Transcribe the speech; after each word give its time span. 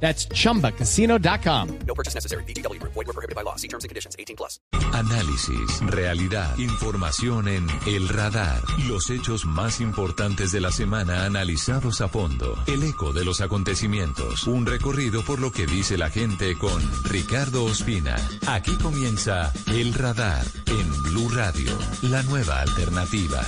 That's 0.00 0.28
chumbacasino.com. 0.28 1.78
No 1.86 1.94
purchase 1.94 2.14
necessary. 2.14 2.44
BGW. 2.44 2.80
Void 2.82 3.06
were 3.06 3.12
prohibited 3.12 3.34
by 3.34 3.42
law. 3.42 3.56
See 3.56 3.68
terms 3.68 3.84
and 3.84 3.88
conditions. 3.88 4.14
18 4.18 4.36
plus. 4.36 4.60
Análisis, 4.92 5.80
realidad, 5.86 6.56
información 6.58 7.48
en 7.48 7.66
El 7.86 8.08
Radar. 8.08 8.62
Los 8.88 9.10
hechos 9.10 9.44
más 9.44 9.80
importantes 9.80 10.52
de 10.52 10.60
la 10.60 10.70
semana 10.70 11.24
analizados 11.24 12.00
a 12.00 12.08
fondo. 12.08 12.56
El 12.66 12.82
eco 12.82 13.12
de 13.12 13.24
los 13.24 13.40
acontecimientos. 13.40 14.46
Un 14.46 14.66
recorrido 14.66 15.22
por 15.22 15.40
lo 15.40 15.50
que 15.50 15.66
dice 15.66 15.98
la 15.98 16.10
gente 16.10 16.56
con 16.56 16.82
Ricardo 17.04 17.64
Ospina. 17.64 18.16
Aquí 18.46 18.74
comienza 18.76 19.52
El 19.66 19.94
Radar 19.94 20.44
en 20.66 21.02
Blue 21.02 21.28
Radio, 21.30 21.76
la 22.02 22.22
nueva 22.22 22.60
alternativa. 22.60 23.42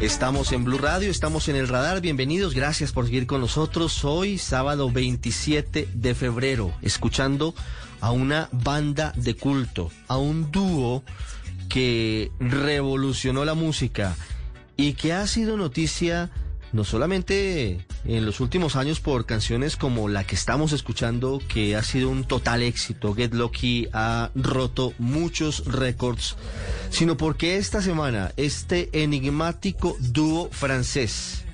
Estamos 0.00 0.52
en 0.52 0.64
Blue 0.64 0.78
Radio, 0.78 1.10
estamos 1.10 1.48
en 1.48 1.56
el 1.56 1.68
radar. 1.68 2.00
Bienvenidos, 2.00 2.54
gracias 2.54 2.90
por 2.90 3.04
seguir 3.04 3.26
con 3.26 3.42
nosotros. 3.42 4.02
Hoy, 4.02 4.38
sábado 4.38 4.90
27 4.90 5.88
de 5.92 6.14
febrero, 6.14 6.72
escuchando 6.80 7.54
a 8.00 8.10
una 8.10 8.48
banda 8.50 9.12
de 9.14 9.34
culto, 9.34 9.92
a 10.08 10.16
un 10.16 10.50
dúo 10.50 11.04
que 11.68 12.32
revolucionó 12.40 13.44
la 13.44 13.52
música 13.52 14.16
y 14.74 14.94
que 14.94 15.12
ha 15.12 15.26
sido 15.26 15.58
noticia 15.58 16.30
no 16.72 16.84
solamente 16.84 17.84
en 18.04 18.24
los 18.24 18.40
últimos 18.40 18.76
años 18.76 19.00
por 19.00 19.26
canciones 19.26 19.76
como 19.76 20.08
la 20.08 20.24
que 20.24 20.34
estamos 20.34 20.72
escuchando, 20.72 21.40
que 21.48 21.76
ha 21.76 21.82
sido 21.82 22.08
un 22.08 22.24
total 22.24 22.62
éxito, 22.62 23.14
Get 23.14 23.34
Lucky 23.34 23.88
ha 23.92 24.30
roto 24.34 24.94
muchos 24.98 25.64
récords, 25.66 26.36
sino 26.90 27.16
porque 27.16 27.56
esta 27.56 27.82
semana 27.82 28.32
este 28.36 28.88
enigmático 28.92 29.96
dúo 30.00 30.48
francés 30.50 31.44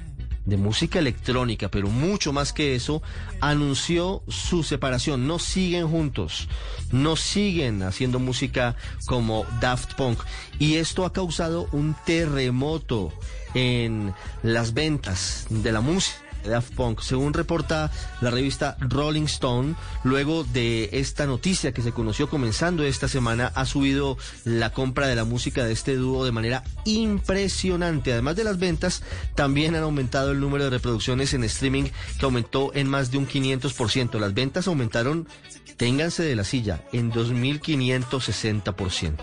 de 0.47 0.57
música 0.57 1.01
electrónica, 1.01 1.69
pero 1.69 1.89
mucho 1.89 2.33
más 2.33 2.53
que 2.53 2.77
eso, 2.77 3.03
anunció 3.41 4.23
su 4.29 4.63
separación. 4.63 5.27
No 5.27 5.39
siguen 5.39 5.89
juntos, 5.89 6.49
no 6.93 7.17
siguen 7.17 7.83
haciendo 7.83 8.19
música 8.19 8.77
como 9.07 9.45
Daft 9.61 9.95
Punk. 9.95 10.21
Y 10.59 10.77
esto 10.77 11.05
ha 11.05 11.13
causado 11.13 11.69
un 11.73 11.97
terremoto 12.07 13.13
en 13.55 14.15
las 14.43 14.73
ventas 14.73 15.47
de 15.51 15.73
la 15.73 15.81
música. 15.81 16.26
Daft 16.47 16.75
Punk. 16.75 17.01
Según 17.01 17.35
reporta 17.35 17.91
la 18.21 18.31
revista 18.31 18.77
Rolling 18.81 19.25
Stone, 19.25 19.75
luego 20.05 20.45
de 20.45 20.91
esta 20.93 21.27
noticia 21.27 21.73
que 21.73 21.83
se 21.83 21.93
conoció 21.93 22.29
comenzando 22.29 22.85
esta 22.85 23.09
semana, 23.09 23.53
ha 23.55 23.67
subido 23.67 24.17
la 24.45 24.73
compra 24.73 25.07
de 25.07 25.17
la 25.17 25.25
música 25.25 25.65
de 25.65 25.73
este 25.73 25.97
dúo 25.97 26.25
de 26.25 26.33
manera 26.33 26.65
impresionante. 26.85 28.13
Además 28.13 28.37
de 28.37 28.45
las 28.45 28.59
ventas, 28.59 29.03
también 29.35 29.75
han 29.75 29.83
aumentado 29.83 30.33
el 30.33 30.41
número 30.41 30.65
de 30.65 30.71
reproducciones 30.71 31.35
en 31.35 31.45
streaming 31.45 31.85
que 32.19 32.25
aumentó 32.25 32.73
en 32.75 32.89
más 32.89 33.11
de 33.11 33.19
un 33.19 33.29
500%. 33.29 34.19
Las 34.19 34.33
ventas 34.35 34.67
aumentaron, 34.69 35.29
ténganse 35.77 36.23
de 36.23 36.37
la 36.37 36.45
silla, 36.45 36.83
en 36.93 37.13
2.560%. 37.13 39.17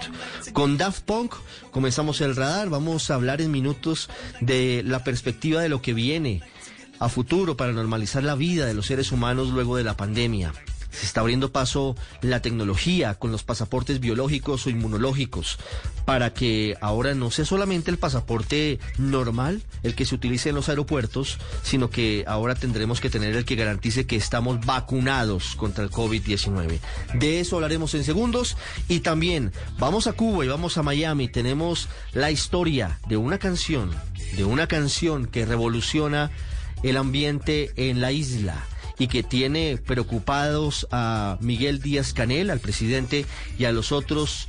Con 0.53 0.77
Daft 0.77 1.03
Punk 1.03 1.33
comenzamos 1.71 2.21
el 2.21 2.35
radar, 2.35 2.69
vamos 2.69 3.09
a 3.09 3.15
hablar 3.15 3.41
en 3.41 3.49
minutos 3.51 4.09
de 4.41 4.83
la 4.85 5.03
perspectiva 5.03 5.61
de 5.61 5.69
lo 5.69 5.81
que 5.81 5.93
viene 5.93 6.41
a 6.99 7.09
futuro 7.09 7.57
para 7.57 7.73
normalizar 7.73 8.23
la 8.23 8.35
vida 8.35 8.65
de 8.65 8.73
los 8.73 8.87
seres 8.87 9.11
humanos 9.11 9.49
luego 9.49 9.77
de 9.77 9.83
la 9.83 9.97
pandemia. 9.97 10.53
Se 10.93 11.07
está 11.07 11.21
abriendo 11.21 11.51
paso 11.51 11.95
la 12.21 12.41
tecnología 12.41 13.15
con 13.15 13.31
los 13.31 13.43
pasaportes 13.43 13.99
biológicos 13.99 14.67
o 14.67 14.69
inmunológicos 14.69 15.57
para 16.05 16.33
que 16.33 16.77
ahora 16.81 17.15
no 17.15 17.31
sea 17.31 17.45
solamente 17.45 17.89
el 17.89 17.97
pasaporte 17.97 18.79
normal 18.99 19.63
el 19.81 19.95
que 19.95 20.05
se 20.05 20.13
utilice 20.13 20.49
en 20.49 20.55
los 20.55 20.69
aeropuertos, 20.69 21.39
sino 21.63 21.89
que 21.89 22.23
ahora 22.27 22.53
tendremos 22.53 23.01
que 23.01 23.09
tener 23.09 23.35
el 23.35 23.43
que 23.43 23.55
garantice 23.55 24.05
que 24.05 24.15
estamos 24.15 24.63
vacunados 24.65 25.55
contra 25.55 25.83
el 25.83 25.89
COVID-19. 25.89 26.79
De 27.15 27.39
eso 27.39 27.55
hablaremos 27.55 27.95
en 27.95 28.03
segundos 28.03 28.55
y 28.87 28.99
también 28.99 29.51
vamos 29.79 30.05
a 30.05 30.13
Cuba 30.13 30.45
y 30.45 30.49
vamos 30.49 30.77
a 30.77 30.83
Miami. 30.83 31.27
Tenemos 31.27 31.89
la 32.13 32.29
historia 32.29 32.99
de 33.07 33.17
una 33.17 33.39
canción, 33.39 33.91
de 34.35 34.45
una 34.45 34.67
canción 34.67 35.25
que 35.25 35.45
revoluciona 35.45 36.31
el 36.83 36.97
ambiente 36.97 37.71
en 37.75 38.01
la 38.01 38.11
isla 38.11 38.63
y 38.99 39.07
que 39.07 39.23
tiene 39.23 39.77
preocupados 39.83 40.87
a 40.91 41.37
Miguel 41.41 41.81
Díaz 41.81 42.13
Canel, 42.13 42.49
al 42.49 42.59
presidente, 42.59 43.25
y 43.57 43.65
a 43.65 43.71
los 43.71 43.91
otros 43.91 44.47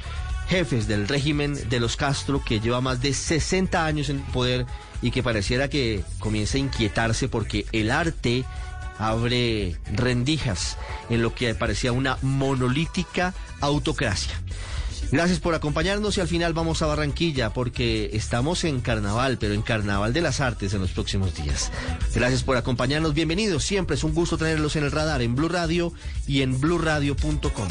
jefes 0.49 0.87
del 0.87 1.09
régimen 1.09 1.57
de 1.69 1.81
los 1.81 1.97
Castro, 1.97 2.43
que 2.45 2.61
lleva 2.61 2.81
más 2.81 3.01
de 3.01 3.15
60 3.15 3.85
años 3.85 4.11
en 4.11 4.21
poder 4.21 4.67
y 5.01 5.11
que 5.11 5.23
pareciera 5.23 5.69
que 5.69 6.03
comienza 6.19 6.59
a 6.59 6.61
inquietarse 6.61 7.29
porque 7.29 7.67
el 7.73 7.91
arte 7.91 8.45
abre 8.99 9.77
rendijas 9.93 10.77
en 11.11 11.23
lo 11.23 11.35
que 11.35 11.55
parecía 11.55 11.93
una 11.93 12.19
monolítica 12.23 13.35
autocracia. 13.61 14.35
Gracias 15.15 15.39
por 15.39 15.55
acompañarnos 15.55 16.19
y 16.19 16.21
al 16.21 16.27
final 16.27 16.55
vamos 16.55 16.83
a 16.83 16.87
Barranquilla 16.87 17.53
porque 17.53 18.11
estamos 18.15 18.65
en 18.65 18.81
carnaval, 18.81 19.39
pero 19.39 19.55
en 19.55 19.63
carnaval 19.63 20.13
de 20.13 20.21
las 20.21 20.41
artes 20.41 20.75
en 20.75 20.81
los 20.81 20.91
próximos 20.91 21.37
días. 21.37 21.71
Gracias 22.13 22.43
por 22.43 22.57
acompañarnos, 22.57 23.15
bienvenidos, 23.15 23.63
siempre 23.63 23.95
es 23.95 24.03
un 24.03 24.13
gusto 24.13 24.37
tenerlos 24.37 24.75
en 24.75 24.83
el 24.83 24.91
radar 24.91 25.23
en 25.23 25.37
Blue 25.37 25.49
Radio 25.49 25.93
y 26.27 26.43
en 26.43 26.61
bluradio.com. 26.61 27.69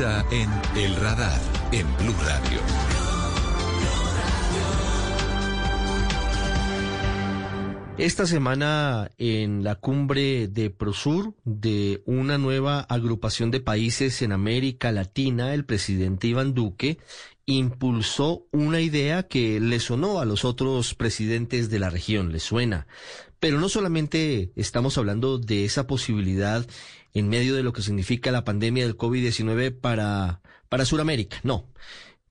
en 0.00 0.48
El 0.76 0.94
Radar, 0.94 1.40
en 1.72 1.84
Blue 1.96 2.14
Radio. 2.22 2.60
Esta 7.98 8.24
semana 8.26 9.10
en 9.18 9.64
la 9.64 9.74
cumbre 9.74 10.46
de 10.46 10.70
Prosur 10.70 11.34
de 11.44 12.04
una 12.06 12.38
nueva 12.38 12.78
agrupación 12.82 13.50
de 13.50 13.58
países 13.58 14.22
en 14.22 14.30
América 14.30 14.92
Latina, 14.92 15.52
el 15.52 15.64
presidente 15.64 16.28
Iván 16.28 16.54
Duque 16.54 16.98
impulsó 17.46 18.46
una 18.52 18.80
idea 18.80 19.24
que 19.24 19.58
le 19.58 19.80
sonó 19.80 20.20
a 20.20 20.24
los 20.24 20.44
otros 20.44 20.94
presidentes 20.94 21.70
de 21.70 21.78
la 21.80 21.90
región, 21.90 22.30
le 22.30 22.38
suena. 22.38 22.86
Pero 23.40 23.58
no 23.58 23.68
solamente 23.68 24.52
estamos 24.54 24.96
hablando 24.96 25.38
de 25.38 25.64
esa 25.64 25.88
posibilidad 25.88 26.64
en 27.14 27.28
medio 27.28 27.54
de 27.54 27.62
lo 27.62 27.72
que 27.72 27.82
significa 27.82 28.30
la 28.30 28.44
pandemia 28.44 28.84
del 28.84 28.96
COVID-19 28.96 29.78
para, 29.80 30.40
para 30.68 30.84
Sudamérica, 30.84 31.38
no 31.42 31.68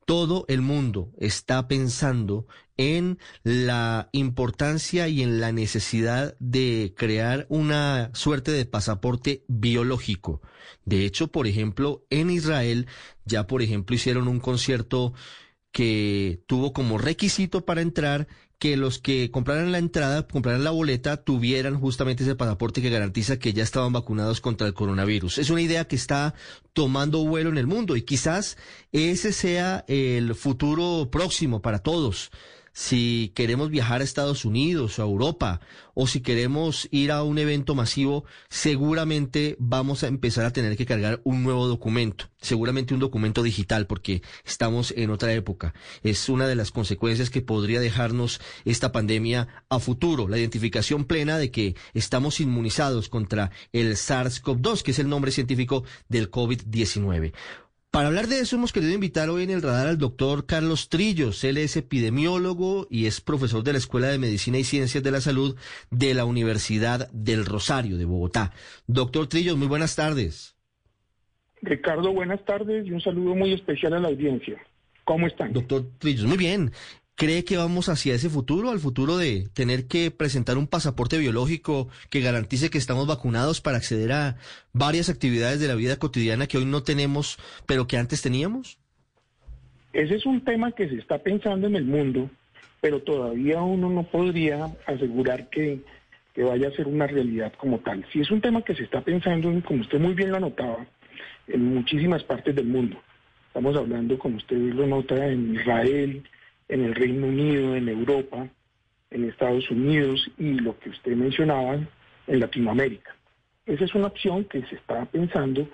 todo 0.08 0.46
el 0.48 0.62
mundo 0.62 1.12
está 1.20 1.68
pensando 1.68 2.48
en 2.78 3.20
la 3.44 4.08
importancia 4.14 5.10
y 5.10 5.22
en 5.22 5.42
la 5.42 5.52
necesidad 5.52 6.38
de 6.40 6.94
crear 6.96 7.46
una 7.50 8.10
suerte 8.14 8.52
de 8.52 8.66
pasaporte 8.66 9.44
biológico. 9.50 10.42
De 10.86 11.06
hecho, 11.06 11.28
por 11.28 11.46
ejemplo, 11.46 12.06
en 12.10 12.30
Israel 12.30 12.88
ya, 13.26 13.48
por 13.48 13.62
ejemplo, 13.62 13.98
hicieron 13.98 14.30
un 14.30 14.40
concierto 14.40 15.14
que 15.74 16.42
tuvo 16.48 16.72
como 16.72 16.98
requisito 16.98 17.66
para 17.66 17.82
entrar 17.82 18.30
que 18.60 18.76
los 18.76 19.00
que 19.00 19.30
compraran 19.30 19.72
la 19.72 19.78
entrada, 19.78 20.28
compraran 20.28 20.64
la 20.64 20.72
boleta, 20.72 21.18
tuvieran 21.18 21.80
justamente 21.80 22.24
ese 22.24 22.36
pasaporte 22.36 22.82
que 22.82 22.90
garantiza 22.90 23.38
que 23.38 23.54
ya 23.54 23.64
estaban 23.64 23.94
vacunados 23.94 24.42
contra 24.42 24.66
el 24.68 24.74
coronavirus. 24.74 25.38
Es 25.38 25.50
una 25.50 25.62
idea 25.62 25.88
que 25.88 25.96
está 25.96 26.34
tomando 26.74 27.26
vuelo 27.26 27.50
en 27.50 27.58
el 27.58 27.68
mundo 27.68 27.96
y 27.96 28.02
quizás 28.02 28.58
ese 28.92 29.32
sea 29.32 29.86
el 29.88 30.34
futuro 30.34 31.10
próximo 31.12 31.62
para 31.62 31.80
todos 31.80 32.32
si 32.78 33.32
queremos 33.34 33.72
viajar 33.72 34.02
a 34.02 34.04
Estados 34.04 34.46
Unidos 34.46 35.00
o 35.00 35.02
a 35.02 35.06
Europa 35.06 35.62
o 35.96 36.06
si 36.06 36.22
queremos 36.22 36.88
ir 36.92 37.12
a 37.12 37.24
un 37.24 37.40
evento 37.40 37.74
masivo, 37.74 38.24
seguramente 38.50 39.56
vamos 39.58 40.04
a 40.04 40.08
empezar 40.08 40.46
a 40.46 40.54
tener 40.54 40.78
que 40.78 40.86
cargar 40.86 41.20
un 41.24 41.42
nuevo 41.42 41.66
documento, 41.66 42.30
seguramente 42.40 42.94
un 42.94 43.00
documento 43.00 43.42
digital 43.42 43.88
porque 43.88 44.22
estamos 44.46 44.94
en 44.96 45.10
otra 45.10 45.34
época. 45.34 45.74
Es 46.04 46.30
una 46.30 46.48
de 46.48 46.54
las 46.54 46.70
consecuencias 46.70 47.32
que 47.32 47.42
podría 47.42 47.80
dejarnos 47.80 48.40
esta 48.64 48.92
pandemia 48.92 49.48
a 49.70 49.80
futuro, 49.80 50.28
la 50.28 50.38
identificación 50.38 51.06
plena 51.06 51.40
de 51.40 51.50
que 51.50 51.76
estamos 51.96 52.40
inmunizados 52.40 53.10
contra 53.10 53.50
el 53.74 53.94
SARS-CoV-2, 53.94 54.84
que 54.84 54.92
es 54.92 55.00
el 55.00 55.10
nombre 55.10 55.32
científico 55.32 55.84
del 56.10 56.30
COVID-19. 56.30 57.34
Para 57.98 58.10
hablar 58.10 58.28
de 58.28 58.42
eso 58.42 58.58
hemos 58.58 58.74
querido 58.74 58.94
invitar 58.94 59.28
hoy 59.32 59.42
en 59.42 59.50
el 59.50 59.64
radar 59.64 59.88
al 59.88 59.98
doctor 59.98 60.46
Carlos 60.46 60.88
Trillos. 60.88 61.44
Él 61.44 61.58
es 61.58 61.76
epidemiólogo 61.78 62.86
y 62.92 63.08
es 63.08 63.22
profesor 63.22 63.64
de 63.64 63.72
la 63.72 63.80
Escuela 63.80 64.06
de 64.10 64.20
Medicina 64.20 64.60
y 64.60 64.64
Ciencias 64.64 65.04
de 65.04 65.10
la 65.10 65.20
Salud 65.20 65.56
de 65.90 66.14
la 66.14 66.24
Universidad 66.24 67.10
del 67.12 67.44
Rosario 67.44 67.98
de 67.98 68.06
Bogotá. 68.06 68.52
Doctor 68.86 69.26
Trillos, 69.26 69.58
muy 69.58 69.66
buenas 69.66 69.96
tardes. 69.96 70.56
Ricardo, 71.64 72.14
buenas 72.14 72.46
tardes 72.46 72.86
y 72.86 72.92
un 72.92 73.02
saludo 73.02 73.34
muy 73.34 73.54
especial 73.54 73.96
a 73.96 74.00
la 74.00 74.10
audiencia. 74.10 74.62
¿Cómo 75.04 75.26
están? 75.26 75.52
Doctor 75.52 75.84
Trillos, 75.98 76.26
muy 76.28 76.38
bien. 76.38 76.74
¿Cree 77.18 77.44
que 77.44 77.58
vamos 77.58 77.90
hacia 77.90 78.14
ese 78.14 78.30
futuro, 78.30 78.70
al 78.70 78.78
futuro 78.78 79.18
de 79.18 79.48
tener 79.56 79.88
que 79.88 80.12
presentar 80.12 80.56
un 80.56 80.68
pasaporte 80.68 81.18
biológico 81.18 81.90
que 82.12 82.22
garantice 82.22 82.70
que 82.70 82.78
estamos 82.78 83.08
vacunados 83.08 83.60
para 83.60 83.78
acceder 83.78 84.12
a 84.12 84.36
varias 84.72 85.10
actividades 85.10 85.60
de 85.60 85.68
la 85.68 85.74
vida 85.74 85.98
cotidiana 85.98 86.46
que 86.46 86.60
hoy 86.60 86.66
no 86.66 86.84
tenemos, 86.84 87.40
pero 87.66 87.88
que 87.88 87.98
antes 87.98 88.22
teníamos? 88.22 88.78
Ese 89.94 90.14
es 90.14 90.28
un 90.28 90.42
tema 90.42 90.72
que 90.74 90.88
se 90.88 90.98
está 90.98 91.18
pensando 91.18 91.66
en 91.66 91.76
el 91.78 91.86
mundo, 91.86 92.30
pero 92.82 93.02
todavía 93.02 93.64
uno 93.64 93.90
no 93.90 94.04
podría 94.04 94.70
asegurar 94.86 95.50
que, 95.50 95.80
que 96.36 96.44
vaya 96.44 96.68
a 96.68 96.72
ser 96.74 96.86
una 96.86 97.08
realidad 97.08 97.52
como 97.58 97.80
tal. 97.80 98.06
Si 98.14 98.20
es 98.20 98.30
un 98.30 98.42
tema 98.42 98.62
que 98.62 98.76
se 98.76 98.84
está 98.84 99.02
pensando, 99.02 99.52
como 99.66 99.82
usted 99.82 100.00
muy 100.00 100.14
bien 100.14 100.30
lo 100.30 100.38
anotaba, 100.38 100.86
en 101.48 101.74
muchísimas 101.74 102.24
partes 102.24 102.54
del 102.54 102.68
mundo. 102.68 103.02
Estamos 103.48 103.76
hablando, 103.76 104.20
como 104.20 104.38
usted 104.38 104.56
lo 104.56 104.86
nota, 104.86 105.26
en 105.26 105.56
Israel, 105.56 106.24
en 106.70 106.84
el 106.84 106.96
Reino 106.96 107.28
Unido, 107.28 107.76
en 107.76 107.90
Europa, 107.90 108.48
en 109.12 109.30
Estados 109.30 109.70
Unidos 109.72 110.30
y 110.38 110.54
lo 110.54 110.78
que 110.80 110.90
usted 110.90 111.16
mencionaba 111.16 111.76
en 112.28 112.40
Latinoamérica. 112.40 113.16
Esa 113.66 113.86
es 113.86 113.96
una 113.96 114.08
opción 114.08 114.46
que 114.46 114.62
se 114.68 114.76
está 114.76 115.06
pensando, 115.06 115.68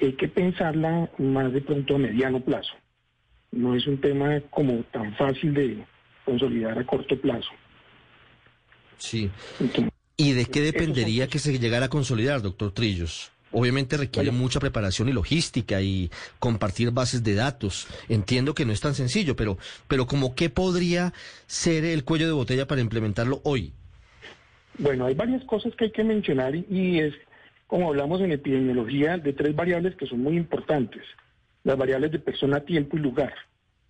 hay 0.00 0.12
que 0.12 0.28
pensarla 0.28 1.10
más 1.18 1.52
de 1.52 1.60
pronto 1.60 1.96
a 1.96 1.98
mediano 1.98 2.40
plazo. 2.40 2.72
No 3.52 3.74
es 3.74 3.86
un 3.86 4.00
tema 4.00 4.40
como 4.50 4.82
tan 4.84 5.14
fácil 5.16 5.54
de 5.54 5.84
consolidar 6.24 6.78
a 6.78 6.84
corto 6.84 7.18
plazo. 7.20 7.50
Sí. 8.98 9.30
Entonces, 9.60 9.92
¿Y 10.16 10.32
de 10.32 10.46
qué 10.46 10.60
dependería 10.62 11.28
que 11.28 11.38
se 11.38 11.58
llegara 11.58 11.86
a 11.86 11.88
consolidar, 11.90 12.40
doctor 12.40 12.72
Trillos? 12.72 13.30
Obviamente 13.58 13.96
requiere 13.96 14.30
mucha 14.32 14.60
preparación 14.60 15.08
y 15.08 15.14
logística 15.14 15.80
y 15.80 16.10
compartir 16.38 16.90
bases 16.90 17.24
de 17.24 17.34
datos. 17.34 17.88
Entiendo 18.06 18.52
que 18.52 18.66
no 18.66 18.72
es 18.74 18.82
tan 18.82 18.94
sencillo, 18.94 19.34
pero, 19.34 19.56
pero 19.88 20.06
como 20.06 20.34
qué 20.34 20.50
podría 20.50 21.14
ser 21.46 21.86
el 21.86 22.04
cuello 22.04 22.26
de 22.26 22.34
botella 22.34 22.66
para 22.66 22.82
implementarlo 22.82 23.40
hoy. 23.44 23.72
Bueno, 24.76 25.06
hay 25.06 25.14
varias 25.14 25.42
cosas 25.44 25.74
que 25.74 25.86
hay 25.86 25.90
que 25.90 26.04
mencionar 26.04 26.54
y, 26.54 26.66
y 26.68 26.98
es, 26.98 27.14
como 27.66 27.88
hablamos 27.88 28.20
en 28.20 28.32
epidemiología, 28.32 29.16
de 29.16 29.32
tres 29.32 29.56
variables 29.56 29.96
que 29.96 30.04
son 30.04 30.20
muy 30.20 30.36
importantes. 30.36 31.04
Las 31.64 31.78
variables 31.78 32.12
de 32.12 32.18
persona, 32.18 32.60
tiempo 32.60 32.98
y 32.98 33.00
lugar. 33.00 33.32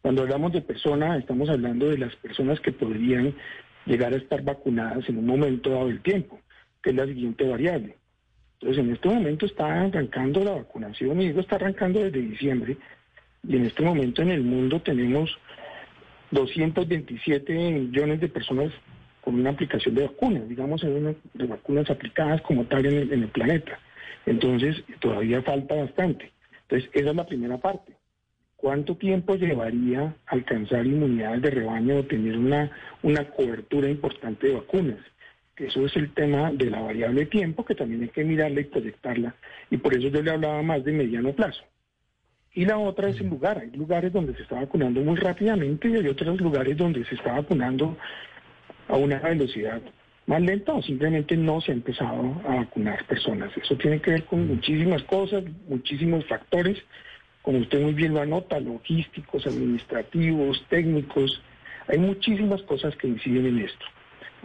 Cuando 0.00 0.22
hablamos 0.22 0.52
de 0.52 0.60
persona, 0.60 1.16
estamos 1.16 1.48
hablando 1.48 1.88
de 1.88 1.98
las 1.98 2.14
personas 2.14 2.60
que 2.60 2.70
podrían 2.70 3.34
llegar 3.84 4.12
a 4.12 4.18
estar 4.18 4.44
vacunadas 4.44 5.08
en 5.08 5.18
un 5.18 5.26
momento 5.26 5.70
dado 5.70 5.88
del 5.88 6.02
tiempo, 6.02 6.38
que 6.80 6.90
es 6.90 6.96
la 6.96 7.06
siguiente 7.06 7.42
variable. 7.48 7.96
Entonces, 8.60 8.84
en 8.84 8.92
este 8.92 9.08
momento 9.08 9.46
está 9.46 9.82
arrancando 9.82 10.42
la 10.42 10.52
vacunación, 10.52 11.20
y 11.20 11.28
digo 11.28 11.40
está 11.40 11.56
arrancando 11.56 12.02
desde 12.02 12.20
diciembre, 12.20 12.76
y 13.46 13.56
en 13.56 13.66
este 13.66 13.82
momento 13.82 14.22
en 14.22 14.30
el 14.30 14.42
mundo 14.42 14.80
tenemos 14.80 15.36
227 16.30 17.52
millones 17.52 18.20
de 18.20 18.28
personas 18.28 18.72
con 19.20 19.34
una 19.34 19.50
aplicación 19.50 19.94
de 19.94 20.06
vacunas, 20.06 20.48
digamos, 20.48 20.80
de 20.80 21.46
vacunas 21.46 21.90
aplicadas 21.90 22.40
como 22.42 22.64
tal 22.64 22.86
en 22.86 22.94
el, 22.94 23.12
en 23.12 23.22
el 23.24 23.28
planeta. 23.28 23.78
Entonces, 24.24 24.82
todavía 25.00 25.42
falta 25.42 25.74
bastante. 25.74 26.32
Entonces, 26.62 26.90
esa 26.94 27.10
es 27.10 27.16
la 27.16 27.26
primera 27.26 27.58
parte. 27.58 27.92
¿Cuánto 28.56 28.96
tiempo 28.96 29.36
llevaría 29.36 30.16
alcanzar 30.26 30.86
inmunidades 30.86 31.42
de 31.42 31.50
rebaño 31.50 31.98
o 31.98 32.04
tener 32.04 32.36
una, 32.36 32.70
una 33.02 33.24
cobertura 33.30 33.88
importante 33.88 34.48
de 34.48 34.54
vacunas? 34.54 34.98
Que 35.56 35.66
eso 35.66 35.84
es 35.86 35.96
el 35.96 36.12
tema 36.12 36.52
de 36.52 36.70
la 36.70 36.80
variable 36.80 37.26
tiempo, 37.26 37.64
que 37.64 37.74
también 37.74 38.02
hay 38.02 38.08
que 38.10 38.24
mirarla 38.24 38.60
y 38.60 38.64
proyectarla. 38.64 39.34
Y 39.70 39.78
por 39.78 39.94
eso 39.94 40.08
yo 40.08 40.22
le 40.22 40.30
hablaba 40.30 40.62
más 40.62 40.84
de 40.84 40.92
mediano 40.92 41.32
plazo. 41.32 41.64
Y 42.52 42.64
la 42.64 42.78
otra 42.78 43.08
es 43.08 43.20
el 43.20 43.28
lugar. 43.28 43.58
Hay 43.58 43.70
lugares 43.70 44.12
donde 44.12 44.34
se 44.34 44.42
está 44.42 44.56
vacunando 44.56 45.00
muy 45.00 45.16
rápidamente 45.16 45.88
y 45.88 45.96
hay 45.96 46.08
otros 46.08 46.40
lugares 46.40 46.76
donde 46.76 47.04
se 47.06 47.14
está 47.14 47.32
vacunando 47.32 47.96
a 48.88 48.96
una 48.96 49.18
velocidad 49.18 49.80
más 50.26 50.42
lenta 50.42 50.72
o 50.74 50.82
simplemente 50.82 51.36
no 51.36 51.60
se 51.60 51.72
ha 51.72 51.74
empezado 51.74 52.40
a 52.46 52.56
vacunar 52.56 53.04
personas. 53.06 53.56
Eso 53.56 53.76
tiene 53.76 54.00
que 54.00 54.10
ver 54.12 54.24
con 54.24 54.46
muchísimas 54.46 55.02
cosas, 55.04 55.44
muchísimos 55.68 56.24
factores, 56.26 56.78
como 57.42 57.58
usted 57.58 57.80
muy 57.80 57.94
bien 57.94 58.12
lo 58.12 58.20
anota, 58.20 58.58
logísticos, 58.58 59.46
administrativos, 59.46 60.64
técnicos. 60.68 61.40
Hay 61.88 61.98
muchísimas 61.98 62.60
cosas 62.62 62.96
que 62.96 63.06
inciden 63.06 63.46
en 63.46 63.58
esto. 63.60 63.86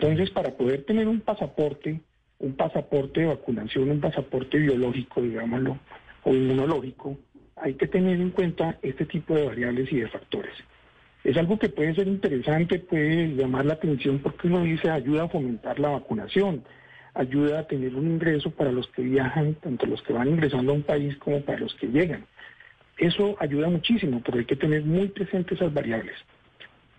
Entonces, 0.01 0.31
para 0.31 0.50
poder 0.50 0.84
tener 0.86 1.08
un 1.08 1.22
pasaporte, 1.22 2.01
un 2.39 2.55
pasaporte 2.55 3.20
de 3.20 3.27
vacunación, 3.27 3.91
un 3.91 4.01
pasaporte 4.01 4.58
biológico, 4.58 5.22
digámoslo, 5.22 5.77
o 6.24 6.34
inmunológico, 6.34 7.20
hay 7.55 7.75
que 7.75 7.86
tener 7.86 8.20
en 8.20 8.31
cuenta 8.31 8.79
este 8.81 9.05
tipo 9.05 9.36
de 9.36 9.46
variables 9.46 9.91
y 9.91 9.98
de 9.98 10.08
factores. 10.08 10.53
Es 11.24 11.38
algo 11.38 11.60
que 11.60 11.70
puede 11.70 11.93
ser 11.93 12.08
interesante, 12.08 12.79
puede 12.79 13.36
llamar 13.36 13.65
la 13.65 13.74
atención 13.74 14.17
porque 14.17 14.48
uno 14.48 14.63
dice 14.63 14.89
ayuda 14.89 15.25
a 15.25 15.29
fomentar 15.29 15.79
la 15.79 15.89
vacunación, 15.89 16.63
ayuda 17.13 17.60
a 17.60 17.67
tener 17.67 17.93
un 17.93 18.08
ingreso 18.08 18.50
para 18.50 18.72
los 18.72 18.88
que 18.88 19.03
viajan, 19.03 19.53
tanto 19.53 19.86
los 19.86 20.01
que 20.01 20.13
van 20.13 20.29
ingresando 20.29 20.72
a 20.72 20.75
un 20.77 20.84
país 20.84 21.15
como 21.17 21.41
para 21.41 21.60
los 21.60 21.75
que 21.75 21.86
llegan. 21.86 22.25
Eso 22.98 23.36
ayuda 23.39 23.70
muchísimo, 23.70 24.20
pero 24.25 24.39
hay 24.39 24.46
que 24.46 24.55
tener 24.55 24.84
muy 24.84 25.10
presentes 25.10 25.60
esas 25.60 25.72
variables. 25.72 26.15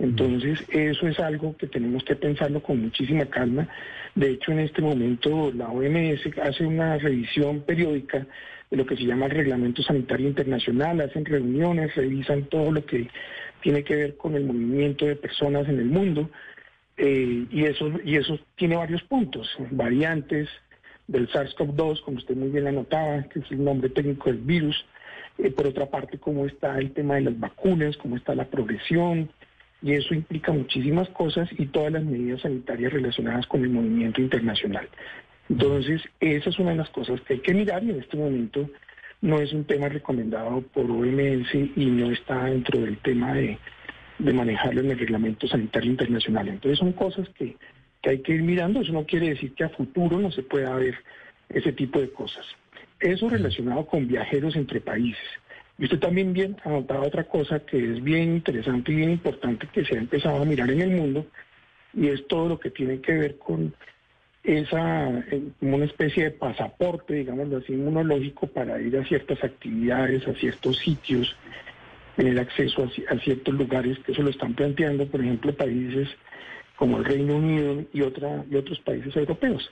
Entonces, 0.03 0.59
eso 0.69 1.07
es 1.07 1.21
algo 1.21 1.57
que 1.57 1.69
tenemos 1.69 2.03
que 2.03 2.17
pensarlo 2.17 2.61
con 2.61 2.83
muchísima 2.83 3.25
calma. 3.27 3.69
De 4.17 4.31
hecho, 4.31 4.51
en 4.51 4.59
este 4.59 4.83
momento 4.83 5.53
la 5.55 5.69
OMS 5.69 6.27
hace 6.43 6.67
una 6.67 6.99
revisión 6.99 7.61
periódica 7.61 8.27
de 8.69 8.77
lo 8.77 8.85
que 8.85 8.97
se 8.97 9.05
llama 9.05 9.27
el 9.27 9.31
Reglamento 9.31 9.81
Sanitario 9.81 10.27
Internacional, 10.27 11.01
hacen 11.03 11.25
reuniones, 11.25 11.95
revisan 11.95 12.47
todo 12.47 12.73
lo 12.73 12.85
que 12.85 13.09
tiene 13.63 13.85
que 13.85 13.95
ver 13.95 14.17
con 14.17 14.35
el 14.35 14.45
movimiento 14.45 15.07
de 15.07 15.15
personas 15.15 15.69
en 15.69 15.79
el 15.79 15.87
mundo, 15.87 16.29
eh, 16.97 17.47
y, 17.49 17.65
eso, 17.65 17.93
y 18.05 18.17
eso 18.17 18.41
tiene 18.57 18.75
varios 18.75 19.05
puntos, 19.05 19.57
variantes 19.71 20.49
del 21.07 21.29
SARS-CoV-2, 21.29 22.03
como 22.03 22.17
usted 22.17 22.35
muy 22.35 22.49
bien 22.49 22.67
anotaba, 22.67 23.23
que 23.25 23.39
es 23.39 23.51
el 23.53 23.63
nombre 23.63 23.89
técnico 23.89 24.31
del 24.31 24.41
virus, 24.41 24.85
eh, 25.39 25.53
por 25.53 25.69
otra 25.69 25.87
parte, 25.87 26.19
cómo 26.19 26.45
está 26.47 26.77
el 26.81 26.91
tema 26.91 27.15
de 27.15 27.21
las 27.21 27.39
vacunas, 27.39 27.97
cómo 27.99 28.17
está 28.17 28.35
la 28.35 28.47
progresión, 28.47 29.31
y 29.83 29.93
eso 29.93 30.15
implica 30.15 30.53
muchísimas 30.53 31.09
cosas 31.11 31.49
y 31.59 31.67
todas 31.67 31.93
las 31.93 32.05
medidas 32.05 32.43
sanitarias 32.43 32.93
relacionadas 32.93 33.47
con 33.47 33.63
el 33.63 33.71
movimiento 33.71 34.21
internacional. 34.21 34.89
Entonces, 35.49 36.03
esa 36.21 36.51
es 36.51 36.59
una 36.59 36.71
de 36.71 36.77
las 36.77 36.91
cosas 36.91 37.21
que 37.23 37.35
hay 37.35 37.41
que 37.41 37.55
mirar 37.55 37.83
y 37.83 37.91
en 37.91 38.01
este 38.01 38.17
momento 38.17 38.71
no 39.21 39.41
es 39.41 39.53
un 39.53 39.65
tema 39.65 39.89
recomendado 39.89 40.63
por 40.73 40.91
OMS 40.91 41.55
y 41.55 41.87
no 41.87 42.11
está 42.11 42.45
dentro 42.45 42.81
del 42.81 42.99
tema 42.99 43.35
de, 43.35 43.59
de 44.19 44.33
manejarlo 44.33 44.81
en 44.81 44.93
el 44.93 44.99
reglamento 44.99 45.47
sanitario 45.49 45.91
internacional. 45.91 46.49
Entonces, 46.49 46.79
son 46.79 46.93
cosas 46.93 47.29
que, 47.31 47.57
que 48.01 48.11
hay 48.11 48.19
que 48.19 48.35
ir 48.35 48.43
mirando. 48.43 48.81
Eso 48.81 48.93
no 48.93 49.05
quiere 49.05 49.31
decir 49.31 49.55
que 49.55 49.65
a 49.65 49.69
futuro 49.69 50.19
no 50.19 50.31
se 50.31 50.43
pueda 50.43 50.75
ver 50.77 50.97
ese 51.49 51.73
tipo 51.73 52.01
de 52.01 52.11
cosas. 52.11 52.47
Eso 53.01 53.29
relacionado 53.29 53.87
con 53.87 54.07
viajeros 54.07 54.55
entre 54.57 54.81
países. 54.81 55.19
Y 55.79 55.85
usted 55.85 55.99
también 55.99 56.33
bien 56.33 56.57
ha 56.65 56.71
notado 56.71 57.03
otra 57.03 57.25
cosa 57.25 57.61
que 57.61 57.93
es 57.93 58.03
bien 58.03 58.35
interesante 58.35 58.93
y 58.93 58.97
bien 58.97 59.11
importante 59.11 59.67
que 59.73 59.85
se 59.85 59.97
ha 59.97 59.99
empezado 59.99 60.43
a 60.43 60.45
mirar 60.45 60.71
en 60.71 60.81
el 60.81 60.91
mundo 60.91 61.27
y 61.95 62.09
es 62.09 62.27
todo 62.27 62.49
lo 62.49 62.61
que 62.61 62.71
tiene 62.71 63.01
que 63.01 63.13
ver 63.13 63.39
con 63.39 63.75
esa, 64.45 65.25
como 65.61 65.77
una 65.77 65.85
especie 65.85 66.25
de 66.25 66.31
pasaporte, 66.33 67.15
digámoslo 67.15 67.59
así, 67.59 67.73
inmunológico 67.73 68.47
para 68.47 68.81
ir 68.81 68.97
a 68.97 69.05
ciertas 69.05 69.43
actividades, 69.45 70.27
a 70.27 70.35
ciertos 70.35 70.79
sitios, 70.79 71.37
tener 72.17 72.39
acceso 72.39 72.89
a 73.09 73.19
ciertos 73.19 73.55
lugares, 73.55 73.99
que 74.01 74.13
eso 74.13 74.23
lo 74.23 74.31
están 74.31 74.55
planteando, 74.55 75.07
por 75.07 75.21
ejemplo, 75.21 75.55
países 75.55 76.09
como 76.77 76.99
el 76.99 77.05
Reino 77.05 77.37
Unido 77.37 77.85
y, 77.93 78.03
otra, 78.03 78.45
y 78.51 78.57
otros 78.57 78.81
países 78.81 79.15
europeos. 79.17 79.71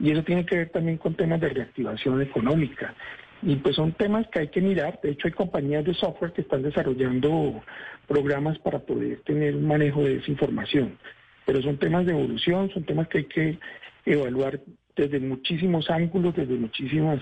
Y 0.00 0.10
eso 0.10 0.22
tiene 0.22 0.44
que 0.44 0.56
ver 0.56 0.70
también 0.70 0.96
con 0.98 1.14
temas 1.14 1.40
de 1.40 1.48
reactivación 1.50 2.20
económica. 2.20 2.94
Y 3.42 3.56
pues 3.56 3.76
son 3.76 3.92
temas 3.92 4.26
que 4.28 4.40
hay 4.40 4.48
que 4.48 4.60
mirar. 4.60 5.00
De 5.02 5.10
hecho, 5.10 5.28
hay 5.28 5.32
compañías 5.32 5.84
de 5.84 5.94
software 5.94 6.32
que 6.32 6.40
están 6.42 6.62
desarrollando 6.62 7.62
programas 8.06 8.58
para 8.58 8.80
poder 8.80 9.20
tener 9.20 9.54
un 9.54 9.66
manejo 9.66 10.02
de 10.02 10.16
esa 10.16 10.30
información. 10.30 10.98
Pero 11.46 11.62
son 11.62 11.78
temas 11.78 12.04
de 12.06 12.12
evolución, 12.12 12.70
son 12.70 12.84
temas 12.84 13.08
que 13.08 13.18
hay 13.18 13.24
que 13.24 13.58
evaluar 14.04 14.60
desde 14.96 15.20
muchísimos 15.20 15.88
ángulos, 15.90 16.34
desde 16.34 16.54
muchísimas 16.54 17.20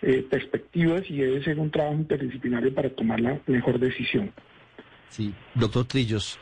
eh, 0.00 0.24
perspectivas 0.30 1.02
y 1.08 1.16
debe 1.16 1.42
ser 1.42 1.58
un 1.58 1.70
trabajo 1.70 1.96
interdisciplinario 1.96 2.72
para 2.72 2.88
tomar 2.90 3.20
la 3.20 3.40
mejor 3.46 3.80
decisión. 3.80 4.32
Sí, 5.08 5.34
doctor 5.54 5.86
Trillos, 5.86 6.38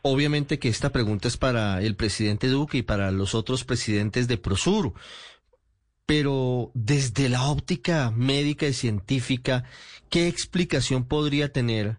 obviamente 0.00 0.58
que 0.58 0.68
esta 0.68 0.90
pregunta 0.90 1.28
es 1.28 1.36
para 1.36 1.82
el 1.82 1.96
presidente 1.96 2.48
Duque 2.48 2.78
y 2.78 2.82
para 2.82 3.10
los 3.10 3.34
otros 3.34 3.64
presidentes 3.64 4.26
de 4.26 4.38
Prosur, 4.38 4.94
pero 6.06 6.70
desde 6.74 7.28
la 7.28 7.48
óptica 7.48 8.10
médica 8.10 8.66
y 8.66 8.72
científica, 8.72 9.64
¿qué 10.10 10.28
explicación 10.28 11.04
podría 11.04 11.52
tener 11.52 11.98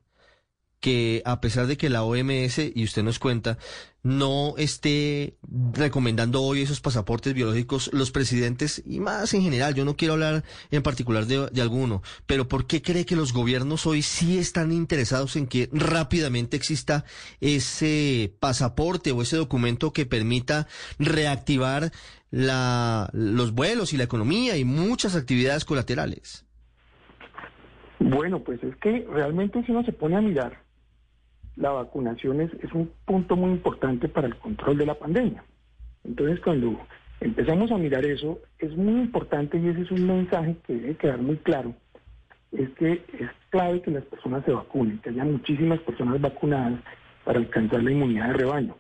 que 0.80 1.24
a 1.26 1.42
pesar 1.42 1.66
de 1.66 1.78
que 1.78 1.90
la 1.90 2.04
OMS, 2.04 2.60
y 2.76 2.84
usted 2.84 3.02
nos 3.02 3.18
cuenta, 3.18 3.58
no 4.04 4.54
esté 4.60 5.36
recomendando 5.74 6.44
hoy 6.44 6.62
esos 6.62 6.80
pasaportes 6.80 7.34
biológicos, 7.34 7.90
los 7.92 8.12
presidentes, 8.12 8.84
y 8.86 9.00
más 9.00 9.34
en 9.34 9.42
general, 9.42 9.74
yo 9.74 9.84
no 9.84 9.98
quiero 9.98 10.14
hablar 10.14 10.44
en 10.70 10.84
particular 10.84 11.26
de, 11.26 11.60
alguno, 11.60 12.04
pero 12.28 12.48
¿por 12.48 12.68
qué 12.68 12.84
cree 12.84 13.04
que 13.04 13.16
los 13.16 13.34
gobiernos 13.34 13.88
hoy 13.88 14.04
sí 14.04 14.38
están 14.38 14.72
interesados 14.72 15.36
en 15.38 15.48
que 15.48 15.70
rápidamente 15.74 16.56
exista 16.56 17.04
ese 17.42 18.36
pasaporte 18.40 19.12
o 19.12 19.24
ese 19.24 19.38
documento 19.38 19.92
que 19.92 20.06
permita 20.06 20.68
reactivar 21.00 21.92
la, 22.36 23.10
los 23.14 23.54
vuelos 23.54 23.94
y 23.94 23.98
la 23.98 24.04
economía 24.04 24.58
y 24.58 24.66
muchas 24.66 25.16
actividades 25.16 25.64
colaterales? 25.64 26.46
Bueno, 27.98 28.42
pues 28.42 28.62
es 28.62 28.76
que 28.76 29.08
realmente 29.10 29.64
si 29.64 29.72
uno 29.72 29.86
se 29.86 29.94
pone 29.94 30.18
a 30.18 30.22
mirar, 30.22 30.60
la 31.56 31.72
vacunación 31.72 32.42
es, 32.42 32.52
es 32.62 32.74
un 32.74 32.92
punto 33.06 33.38
muy 33.38 33.52
importante 33.52 34.10
para 34.10 34.28
el 34.28 34.36
control 34.36 34.78
de 34.78 34.86
la 34.86 34.96
pandemia. 34.96 35.46
Entonces, 36.04 36.42
cuando 36.42 36.78
empezamos 37.22 37.72
a 37.72 37.78
mirar 37.78 38.06
eso, 38.06 38.42
es 38.60 38.76
muy 38.76 39.04
importante 39.04 39.58
y 39.58 39.70
ese 39.70 39.84
es 39.84 39.92
un 39.92 40.06
mensaje 40.06 40.58
que 40.68 40.74
debe 40.74 40.96
quedar 40.98 41.20
muy 41.20 41.38
claro, 41.38 41.74
es 42.52 42.70
que 42.72 43.06
es 43.18 43.30
clave 43.50 43.82
que 43.82 43.92
las 43.92 44.04
personas 44.04 44.44
se 44.44 44.52
vacunen, 44.52 45.00
que 45.00 45.10
haya 45.10 45.24
muchísimas 45.24 45.80
personas 45.80 46.20
vacunadas 46.20 46.82
para 47.24 47.40
alcanzar 47.40 47.82
la 47.82 47.92
inmunidad 47.92 48.28
de 48.28 48.34
rebaño. 48.34 48.76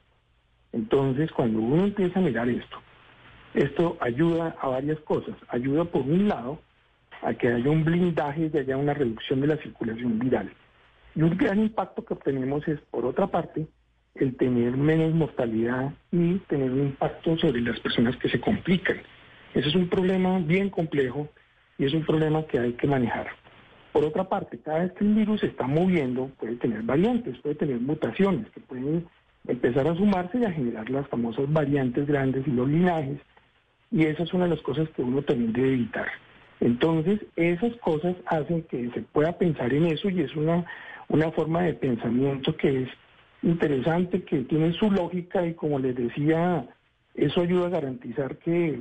Entonces, 0.73 1.31
cuando 1.31 1.59
uno 1.59 1.85
empieza 1.85 2.19
a 2.19 2.23
mirar 2.23 2.49
esto, 2.49 2.81
esto 3.55 3.97
ayuda 3.99 4.55
a 4.61 4.67
varias 4.67 4.99
cosas. 5.01 5.35
Ayuda, 5.47 5.85
por 5.85 6.01
un 6.01 6.27
lado, 6.27 6.59
a 7.21 7.33
que 7.33 7.47
haya 7.47 7.69
un 7.69 7.83
blindaje 7.83 8.51
y 8.53 8.57
haya 8.57 8.77
una 8.77 8.93
reducción 8.93 9.41
de 9.41 9.47
la 9.47 9.57
circulación 9.57 10.19
viral. 10.19 10.51
Y 11.15 11.21
un 11.21 11.37
gran 11.37 11.59
impacto 11.59 12.03
que 12.03 12.13
obtenemos 12.13 12.67
es, 12.67 12.79
por 12.91 13.05
otra 13.05 13.27
parte, 13.27 13.65
el 14.15 14.35
tener 14.37 14.75
menos 14.77 15.13
mortalidad 15.13 15.93
y 16.11 16.35
tener 16.39 16.71
un 16.71 16.79
impacto 16.87 17.37
sobre 17.37 17.61
las 17.61 17.79
personas 17.79 18.15
que 18.17 18.29
se 18.29 18.39
complican. 18.39 18.97
Ese 19.53 19.69
es 19.69 19.75
un 19.75 19.87
problema 19.87 20.39
bien 20.39 20.69
complejo 20.69 21.29
y 21.77 21.85
es 21.85 21.93
un 21.93 22.05
problema 22.05 22.45
que 22.45 22.59
hay 22.59 22.73
que 22.73 22.87
manejar. 22.87 23.27
Por 23.91 24.03
otra 24.03 24.27
parte, 24.27 24.59
cada 24.59 24.79
vez 24.79 24.91
que 24.93 25.05
el 25.05 25.13
virus 25.13 25.39
se 25.39 25.47
está 25.47 25.67
moviendo, 25.67 26.29
puede 26.37 26.57
tener 26.57 26.83
variantes, 26.83 27.37
puede 27.39 27.55
tener 27.55 27.79
mutaciones 27.79 28.49
que 28.49 28.59
pueden 28.59 29.07
empezar 29.47 29.87
a 29.87 29.95
sumarse 29.95 30.37
y 30.39 30.43
a 30.43 30.51
generar 30.51 30.89
las 30.89 31.07
famosas 31.07 31.51
variantes 31.51 32.05
grandes 32.05 32.45
y 32.45 32.51
los 32.51 32.67
linajes. 32.67 33.19
Y 33.91 34.03
esa 34.03 34.23
es 34.23 34.33
una 34.33 34.45
de 34.45 34.51
las 34.51 34.61
cosas 34.61 34.89
que 34.89 35.01
uno 35.01 35.21
también 35.21 35.53
debe 35.53 35.73
evitar. 35.73 36.07
Entonces, 36.59 37.19
esas 37.35 37.75
cosas 37.77 38.15
hacen 38.25 38.63
que 38.63 38.89
se 38.91 39.01
pueda 39.01 39.37
pensar 39.37 39.73
en 39.73 39.85
eso 39.87 40.09
y 40.09 40.21
es 40.21 40.35
una, 40.35 40.65
una 41.09 41.31
forma 41.31 41.63
de 41.63 41.73
pensamiento 41.73 42.55
que 42.55 42.83
es 42.83 42.89
interesante, 43.43 44.23
que 44.23 44.39
tiene 44.43 44.73
su 44.73 44.89
lógica 44.89 45.45
y 45.45 45.53
como 45.53 45.79
les 45.79 45.95
decía, 45.95 46.65
eso 47.13 47.41
ayuda 47.41 47.67
a 47.67 47.69
garantizar 47.69 48.37
que, 48.37 48.79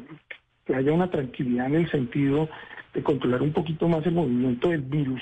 que 0.65 0.75
haya 0.75 0.93
una 0.93 1.11
tranquilidad 1.11 1.67
en 1.67 1.75
el 1.77 1.91
sentido 1.91 2.49
de 2.95 3.03
controlar 3.03 3.43
un 3.43 3.53
poquito 3.53 3.89
más 3.89 4.07
el 4.07 4.15
movimiento 4.15 4.69
del 4.69 4.83
virus, 4.83 5.21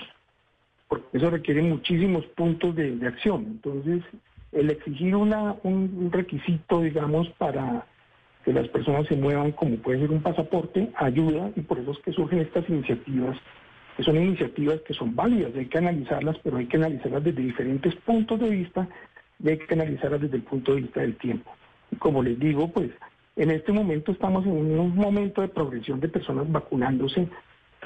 porque 0.89 1.17
eso 1.17 1.31
requiere 1.31 1.63
muchísimos 1.63 2.25
puntos 2.27 2.77
de, 2.77 2.97
de 2.97 3.07
acción. 3.09 3.47
Entonces, 3.47 4.03
el 4.53 4.71
exigir 4.71 5.17
una, 5.17 5.57
un, 5.63 6.11
requisito, 6.13 6.83
digamos, 6.83 7.29
para 7.39 7.87
que 8.45 8.53
las 8.53 8.69
personas 8.69 9.07
se 9.07 9.17
muevan 9.17 9.53
como 9.53 9.77
puede 9.77 10.01
ser 10.01 10.11
un 10.11 10.23
pasaporte, 10.23 10.91
ayuda 10.97 11.51
y 11.55 11.61
por 11.61 11.79
eso 11.79 11.93
es 11.93 11.99
que 11.99 12.13
surgen 12.13 12.41
estas 12.41 12.69
iniciativas, 12.69 13.37
que 13.97 14.03
son 14.03 14.17
iniciativas 14.17 14.81
que 14.81 14.95
son 14.95 15.15
válidas, 15.15 15.53
hay 15.55 15.67
que 15.67 15.79
analizarlas, 15.79 16.37
pero 16.43 16.57
hay 16.57 16.67
que 16.67 16.77
analizarlas 16.77 17.25
desde 17.25 17.43
diferentes 17.43 17.95
puntos 17.97 18.41
de 18.41 18.51
vista 18.51 18.89
y 19.43 19.51
hay 19.51 19.59
que 19.59 19.75
analizarlas 19.75 20.21
desde 20.23 20.37
el 20.37 20.43
punto 20.43 20.75
de 20.75 20.83
vista 20.83 21.01
del 21.01 21.17
tiempo. 21.17 21.51
Y 21.91 21.97
como 21.97 22.23
les 22.23 22.39
digo, 22.39 22.69
pues 22.69 22.91
en 23.37 23.51
este 23.51 23.73
momento 23.73 24.13
estamos 24.13 24.45
en 24.45 24.53
un 24.53 24.95
momento 24.97 25.41
de 25.41 25.49
progresión 25.49 26.01
de 26.01 26.09
personas 26.09 26.51
vacunándose 26.51 27.29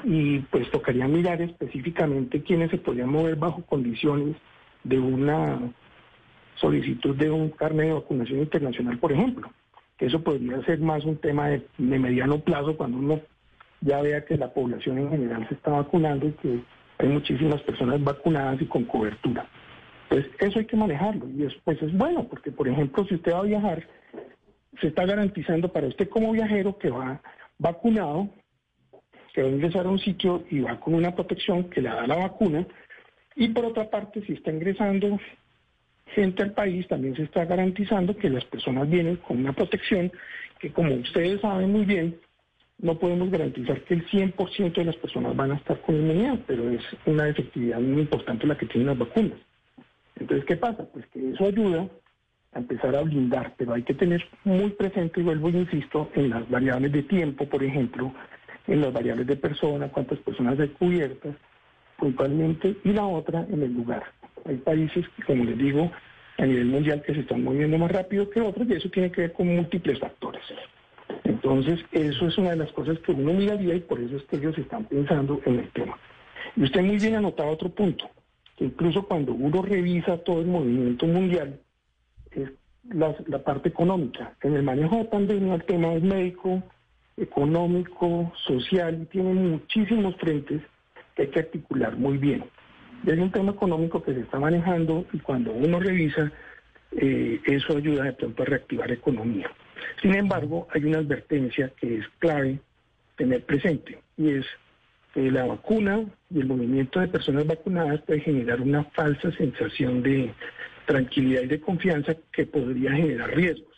y 0.03 0.39
pues 0.39 0.69
tocaría 0.71 1.07
mirar 1.07 1.41
específicamente 1.41 2.41
quiénes 2.41 2.71
se 2.71 2.77
podrían 2.77 3.09
mover 3.09 3.35
bajo 3.35 3.63
condiciones 3.63 4.35
de 4.83 4.99
una 4.99 5.59
solicitud 6.55 7.15
de 7.15 7.29
un 7.29 7.49
carnet 7.49 7.87
de 7.87 7.93
vacunación 7.93 8.39
internacional, 8.39 8.97
por 8.97 9.11
ejemplo 9.11 9.49
eso 10.05 10.23
podría 10.23 10.61
ser 10.63 10.79
más 10.79 11.03
un 11.05 11.17
tema 11.17 11.49
de, 11.49 11.65
de, 11.77 11.99
mediano 11.99 12.39
plazo 12.39 12.77
cuando 12.77 12.97
uno 12.97 13.21
ya 13.81 14.01
vea 14.01 14.25
que 14.25 14.37
la 14.37 14.53
población 14.53 14.99
en 14.99 15.09
general 15.09 15.47
se 15.47 15.55
está 15.55 15.71
vacunando 15.71 16.27
y 16.27 16.31
que 16.33 16.59
hay 16.99 17.09
muchísimas 17.09 17.61
personas 17.61 18.03
vacunadas 18.03 18.61
y 18.61 18.65
con 18.65 18.85
cobertura. 18.85 19.47
Entonces, 20.09 20.31
eso 20.39 20.59
hay 20.59 20.65
que 20.65 20.77
manejarlo 20.77 21.27
y 21.29 21.43
eso 21.43 21.57
pues 21.63 21.81
es 21.81 21.95
bueno, 21.97 22.27
porque 22.27 22.51
por 22.51 22.67
ejemplo, 22.67 23.05
si 23.05 23.15
usted 23.15 23.33
va 23.33 23.39
a 23.39 23.43
viajar, 23.43 23.83
se 24.79 24.87
está 24.87 25.05
garantizando 25.05 25.71
para 25.71 25.87
usted 25.87 26.07
como 26.09 26.31
viajero 26.31 26.77
que 26.77 26.89
va 26.89 27.21
vacunado, 27.57 28.29
que 29.33 29.41
va 29.41 29.49
a 29.49 29.51
ingresar 29.51 29.85
a 29.85 29.89
un 29.89 29.99
sitio 29.99 30.43
y 30.49 30.61
va 30.61 30.79
con 30.79 30.93
una 30.93 31.13
protección 31.13 31.69
que 31.69 31.81
le 31.81 31.89
da 31.89 32.07
la 32.07 32.15
vacuna, 32.15 32.65
y 33.35 33.49
por 33.49 33.65
otra 33.65 33.89
parte, 33.89 34.25
si 34.25 34.33
está 34.33 34.51
ingresando 34.51 35.19
gente 36.13 36.43
al 36.43 36.53
país, 36.53 36.87
también 36.87 37.15
se 37.15 37.23
está 37.23 37.45
garantizando 37.45 38.15
que 38.15 38.29
las 38.29 38.45
personas 38.45 38.89
vienen 38.89 39.17
con 39.17 39.37
una 39.37 39.53
protección 39.53 40.11
que, 40.59 40.71
como 40.71 40.93
ustedes 40.95 41.41
saben 41.41 41.71
muy 41.71 41.85
bien, 41.85 42.17
no 42.79 42.97
podemos 42.99 43.31
garantizar 43.31 43.81
que 43.81 43.95
el 43.95 44.07
100% 44.07 44.73
de 44.73 44.85
las 44.85 44.95
personas 44.97 45.35
van 45.35 45.51
a 45.51 45.55
estar 45.55 45.81
con 45.81 45.95
inmunidad, 45.95 46.39
pero 46.45 46.69
es 46.69 46.83
una 47.05 47.27
efectividad 47.27 47.79
muy 47.79 48.01
importante 48.01 48.45
la 48.45 48.57
que 48.57 48.67
tienen 48.67 48.87
las 48.87 48.97
vacunas. 48.97 49.39
Entonces, 50.19 50.45
¿qué 50.45 50.55
pasa? 50.57 50.85
Pues 50.91 51.05
que 51.07 51.31
eso 51.31 51.45
ayuda 51.45 51.87
a 52.53 52.59
empezar 52.59 52.95
a 52.95 53.01
blindar, 53.01 53.53
pero 53.57 53.73
hay 53.73 53.83
que 53.83 53.93
tener 53.93 54.23
muy 54.43 54.69
presente, 54.71 55.19
y 55.19 55.23
vuelvo 55.23 55.49
y 55.49 55.57
insisto, 55.57 56.09
en 56.15 56.29
las 56.29 56.49
variables 56.49 56.91
de 56.91 57.03
tiempo, 57.03 57.47
por 57.47 57.63
ejemplo, 57.63 58.13
en 58.67 58.81
las 58.81 58.93
variables 58.93 59.27
de 59.27 59.35
persona, 59.35 59.89
cuántas 59.89 60.19
personas 60.19 60.59
hay 60.59 60.69
cubiertas 60.69 61.35
puntualmente, 61.97 62.75
y 62.83 62.93
la 62.93 63.05
otra 63.05 63.45
en 63.49 63.63
el 63.63 63.73
lugar. 63.73 64.03
Hay 64.47 64.57
países 64.57 65.05
como 65.25 65.43
les 65.43 65.57
digo, 65.57 65.91
a 66.37 66.45
nivel 66.45 66.65
mundial 66.65 67.01
que 67.01 67.13
se 67.13 67.21
están 67.21 67.43
moviendo 67.43 67.77
más 67.77 67.91
rápido 67.91 68.29
que 68.29 68.41
otros 68.41 68.67
y 68.69 68.73
eso 68.73 68.89
tiene 68.89 69.11
que 69.11 69.21
ver 69.21 69.33
con 69.33 69.47
múltiples 69.47 69.99
factores. 69.99 70.43
Entonces, 71.23 71.79
eso 71.91 72.27
es 72.27 72.37
una 72.37 72.51
de 72.51 72.57
las 72.57 72.71
cosas 72.71 72.99
que 72.99 73.11
uno 73.11 73.33
miraría 73.33 73.75
y 73.75 73.79
por 73.79 73.99
eso 73.99 74.17
es 74.17 74.23
que 74.23 74.37
ellos 74.37 74.57
están 74.57 74.85
pensando 74.85 75.41
en 75.45 75.59
el 75.59 75.69
tema. 75.71 75.97
Y 76.55 76.63
usted 76.63 76.81
muy 76.81 76.97
bien 76.97 77.15
ha 77.15 77.21
notado 77.21 77.49
otro 77.49 77.69
punto, 77.69 78.09
que 78.55 78.65
incluso 78.65 79.03
cuando 79.03 79.33
uno 79.33 79.61
revisa 79.61 80.17
todo 80.17 80.41
el 80.41 80.47
movimiento 80.47 81.05
mundial, 81.05 81.59
es 82.31 82.49
la, 82.89 83.15
la 83.27 83.43
parte 83.43 83.69
económica. 83.69 84.35
En 84.43 84.55
el 84.55 84.63
manejo 84.63 84.97
de 84.97 85.05
pandemia 85.05 85.55
el 85.55 85.63
tema 85.63 85.93
es 85.93 86.03
médico, 86.03 86.63
económico, 87.17 88.31
social 88.45 89.01
y 89.01 89.05
tiene 89.05 89.33
muchísimos 89.33 90.15
frentes 90.17 90.61
que 91.15 91.23
hay 91.23 91.27
que 91.29 91.39
articular 91.39 91.97
muy 91.97 92.17
bien. 92.17 92.43
Es 93.05 93.17
un 93.17 93.31
tema 93.31 93.51
económico 93.51 94.03
que 94.03 94.13
se 94.13 94.21
está 94.21 94.39
manejando 94.39 95.05
y 95.13 95.19
cuando 95.19 95.51
uno 95.51 95.79
revisa, 95.79 96.31
eh, 96.91 97.39
eso 97.45 97.77
ayuda 97.77 98.05
de 98.05 98.13
pronto 98.13 98.43
a 98.43 98.45
reactivar 98.45 98.91
economía. 98.91 99.49
Sin 100.01 100.15
embargo, 100.15 100.67
hay 100.73 100.83
una 100.85 100.99
advertencia 100.99 101.71
que 101.79 101.97
es 101.97 102.05
clave 102.19 102.59
tener 103.15 103.43
presente 103.45 103.99
y 104.17 104.31
es 104.31 104.45
que 105.13 105.31
la 105.31 105.45
vacuna 105.45 106.05
y 106.29 106.39
el 106.39 106.47
movimiento 106.47 106.99
de 106.99 107.07
personas 107.07 107.47
vacunadas 107.47 108.01
puede 108.01 108.19
generar 108.19 108.61
una 108.61 108.83
falsa 108.83 109.31
sensación 109.31 110.03
de 110.03 110.33
tranquilidad 110.85 111.41
y 111.43 111.47
de 111.47 111.59
confianza 111.59 112.15
que 112.31 112.45
podría 112.45 112.91
generar 112.93 113.35
riesgos. 113.35 113.75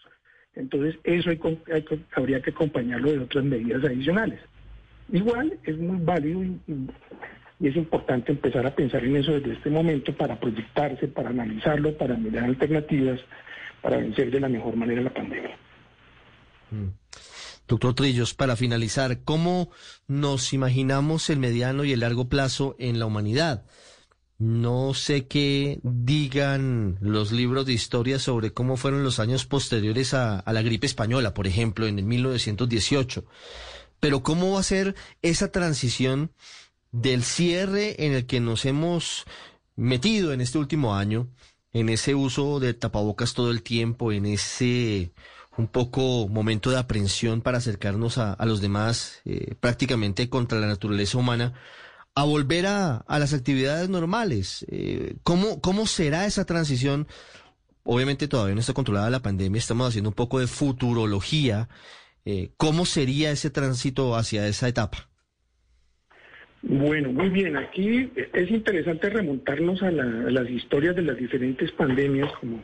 Entonces, 0.55 0.95
eso 1.03 1.29
hay 1.29 1.39
hay 1.73 1.85
habría 2.13 2.41
que 2.41 2.49
acompañarlo 2.51 3.11
de 3.11 3.19
otras 3.19 3.45
medidas 3.45 3.83
adicionales. 3.83 4.39
Igual 5.11 5.57
es 5.63 5.77
muy 5.77 5.97
válido 6.03 6.43
y, 6.43 6.59
y- 6.67 6.87
y 7.59 7.67
es 7.67 7.75
importante 7.75 8.31
empezar 8.31 8.65
a 8.65 8.73
pensar 8.73 9.03
en 9.03 9.17
eso 9.17 9.33
desde 9.33 9.53
este 9.53 9.69
momento 9.69 10.15
para 10.15 10.39
proyectarse, 10.39 11.07
para 11.07 11.29
analizarlo, 11.29 11.97
para 11.97 12.15
mirar 12.15 12.45
alternativas, 12.45 13.19
para 13.81 13.97
vencer 13.97 14.31
de 14.31 14.39
la 14.39 14.47
mejor 14.47 14.75
manera 14.75 15.01
la 15.01 15.13
pandemia. 15.13 15.57
Doctor 17.67 17.93
Trillos, 17.93 18.33
para 18.33 18.55
finalizar, 18.55 19.23
¿cómo 19.23 19.69
nos 20.07 20.53
imaginamos 20.53 21.29
el 21.29 21.39
mediano 21.39 21.83
y 21.83 21.91
el 21.91 21.99
largo 21.99 22.29
plazo 22.29 22.75
en 22.79 22.97
la 22.97 23.05
humanidad? 23.05 23.65
No 24.37 24.93
sé 24.93 25.27
qué 25.27 25.81
digan 25.83 26.97
los 27.01 27.33
libros 27.33 27.65
de 27.65 27.73
historia 27.73 28.19
sobre 28.19 28.53
cómo 28.53 28.77
fueron 28.77 29.03
los 29.03 29.19
años 29.19 29.45
posteriores 29.45 30.13
a, 30.13 30.39
a 30.39 30.53
la 30.53 30.61
gripe 30.61 30.87
española, 30.87 31.33
por 31.33 31.45
ejemplo, 31.45 31.87
en 31.87 31.99
el 31.99 32.05
1918. 32.05 33.25
Pero 33.99 34.23
¿cómo 34.23 34.53
va 34.53 34.61
a 34.61 34.63
ser 34.63 34.95
esa 35.21 35.51
transición 35.51 36.31
del 36.91 37.23
cierre 37.23 38.05
en 38.05 38.13
el 38.13 38.25
que 38.25 38.39
nos 38.39 38.65
hemos 38.65 39.25
metido 39.75 40.33
en 40.33 40.41
este 40.41 40.57
último 40.57 40.95
año, 40.95 41.29
en 41.71 41.89
ese 41.89 42.15
uso 42.15 42.59
de 42.59 42.73
tapabocas 42.73 43.33
todo 43.33 43.51
el 43.51 43.63
tiempo, 43.63 44.11
en 44.11 44.25
ese 44.25 45.11
un 45.57 45.67
poco 45.67 46.27
momento 46.29 46.69
de 46.71 46.77
aprensión 46.77 47.41
para 47.41 47.57
acercarnos 47.57 48.17
a, 48.17 48.37
los 48.45 48.61
demás, 48.61 49.21
eh, 49.25 49.55
prácticamente 49.59 50.29
contra 50.29 50.57
la 50.57 50.67
naturaleza 50.67 51.17
humana, 51.17 51.53
a 52.15 52.23
volver 52.23 52.65
a, 52.65 52.97
a 52.97 53.19
las 53.19 53.33
actividades 53.33 53.89
normales. 53.89 54.65
Eh, 54.69 55.17
¿cómo, 55.23 55.59
¿Cómo 55.59 55.85
será 55.85 56.25
esa 56.25 56.45
transición? 56.45 57.07
Obviamente 57.83 58.27
todavía 58.27 58.55
no 58.55 58.61
está 58.61 58.73
controlada 58.73 59.09
la 59.09 59.21
pandemia, 59.21 59.59
estamos 59.59 59.89
haciendo 59.89 60.09
un 60.09 60.15
poco 60.15 60.39
de 60.39 60.47
futurología. 60.47 61.67
Eh, 62.25 62.51
¿Cómo 62.57 62.85
sería 62.85 63.31
ese 63.31 63.49
tránsito 63.49 64.15
hacia 64.15 64.47
esa 64.47 64.67
etapa? 64.67 65.08
Bueno, 66.61 67.11
muy 67.13 67.29
bien. 67.29 67.55
Aquí 67.57 68.11
es 68.33 68.51
interesante 68.51 69.09
remontarnos 69.09 69.81
a, 69.81 69.91
la- 69.91 70.03
las 70.03 70.49
historias 70.49 70.95
de 70.95 71.03
las 71.03 71.17
diferentes 71.17 71.71
pandemias, 71.71 72.31
como, 72.33 72.63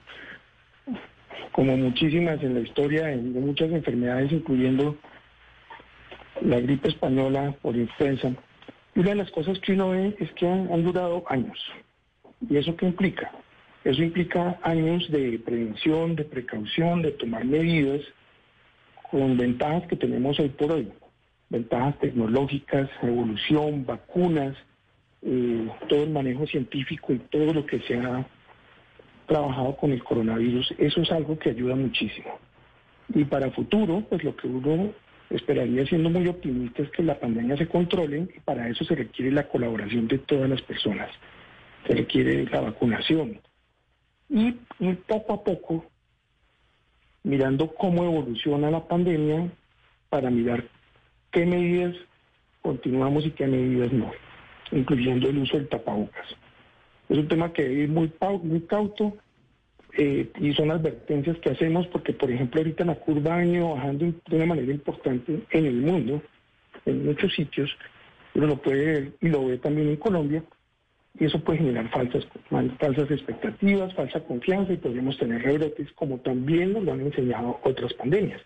como 1.53 1.77
muchísimas 1.77 2.43
en 2.43 2.55
la 2.55 2.59
historia 2.59 3.07
de 3.07 3.15
muchas 3.17 3.71
enfermedades, 3.71 4.31
incluyendo 4.31 4.97
la 6.41 6.59
gripe 6.59 6.89
española 6.89 7.55
por 7.61 7.75
influenza. 7.77 8.31
Y 8.95 8.99
una 8.99 9.09
de 9.11 9.15
las 9.15 9.31
cosas 9.31 9.59
que 9.59 9.71
uno 9.73 9.89
ve 9.91 10.15
es 10.19 10.31
que 10.33 10.47
han 10.47 10.83
durado 10.83 11.23
años. 11.27 11.57
¿Y 12.49 12.57
eso 12.57 12.75
qué 12.75 12.87
implica? 12.87 13.31
Eso 13.85 14.01
implica 14.03 14.59
años 14.63 15.09
de 15.09 15.39
prevención, 15.39 16.15
de 16.15 16.25
precaución, 16.25 17.01
de 17.01 17.11
tomar 17.11 17.45
medidas 17.45 18.01
con 19.09 19.37
ventajas 19.37 19.87
que 19.87 19.95
tenemos 19.95 20.37
hoy 20.39 20.49
por 20.49 20.71
hoy 20.73 20.91
ventajas 21.55 21.97
tecnológicas, 21.99 22.89
evolución, 23.01 23.85
vacunas, 23.85 24.55
eh, 25.21 25.69
todo 25.87 26.03
el 26.03 26.09
manejo 26.09 26.45
científico 26.45 27.13
y 27.13 27.19
todo 27.19 27.53
lo 27.53 27.65
que 27.65 27.79
se 27.79 27.97
ha 27.97 28.27
trabajado 29.25 29.75
con 29.77 29.91
el 29.91 30.03
coronavirus, 30.03 30.73
eso 30.77 31.01
es 31.01 31.11
algo 31.11 31.39
que 31.39 31.51
ayuda 31.51 31.75
muchísimo. 31.75 32.37
Y 33.13 33.23
para 33.23 33.51
futuro, 33.51 34.03
pues 34.09 34.23
lo 34.23 34.35
que 34.35 34.47
uno 34.47 34.91
esperaría 35.29 35.85
siendo 35.85 36.09
muy 36.09 36.27
optimista 36.27 36.83
es 36.83 36.91
que 36.91 37.03
la 37.03 37.19
pandemia 37.19 37.57
se 37.57 37.67
controle 37.67 38.27
y 38.35 38.39
para 38.41 38.67
eso 38.67 38.83
se 38.83 38.95
requiere 38.95 39.31
la 39.31 39.47
colaboración 39.47 40.07
de 40.07 40.19
todas 40.19 40.49
las 40.49 40.61
personas, 40.61 41.09
se 41.87 41.95
requiere 41.95 42.45
la 42.45 42.61
vacunación. 42.61 43.39
Y, 44.29 44.55
y 44.79 44.93
poco 45.07 45.33
a 45.33 45.43
poco, 45.43 45.85
mirando 47.23 47.73
cómo 47.75 48.03
evoluciona 48.03 48.69
la 48.69 48.87
pandemia, 48.87 49.49
para 50.09 50.29
mirar 50.29 50.63
qué 51.35 51.45
medidas 51.45 51.93
continuamos 52.61 53.25
y 53.25 53.31
qué 53.31 53.45
medidas 53.45 53.91
no, 53.91 54.09
incluyendo 54.71 55.27
el 55.27 55.39
uso 55.39 55.57
del 55.57 55.67
tapabocas. 55.67 56.25
Es 57.09 57.17
un 57.17 57.27
tema 57.27 57.51
que 57.51 57.69
ir 57.69 57.89
muy, 57.89 58.09
muy 58.41 58.61
cauto 58.61 59.17
eh, 59.97 60.31
y 60.39 60.53
son 60.53 60.71
advertencias 60.71 61.37
que 61.39 61.49
hacemos 61.49 61.87
porque, 61.87 62.13
por 62.13 62.31
ejemplo, 62.31 62.61
ahorita 62.61 62.85
la 62.85 62.95
curva 62.95 63.35
ha 63.35 63.39
venido 63.39 63.71
bajando 63.71 64.05
de 64.05 64.35
una 64.37 64.45
manera 64.45 64.71
importante 64.71 65.41
en 65.49 65.65
el 65.65 65.81
mundo, 65.81 66.21
en 66.85 67.05
muchos 67.05 67.33
sitios, 67.33 67.69
uno 68.33 68.47
lo 68.47 68.55
puede 68.61 68.85
ver 68.85 69.11
y 69.19 69.27
lo 69.27 69.47
ve 69.47 69.57
también 69.57 69.89
en 69.89 69.97
Colombia, 69.97 70.41
y 71.19 71.25
eso 71.25 71.37
puede 71.41 71.59
generar 71.59 71.89
falsas, 71.89 72.25
falsas 72.79 73.11
expectativas, 73.11 73.93
falsa 73.93 74.21
confianza 74.21 74.71
y 74.71 74.77
podríamos 74.77 75.17
tener 75.17 75.41
rebrotes 75.41 75.91
como 75.95 76.17
también 76.19 76.71
nos 76.71 76.83
lo 76.85 76.93
han 76.93 77.01
enseñado 77.01 77.59
otras 77.63 77.93
pandemias. 77.93 78.41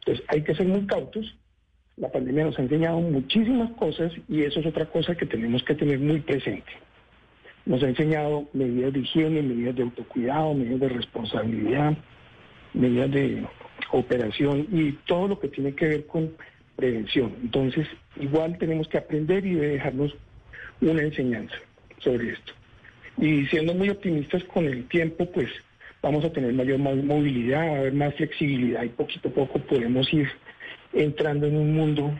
Entonces 0.00 0.24
hay 0.28 0.42
que 0.42 0.54
ser 0.54 0.66
muy 0.66 0.86
cautos. 0.86 1.34
La 1.96 2.10
pandemia 2.10 2.44
nos 2.44 2.58
ha 2.58 2.62
enseñado 2.62 3.00
muchísimas 3.00 3.70
cosas 3.72 4.12
y 4.28 4.42
eso 4.42 4.60
es 4.60 4.66
otra 4.66 4.86
cosa 4.86 5.14
que 5.14 5.26
tenemos 5.26 5.62
que 5.62 5.74
tener 5.74 5.98
muy 5.98 6.20
presente. 6.20 6.72
Nos 7.66 7.82
ha 7.82 7.88
enseñado 7.88 8.48
medidas 8.54 8.92
de 8.92 9.00
higiene, 9.00 9.42
medidas 9.42 9.76
de 9.76 9.82
autocuidado, 9.82 10.54
medidas 10.54 10.80
de 10.80 10.88
responsabilidad, 10.88 11.96
medidas 12.74 13.10
de 13.10 13.44
operación 13.92 14.66
y 14.72 14.92
todo 15.06 15.28
lo 15.28 15.38
que 15.38 15.48
tiene 15.48 15.74
que 15.74 15.86
ver 15.86 16.06
con 16.06 16.32
prevención. 16.76 17.34
Entonces, 17.42 17.86
igual 18.18 18.56
tenemos 18.58 18.88
que 18.88 18.98
aprender 18.98 19.44
y 19.46 19.54
dejarnos 19.54 20.14
una 20.80 21.02
enseñanza 21.02 21.54
sobre 21.98 22.30
esto. 22.32 22.52
Y 23.18 23.44
siendo 23.46 23.74
muy 23.74 23.90
optimistas 23.90 24.42
con 24.44 24.64
el 24.64 24.88
tiempo, 24.88 25.26
pues 25.30 25.48
vamos 26.02 26.24
a 26.24 26.32
tener 26.32 26.52
mayor 26.54 26.78
mo- 26.78 26.96
movilidad, 26.96 27.62
a 27.62 27.78
haber 27.78 27.92
más 27.92 28.14
flexibilidad 28.14 28.82
y 28.82 28.88
poquito 28.88 29.28
a 29.28 29.32
poco 29.32 29.58
podemos 29.60 30.12
ir 30.12 30.28
entrando 30.92 31.46
en 31.46 31.56
un 31.56 31.74
mundo 31.74 32.12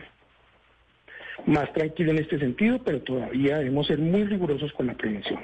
más 1.45 1.71
tranquilo 1.73 2.11
en 2.11 2.19
este 2.19 2.39
sentido, 2.39 2.79
pero 2.83 3.01
todavía 3.01 3.57
debemos 3.57 3.87
ser 3.87 3.99
muy 3.99 4.23
rigurosos 4.23 4.71
con 4.73 4.87
la 4.87 4.93
prevención. 4.93 5.39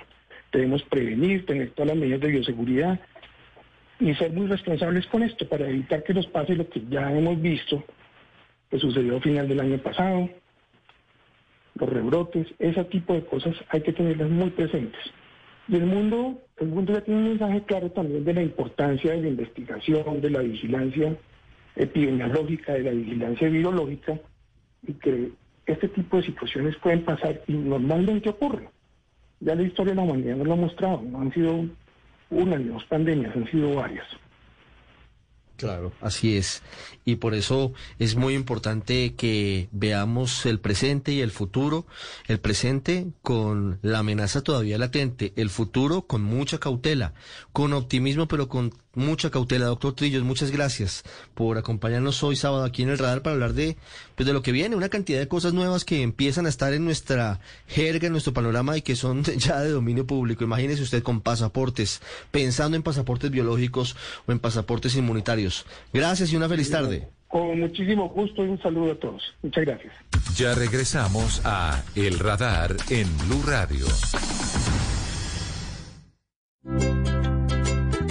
Debemos 0.52 0.84
prevenir, 0.84 1.46
tener 1.46 1.72
todas 1.72 1.89
las 1.89 1.98
medidas 1.98 2.22
de 2.22 2.28
bioseguridad 2.28 3.00
y 4.00 4.13
ser 4.15 4.32
muy 4.32 4.48
responsables 4.48 5.06
con 5.08 5.24
esto 5.24 5.48
para 5.48 5.68
evitar 5.68 6.04
que 6.04 6.13
nos 6.13 6.28
pase 6.28 6.56
lo 6.56 6.70
que 6.70 6.82
ya 6.89 7.12
hemos 7.12 7.42
visto 7.42 7.84
que 8.70 8.80
sucedió 8.80 9.18
a 9.18 9.22
final 9.22 9.48
del 9.48 9.60
año 9.60 9.78
pasado, 9.80 10.30
los 11.76 11.89
rebrotes, 11.89 12.48
ese 12.60 12.84
tipo 12.86 13.13
de 13.13 13.26
cosas 13.26 13.56
hay 13.70 13.82
que 13.82 13.94
tenerlas 13.94 14.30
muy 14.30 14.50
presentes. 14.52 15.02
Y 15.68 15.76
el 15.76 15.86
mundo, 15.86 16.39
el 16.58 16.68
mundo 16.68 16.94
ya 16.94 17.02
tiene 17.02 17.20
un 17.20 17.30
mensaje 17.30 17.63
claro 17.63 17.92
también 17.92 18.24
de 18.24 18.34
la 18.34 18.42
importancia 18.42 19.12
de 19.12 19.22
la 19.22 19.28
investigación, 19.28 20.22
de 20.22 20.30
la 20.30 20.39
vigilancia 20.42 21.15
epidemiológica, 21.80 22.74
de 22.74 22.84
la 22.84 22.92
vigilancia 22.92 23.50
virológica, 23.50 24.20
y 24.86 24.94
que 24.94 25.32
este 25.65 25.88
tipo 25.89 26.18
de 26.18 26.24
situaciones 26.24 26.76
pueden 26.78 27.04
pasar 27.04 27.42
y 27.48 27.54
normalmente 27.54 28.30
ocurren. 28.30 28.70
Ya 29.39 29.56
la 29.56 29.63
historia 29.63 29.94
de 29.94 29.98
la 29.98 30.04
humanidad 30.04 30.36
nos 30.36 30.48
lo 30.48 30.54
ha 30.54 30.58
mostrado, 30.58 31.02
no 31.02 31.22
han 31.22 31.34
sido 31.34 31.65
una 32.30 32.58
ni 32.58 32.65
dos 32.65 32.84
pandemias, 32.86 33.36
han 33.36 33.50
sido 33.50 33.76
varias. 33.76 34.06
Claro. 35.60 35.92
Así 36.00 36.38
es. 36.38 36.63
Y 37.04 37.18
por 37.18 37.34
eso 37.34 37.74
es 38.00 38.15
muy 38.15 38.34
importante 38.34 39.15
que 39.15 39.68
veamos 39.74 40.46
el 40.46 40.62
presente 40.62 41.12
y 41.12 41.20
el 41.20 41.32
futuro. 41.32 41.86
El 42.30 42.39
presente 42.39 43.08
con 43.22 43.78
la 43.82 44.00
amenaza 44.00 44.42
todavía 44.42 44.78
latente, 44.78 45.34
el 45.36 45.50
futuro 45.50 46.04
con 46.04 46.24
mucha 46.24 46.60
cautela, 46.60 47.13
con 47.52 47.74
optimismo, 47.74 48.30
pero 48.30 48.48
con 48.48 48.72
mucha 48.93 49.30
cautela. 49.30 49.65
Doctor 49.65 49.93
Trillos, 49.93 50.23
muchas 50.23 50.52
gracias 50.52 51.04
por 51.34 51.58
acompañarnos 51.58 52.23
hoy 52.23 52.36
sábado 52.36 52.63
aquí 52.63 52.84
en 52.84 52.89
el 52.89 52.97
radar 52.97 53.21
para 53.21 53.34
hablar 53.34 53.54
de, 53.54 53.78
pues 54.15 54.28
de 54.28 54.34
lo 54.34 54.41
que 54.41 54.52
viene, 54.52 54.75
una 54.75 54.89
cantidad 54.89 55.19
de 55.19 55.28
cosas 55.28 55.54
nuevas 55.54 55.86
que 55.86 56.02
empiezan 56.02 56.45
a 56.45 56.49
estar 56.49 56.73
en 56.73 56.86
nuestra 56.86 57.39
jerga, 57.67 58.08
en 58.08 58.13
nuestro 58.13 58.34
panorama 58.34 58.78
y 58.78 58.82
que 58.82 58.95
son 58.95 59.23
ya 59.38 59.60
de 59.60 59.71
dominio 59.71 60.06
público. 60.06 60.43
Imagínese 60.43 60.84
usted 60.84 61.04
con 61.04 61.21
pasaportes, 61.21 62.02
pensando 62.32 62.75
en 62.75 62.84
pasaportes 62.84 63.32
biológicos 63.32 63.95
o 64.28 64.32
en 64.32 64.39
pasaportes 64.39 64.95
inmunitarios. 64.95 65.65
Gracias 65.93 66.32
y 66.32 66.36
una 66.36 66.49
feliz 66.49 66.69
tarde. 66.69 67.08
Con 67.28 67.60
muchísimo 67.60 68.10
gusto 68.10 68.43
y 68.43 68.49
un 68.49 68.60
saludo 68.60 68.93
a 68.93 68.95
todos. 68.95 69.21
Muchas 69.43 69.63
gracias. 69.63 69.93
Ya 70.36 70.56
regresamos 70.56 71.41
a 71.45 71.84
El 71.95 72.17
Radar 72.17 72.75
en 72.89 73.08
Blue 73.19 73.43
Radio. 73.45 73.86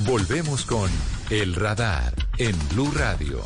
Volvemos 0.00 0.64
con 0.66 0.90
El 1.30 1.54
Radar 1.54 2.14
en 2.38 2.56
Blue 2.68 2.90
Radio. 2.94 3.42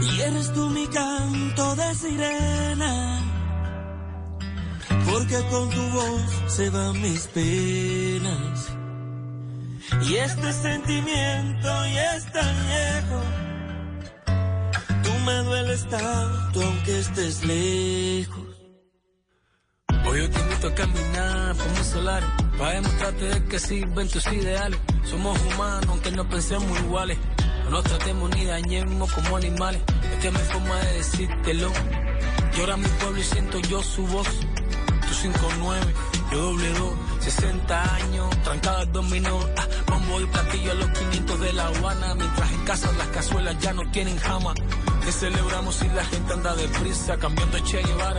Y 0.00 0.20
eres 0.20 0.52
tú 0.52 0.70
mi 0.70 0.86
canto 0.86 1.74
de 1.74 1.94
sirena, 1.94 3.20
porque 5.10 5.36
con 5.50 5.68
tu 5.70 5.82
voz 5.90 6.22
se 6.46 6.70
van 6.70 7.02
mis 7.02 7.26
penas. 7.26 8.72
Y 10.08 10.14
este 10.14 10.52
sentimiento 10.52 11.68
ya 11.86 12.16
es 12.16 12.32
tan 12.32 12.70
tú 12.70 13.47
me 15.28 15.42
dueles 15.44 15.86
tanto 15.88 16.62
aunque 16.62 16.98
estés 16.98 17.44
lejos. 17.44 18.46
Hoy 20.06 20.20
yo 20.20 20.30
te 20.30 20.40
invito 20.40 20.68
a 20.68 20.74
caminar 20.74 21.54
un 21.54 21.84
solar 21.84 22.22
para 22.56 22.72
demostrarte 22.72 23.24
de 23.26 23.44
que 23.44 23.58
sirven 23.58 24.08
tus 24.08 24.26
ideales. 24.32 24.78
Somos 25.04 25.38
humanos 25.48 25.86
aunque 25.88 26.10
no 26.12 26.28
pensemos 26.28 26.78
iguales. 26.80 27.18
No 27.64 27.70
nos 27.70 27.84
tratemos 27.84 28.30
ni 28.34 28.44
dañemos 28.46 29.12
como 29.12 29.36
animales. 29.36 29.82
Esta 30.14 30.28
es 30.28 30.32
mi 30.32 30.44
forma 30.52 30.76
de 30.76 30.92
decírtelo. 30.94 31.70
Llora 32.56 32.76
mi 32.76 32.88
pueblo 33.00 33.20
y 33.20 33.24
siento 33.24 33.58
yo 33.60 33.82
su 33.82 34.06
voz. 34.06 34.28
Tú 34.28 35.28
5-9, 35.28 35.76
yo 36.32 36.38
doble 36.38 36.68
dos. 36.70 36.94
60 37.20 37.94
años, 37.94 38.42
trancada 38.42 38.82
el 38.82 38.92
dominó. 38.92 39.38
Ah, 39.58 39.66
bombo 39.86 40.20
y 40.20 40.26
platillo 40.26 40.72
a 40.72 40.74
los 40.74 40.88
500 40.90 41.40
de 41.40 41.52
La 41.52 41.66
Habana. 41.66 42.14
Mientras 42.14 42.52
en 42.52 42.64
casa 42.64 42.92
las 42.92 43.08
cazuelas 43.08 43.58
ya 43.58 43.72
no 43.74 43.82
tienen 43.90 44.16
jama. 44.18 44.54
Celebramos 45.10 45.82
la 45.94 46.04
gente 46.04 46.32
anda 46.34 46.54
deprisa. 46.54 47.16
Cambiando 47.18 47.56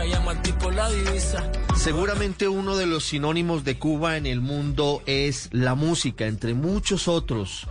llama 0.04 0.32
al 0.32 0.42
tipo 0.42 0.70
la 0.70 0.90
divisa. 0.90 1.50
Seguramente 1.76 2.48
uno 2.48 2.76
de 2.76 2.86
los 2.86 3.04
sinónimos 3.04 3.64
de 3.64 3.78
Cuba 3.78 4.16
en 4.16 4.26
el 4.26 4.40
mundo 4.40 5.02
es 5.06 5.48
la 5.52 5.74
música, 5.74 6.26
entre 6.26 6.52
muchos 6.54 7.06
otros. 7.06 7.66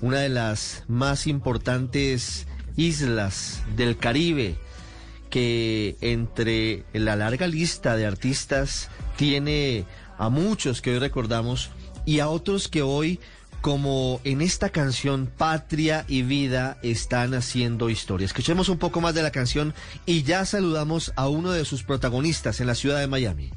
Una 0.00 0.18
de 0.18 0.28
las 0.28 0.84
más 0.88 1.26
importantes 1.26 2.46
islas 2.76 3.62
del 3.76 3.96
Caribe, 3.96 4.58
que 5.30 5.96
entre 6.00 6.84
la 6.92 7.16
larga 7.16 7.46
lista 7.46 7.96
de 7.96 8.06
artistas 8.06 8.90
tiene 9.16 9.86
a 10.18 10.28
muchos 10.28 10.82
que 10.82 10.90
hoy 10.90 10.98
recordamos 10.98 11.70
y 12.04 12.18
a 12.18 12.28
otros 12.28 12.68
que 12.68 12.82
hoy, 12.82 13.20
como 13.64 14.20
en 14.24 14.42
esta 14.42 14.68
canción 14.68 15.26
Patria 15.26 16.04
y 16.06 16.20
Vida, 16.20 16.76
están 16.82 17.32
haciendo 17.32 17.88
historia. 17.88 18.26
Escuchemos 18.26 18.68
un 18.68 18.76
poco 18.76 19.00
más 19.00 19.14
de 19.14 19.22
la 19.22 19.30
canción 19.30 19.72
y 20.04 20.22
ya 20.22 20.44
saludamos 20.44 21.14
a 21.16 21.28
uno 21.28 21.50
de 21.50 21.64
sus 21.64 21.82
protagonistas 21.82 22.60
en 22.60 22.66
la 22.66 22.74
ciudad 22.74 23.00
de 23.00 23.06
Miami. 23.06 23.52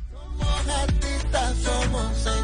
Somos 1.62 2.18
somos 2.24 2.37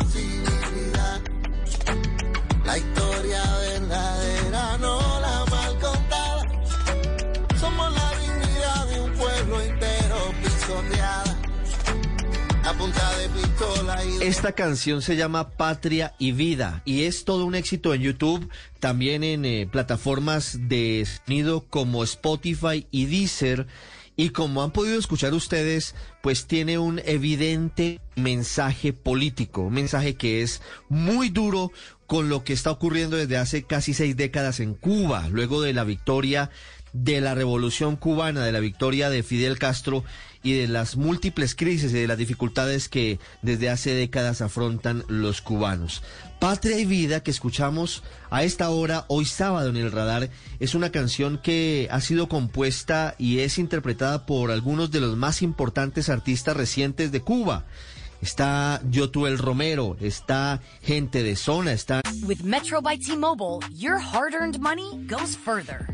Esta 14.23 14.53
canción 14.53 15.01
se 15.01 15.17
llama 15.17 15.49
Patria 15.49 16.15
y 16.17 16.31
Vida 16.31 16.81
y 16.85 17.03
es 17.03 17.25
todo 17.25 17.43
un 17.43 17.55
éxito 17.55 17.93
en 17.93 18.03
YouTube, 18.03 18.49
también 18.79 19.21
en 19.21 19.43
eh, 19.43 19.67
plataformas 19.69 20.69
de 20.69 21.05
sonido 21.05 21.65
como 21.69 22.05
Spotify 22.05 22.87
y 22.89 23.07
Deezer. 23.07 23.67
Y 24.15 24.29
como 24.29 24.63
han 24.63 24.71
podido 24.71 24.97
escuchar 24.97 25.33
ustedes, 25.33 25.93
pues 26.21 26.47
tiene 26.47 26.77
un 26.77 27.01
evidente 27.03 27.99
mensaje 28.15 28.93
político, 28.93 29.63
un 29.63 29.73
mensaje 29.73 30.15
que 30.15 30.41
es 30.41 30.61
muy 30.87 31.27
duro 31.27 31.73
con 32.07 32.29
lo 32.29 32.45
que 32.45 32.53
está 32.53 32.71
ocurriendo 32.71 33.17
desde 33.17 33.35
hace 33.35 33.63
casi 33.63 33.93
seis 33.93 34.15
décadas 34.15 34.61
en 34.61 34.73
Cuba, 34.73 35.27
luego 35.27 35.61
de 35.61 35.73
la 35.73 35.83
victoria 35.83 36.49
de 36.93 37.21
la 37.21 37.35
revolución 37.35 37.95
cubana, 37.95 38.45
de 38.45 38.51
la 38.51 38.59
victoria 38.59 39.09
de 39.09 39.23
Fidel 39.23 39.59
Castro 39.59 40.03
y 40.43 40.53
de 40.53 40.67
las 40.67 40.95
múltiples 40.95 41.55
crisis 41.55 41.91
y 41.91 41.99
de 41.99 42.07
las 42.07 42.17
dificultades 42.17 42.89
que 42.89 43.19
desde 43.41 43.69
hace 43.69 43.93
décadas 43.93 44.41
afrontan 44.41 45.03
los 45.07 45.41
cubanos. 45.41 46.03
Patria 46.39 46.77
y 46.77 46.85
Vida 46.85 47.23
que 47.23 47.31
escuchamos 47.31 48.03
a 48.29 48.43
esta 48.43 48.69
hora, 48.69 49.05
hoy 49.07 49.25
sábado 49.25 49.69
en 49.69 49.77
el 49.77 49.91
radar, 49.91 50.29
es 50.59 50.75
una 50.75 50.91
canción 50.91 51.39
que 51.41 51.87
ha 51.89 52.01
sido 52.01 52.27
compuesta 52.27 53.15
y 53.17 53.39
es 53.39 53.57
interpretada 53.57 54.25
por 54.25 54.51
algunos 54.51 54.91
de 54.91 54.99
los 54.99 55.15
más 55.15 55.41
importantes 55.41 56.09
artistas 56.09 56.57
recientes 56.57 57.11
de 57.11 57.21
Cuba. 57.21 57.65
Está 58.21 58.81
Yotuel 58.89 59.37
Romero, 59.37 59.97
está 59.99 60.61
gente 60.81 61.23
de 61.23 61.35
zona, 61.35 61.73
está 61.73 62.01
With 62.23 62.41
Metro 62.43 62.81
by 62.81 62.97
T-Mobile, 62.97 63.59
your 63.73 63.97
hard-earned 63.97 64.59
money 64.59 65.05
goes 65.07 65.35
further. 65.35 65.93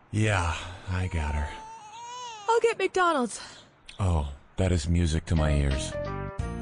Yeah, 0.11 0.53
I 0.89 1.07
got 1.07 1.35
her. 1.35 1.47
I'll 2.49 2.59
get 2.59 2.77
McDonald's. 2.77 3.39
Oh, 3.97 4.27
that 4.57 4.73
is 4.73 4.89
music 4.89 5.25
to 5.27 5.35
my 5.35 5.53
ears. 5.53 5.93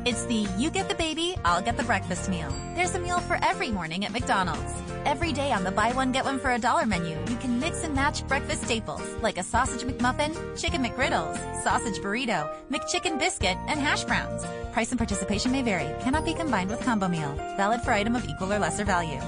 It's 0.05 0.25
the 0.25 0.47
you 0.57 0.69
get 0.69 0.87
the 0.87 0.95
baby, 0.95 1.35
I'll 1.43 1.61
get 1.61 1.75
the 1.75 1.83
breakfast 1.83 2.29
meal. 2.29 2.53
There's 2.75 2.93
a 2.93 2.99
meal 2.99 3.19
for 3.19 3.39
every 3.41 3.71
morning 3.71 4.05
at 4.05 4.11
McDonald's. 4.11 4.71
Every 5.03 5.33
day 5.33 5.51
on 5.51 5.63
the 5.63 5.71
buy 5.71 5.91
one 5.93 6.11
get 6.11 6.25
one 6.25 6.39
for 6.39 6.51
a 6.51 6.59
dollar 6.59 6.85
menu, 6.85 7.17
you 7.27 7.35
can 7.37 7.59
mix 7.59 7.83
and 7.83 7.95
match 7.95 8.25
breakfast 8.27 8.65
staples 8.65 9.01
like 9.23 9.39
a 9.39 9.43
sausage 9.43 9.81
McMuffin, 9.81 10.33
chicken 10.59 10.83
McGriddles, 10.83 11.63
sausage 11.63 11.99
burrito, 12.01 12.47
McChicken 12.71 13.17
biscuit, 13.17 13.57
and 13.67 13.79
hash 13.79 14.03
browns. 14.03 14.45
Price 14.71 14.91
and 14.91 14.99
participation 14.99 15.51
may 15.51 15.63
vary. 15.63 15.91
Cannot 16.03 16.23
be 16.23 16.35
combined 16.35 16.69
with 16.69 16.81
combo 16.81 17.07
meal. 17.07 17.33
Valid 17.57 17.81
for 17.81 17.93
item 17.93 18.15
of 18.15 18.25
equal 18.25 18.53
or 18.53 18.59
lesser 18.59 18.85
value. 18.85 19.19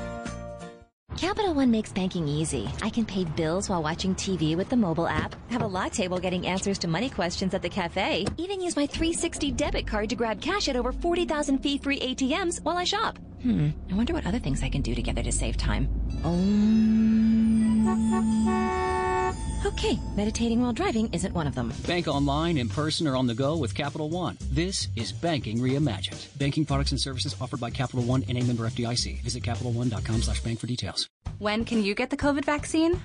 Capital 1.17 1.54
One 1.54 1.69
makes 1.69 1.91
banking 1.91 2.28
easy. 2.28 2.69
I 2.82 2.89
can 2.89 3.06
pay 3.06 3.26
bills 3.26 3.69
while 3.69 3.84
watching 3.84 4.15
TV 4.15 4.56
with 4.58 4.69
the 4.69 4.76
mobile 4.78 5.08
app, 5.08 5.36
have 5.52 5.62
a 5.62 5.67
latte 5.67 6.08
while 6.08 6.19
getting 6.19 6.47
answers 6.47 6.80
to 6.80 6.88
money 6.88 7.10
questions 7.10 7.54
at 7.54 7.62
the 7.62 7.69
cafe, 7.69 8.26
even 8.38 8.60
use 8.62 8.76
my 8.76 8.88
360 8.88 9.52
debit 9.52 9.86
card 9.86 10.10
to 10.10 10.15
grab 10.15 10.41
cash 10.41 10.67
at 10.67 10.76
over 10.76 10.91
40,000 10.91 11.60
fee 11.60 11.78
free 11.78 12.00
ATMs 12.00 12.63
while 12.63 12.78
I 12.78 12.86
shop. 12.86 13.19
Hmm, 13.43 13.69
I 13.91 13.95
wonder 13.95 14.13
what 14.13 14.26
other 14.26 14.39
things 14.39 14.63
I 14.63 14.69
can 14.69 14.82
do 14.82 14.95
together 14.95 15.21
to 15.24 15.32
save 15.32 15.58
time. 15.58 15.89
Um. 16.24 17.62
Okay, 19.63 20.00
meditating 20.15 20.60
while 20.60 20.74
driving 20.74 21.08
isn't 21.13 21.36
one 21.36 21.45
of 21.45 21.54
them. 21.54 21.71
Bank 21.86 22.08
online, 22.08 22.58
in 22.58 22.67
person, 22.67 23.06
or 23.08 23.15
on 23.15 23.28
the 23.28 23.36
go 23.36 23.56
with 23.56 23.76
Capital 23.76 24.10
One. 24.10 24.36
This 24.50 24.88
is 24.95 25.12
Banking 25.12 25.60
Reimagined. 25.60 26.36
Banking 26.39 26.65
products 26.65 26.89
and 26.91 27.00
services 27.00 27.36
offered 27.39 27.60
by 27.60 27.69
Capital 27.69 28.04
One 28.04 28.24
and 28.28 28.39
a 28.39 28.43
member 28.43 28.67
FDIC. 28.67 29.21
Visit 29.21 29.43
CapitalOne.com 29.43 30.24
slash 30.24 30.39
bank 30.41 30.60
for 30.60 30.65
details. 30.65 31.08
When 31.38 31.63
can 31.63 31.84
you 31.84 31.93
get 31.93 32.10
the 32.10 32.17
COVID 32.17 32.43
vaccine? 32.43 33.00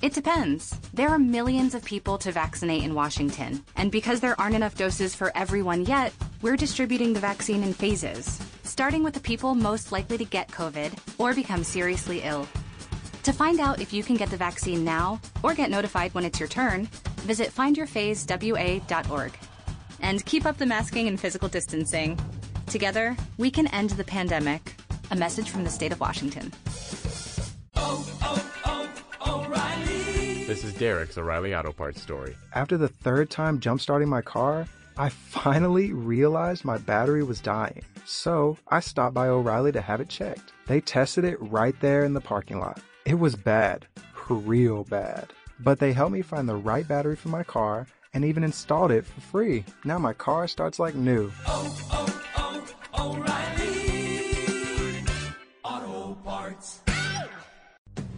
It 0.00 0.14
depends. 0.14 0.78
There 0.94 1.08
are 1.08 1.18
millions 1.18 1.74
of 1.74 1.84
people 1.84 2.18
to 2.18 2.30
vaccinate 2.30 2.84
in 2.84 2.94
Washington. 2.94 3.64
And 3.74 3.90
because 3.90 4.20
there 4.20 4.40
aren't 4.40 4.54
enough 4.54 4.76
doses 4.76 5.12
for 5.12 5.36
everyone 5.36 5.86
yet, 5.86 6.12
we're 6.40 6.56
distributing 6.56 7.14
the 7.14 7.20
vaccine 7.20 7.64
in 7.64 7.72
phases, 7.72 8.40
starting 8.62 9.02
with 9.02 9.14
the 9.14 9.20
people 9.20 9.56
most 9.56 9.90
likely 9.90 10.18
to 10.18 10.24
get 10.24 10.52
COVID 10.52 10.92
or 11.18 11.34
become 11.34 11.64
seriously 11.64 12.20
ill. 12.22 12.46
To 13.26 13.32
find 13.32 13.58
out 13.58 13.80
if 13.80 13.92
you 13.92 14.04
can 14.04 14.14
get 14.14 14.30
the 14.30 14.36
vaccine 14.36 14.84
now 14.84 15.20
or 15.42 15.52
get 15.52 15.68
notified 15.68 16.14
when 16.14 16.24
it's 16.24 16.38
your 16.38 16.48
turn, 16.48 16.84
visit 17.22 17.52
findyourphasewa.org. 17.52 19.38
And 20.00 20.24
keep 20.24 20.46
up 20.46 20.58
the 20.58 20.64
masking 20.64 21.08
and 21.08 21.18
physical 21.18 21.48
distancing. 21.48 22.16
Together, 22.68 23.16
we 23.36 23.50
can 23.50 23.66
end 23.74 23.90
the 23.90 24.04
pandemic. 24.04 24.76
A 25.10 25.16
message 25.16 25.50
from 25.50 25.64
the 25.64 25.70
state 25.70 25.90
of 25.90 25.98
Washington. 25.98 26.52
This 30.46 30.62
is 30.62 30.72
Derek's 30.74 31.18
O'Reilly 31.18 31.52
Auto 31.52 31.72
Parts 31.72 32.00
story. 32.00 32.36
After 32.54 32.76
the 32.76 32.86
third 32.86 33.28
time 33.28 33.58
jump 33.58 33.80
starting 33.80 34.08
my 34.08 34.22
car, 34.22 34.68
I 34.96 35.08
finally 35.08 35.92
realized 35.92 36.64
my 36.64 36.78
battery 36.78 37.24
was 37.24 37.40
dying. 37.40 37.82
So 38.04 38.56
I 38.68 38.78
stopped 38.78 39.14
by 39.14 39.26
O'Reilly 39.26 39.72
to 39.72 39.80
have 39.80 40.00
it 40.00 40.08
checked. 40.08 40.52
They 40.68 40.80
tested 40.80 41.24
it 41.24 41.38
right 41.40 41.74
there 41.80 42.04
in 42.04 42.14
the 42.14 42.20
parking 42.20 42.60
lot. 42.60 42.80
It 43.06 43.20
was 43.20 43.36
bad, 43.36 43.86
real 44.28 44.82
bad. 44.82 45.32
But 45.60 45.78
they 45.78 45.92
helped 45.92 46.12
me 46.12 46.22
find 46.22 46.48
the 46.48 46.56
right 46.56 46.86
battery 46.86 47.14
for 47.14 47.28
my 47.28 47.44
car 47.44 47.86
and 48.12 48.24
even 48.24 48.42
installed 48.42 48.90
it 48.90 49.06
for 49.06 49.20
free. 49.20 49.64
Now 49.84 49.96
my 49.96 50.12
car 50.12 50.48
starts 50.48 50.80
like 50.80 50.96
new. 50.96 51.30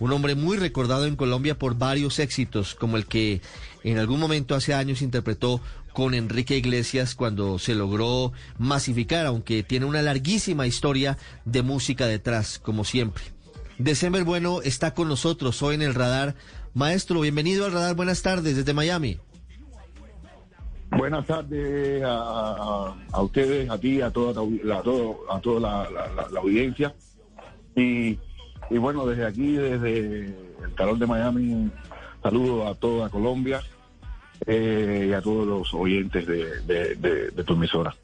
un 0.00 0.12
hombre 0.12 0.34
muy 0.34 0.56
recordado 0.56 1.06
en 1.06 1.16
Colombia 1.16 1.58
por 1.58 1.76
varios 1.76 2.18
éxitos, 2.18 2.74
como 2.74 2.96
el 2.96 3.06
que 3.06 3.40
en 3.84 3.98
algún 3.98 4.20
momento 4.20 4.54
hace 4.54 4.74
años 4.74 5.02
interpretó 5.02 5.60
con 5.92 6.14
Enrique 6.14 6.56
Iglesias 6.56 7.14
cuando 7.16 7.58
se 7.58 7.74
logró 7.74 8.32
masificar, 8.58 9.26
aunque 9.26 9.62
tiene 9.64 9.86
una 9.86 10.02
larguísima 10.02 10.66
historia 10.66 11.18
de 11.44 11.62
música 11.62 12.06
detrás, 12.06 12.58
como 12.60 12.84
siempre. 12.84 13.24
December 13.78 14.24
Bueno 14.24 14.60
está 14.62 14.94
con 14.94 15.08
nosotros 15.08 15.62
hoy 15.62 15.74
en 15.74 15.82
el 15.82 15.94
radar. 15.94 16.34
Maestro, 16.74 17.20
bienvenido 17.20 17.64
al 17.64 17.72
radar, 17.72 17.96
buenas 17.96 18.22
tardes 18.22 18.56
desde 18.56 18.74
Miami. 18.74 19.18
Buenas 20.90 21.26
tardes 21.26 22.02
a, 22.06 22.94
ustedes, 23.20 23.68
a 23.68 23.78
ti, 23.78 24.00
a 24.00 24.10
toda, 24.10 24.40
a 24.40 24.78
a 24.78 25.40
toda 25.40 25.60
la- 25.60 26.28
la 26.32 26.40
audiencia. 26.40 26.94
Y, 27.76 28.18
y 28.70 28.78
bueno, 28.78 29.06
desde 29.06 29.26
aquí, 29.26 29.52
desde 29.52 29.98
el 30.26 30.74
calor 30.76 30.98
de 30.98 31.06
Miami, 31.06 31.70
saludo 32.22 32.68
a 32.68 32.74
toda 32.74 33.08
Colombia 33.08 33.60
eh, 34.46 35.06
y 35.10 35.12
a 35.12 35.20
todos 35.22 35.46
los 35.46 35.74
oyentes 35.74 36.26
de, 36.26 36.60
de- 36.96 37.44
tu 37.44 37.54
emisora. 37.54 37.94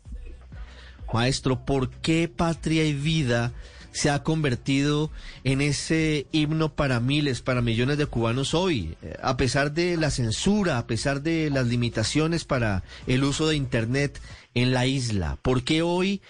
Maestro, 1.12 1.64
¿por 1.64 1.90
qué 1.90 2.28
Patria 2.34 2.84
y 2.84 2.92
Vida 2.92 3.52
se 3.92 4.10
ha 4.10 4.24
convertido 4.24 5.10
en 5.44 5.60
ese 5.60 6.26
himno 6.32 6.70
para 6.74 6.98
miles, 6.98 7.40
para 7.40 7.60
millones 7.60 7.98
de 7.98 8.06
cubanos 8.06 8.52
hoy? 8.54 8.96
Eh, 9.02 9.16
A 9.22 9.36
pesar 9.36 9.72
de 9.72 9.96
la 9.96 10.10
censura, 10.10 10.78
a 10.78 10.86
pesar 10.88 11.22
de 11.22 11.50
las 11.50 11.66
limitaciones 11.68 12.44
para 12.44 12.82
el 13.06 13.22
uso 13.22 13.46
de 13.46 13.54
Internet 13.56 14.20
en 14.54 14.72
la 14.72 14.86
isla, 14.86 15.38
¿por 15.42 15.62
qué 15.62 15.82
hoy 15.82 16.20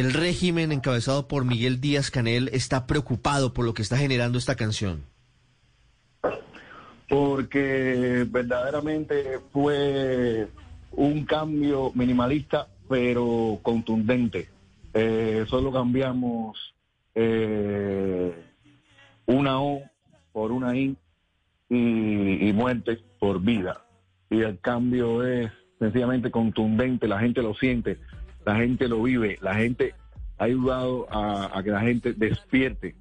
el 0.00 0.12
régimen 0.12 0.72
encabezado 0.72 1.28
por 1.28 1.44
Miguel 1.44 1.80
Díaz 1.80 2.10
Canel 2.10 2.50
está 2.52 2.86
preocupado 2.86 3.52
por 3.52 3.64
lo 3.64 3.74
que 3.74 3.82
está 3.82 3.96
generando 3.96 4.38
esta 4.38 4.56
canción? 4.56 5.04
porque 7.08 8.26
verdaderamente 8.28 9.38
fue 9.52 10.48
un 10.92 11.24
cambio 11.24 11.92
minimalista 11.94 12.66
pero 12.88 13.58
contundente. 13.62 14.48
Eh, 14.92 15.44
solo 15.48 15.72
cambiamos 15.72 16.74
eh, 17.14 18.34
una 19.26 19.60
O 19.60 19.82
por 20.32 20.52
una 20.52 20.76
I 20.76 20.96
y, 21.68 22.48
y 22.48 22.52
muerte 22.52 22.98
por 23.18 23.40
vida. 23.40 23.84
Y 24.30 24.40
el 24.40 24.58
cambio 24.58 25.24
es 25.24 25.52
sencillamente 25.78 26.30
contundente, 26.30 27.06
la 27.06 27.20
gente 27.20 27.42
lo 27.42 27.54
siente, 27.54 27.98
la 28.44 28.56
gente 28.56 28.88
lo 28.88 29.02
vive, 29.02 29.38
la 29.40 29.54
gente 29.54 29.94
ha 30.38 30.44
ayudado 30.44 31.06
a, 31.10 31.62
que 31.62 31.70
la 31.70 31.80
gente 31.80 32.12
despierte. 32.12 32.94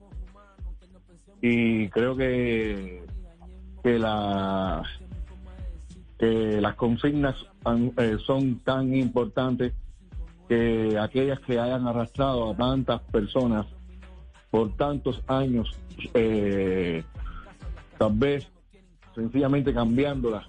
Y 1.42 1.90
creo 1.90 2.16
que 2.16 3.04
que 3.84 4.00
la 4.00 4.82
que 6.18 6.62
las 6.62 6.76
consignas 6.76 7.36
eh, 7.98 8.18
son 8.26 8.60
tan 8.60 8.96
importantes 8.96 9.74
que 10.48 10.98
aquellas 10.98 11.40
que 11.42 11.60
hayan 11.60 11.86
arrastrado 11.86 12.52
a 12.52 12.56
tantas 12.56 13.02
personas 13.02 13.66
por 14.52 14.76
tantos 14.78 15.22
años, 15.28 15.76
eh, 16.14 17.04
tal 17.98 18.14
vez 18.14 18.48
sencillamente 19.16 19.74
cambiándolas, 19.74 20.46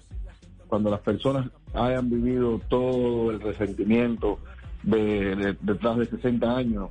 cuando 0.67 0.89
las 0.89 1.01
personas 1.01 1.49
hayan 1.73 2.09
vivido 2.09 2.59
todo 2.69 3.31
el 3.31 3.41
resentimiento 3.41 4.39
de, 4.85 5.35
de- 5.35 5.57
detrás 5.61 5.97
de 5.97 6.05
60 6.05 6.55
años, 6.57 6.89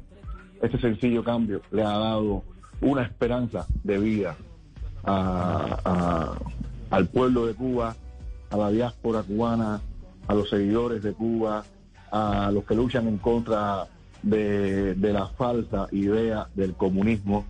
este 0.62 0.78
sencillo 0.80 1.22
cambio 1.24 1.60
le 1.70 1.82
ha 1.82 1.98
dado 1.98 2.42
una 2.80 3.02
esperanza 3.02 3.66
de 3.82 3.98
vida 3.98 4.36
a- 5.04 6.34
al 6.90 7.08
pueblo 7.08 7.46
de 7.46 7.54
Cuba, 7.54 7.96
a 8.50 8.56
la 8.56 8.70
diáspora 8.70 9.22
cubana, 9.22 9.80
a 10.28 10.34
los 10.34 10.48
seguidores 10.50 11.02
de 11.02 11.12
Cuba, 11.12 11.64
a 12.10 12.50
los 12.52 12.64
que 12.64 12.74
luchan 12.74 13.08
en 13.08 13.18
contra 13.18 13.86
de, 14.22 14.94
de 14.94 15.12
la 15.12 15.26
falsa 15.28 15.88
idea 15.90 16.48
del 16.54 16.74
comunismo, 16.74 17.44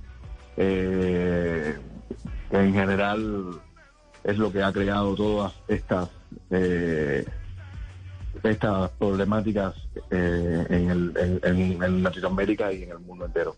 eh, 0.57 1.77
que 2.51 2.57
en 2.61 2.73
general 2.73 3.61
es 4.25 4.39
lo 4.39 4.51
que 4.53 4.63
ha 4.63 4.73
creado 4.73 5.15
todas 5.15 5.53
estas 5.69 6.09
eh, 6.51 7.25
estas 8.43 8.91
problemáticas 8.93 9.75
eh, 10.11 10.67
en, 10.71 10.91
el- 10.91 11.41
en- 11.45 11.83
en- 11.83 12.03
Latinoamérica 12.03 12.73
y 12.73 12.83
en 12.85 12.91
el 12.91 12.99
mundo 12.99 13.27
entero. 13.27 13.57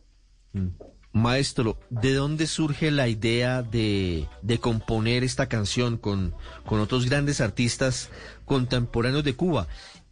Maestro, 1.13 1.79
¿de 1.89 2.13
dónde 2.15 2.47
surge 2.47 2.91
la 2.91 3.09
idea 3.09 3.63
de, 3.63 4.27
de 4.43 4.59
componer 4.59 5.25
esta 5.25 5.49
canción 5.49 5.97
con, 5.97 6.35
con 6.67 6.81
otros 6.81 7.07
grandes 7.09 7.41
artistas 7.41 8.11
contemporáneos 8.45 9.25
de 9.25 9.35
Cuba? 9.35 9.67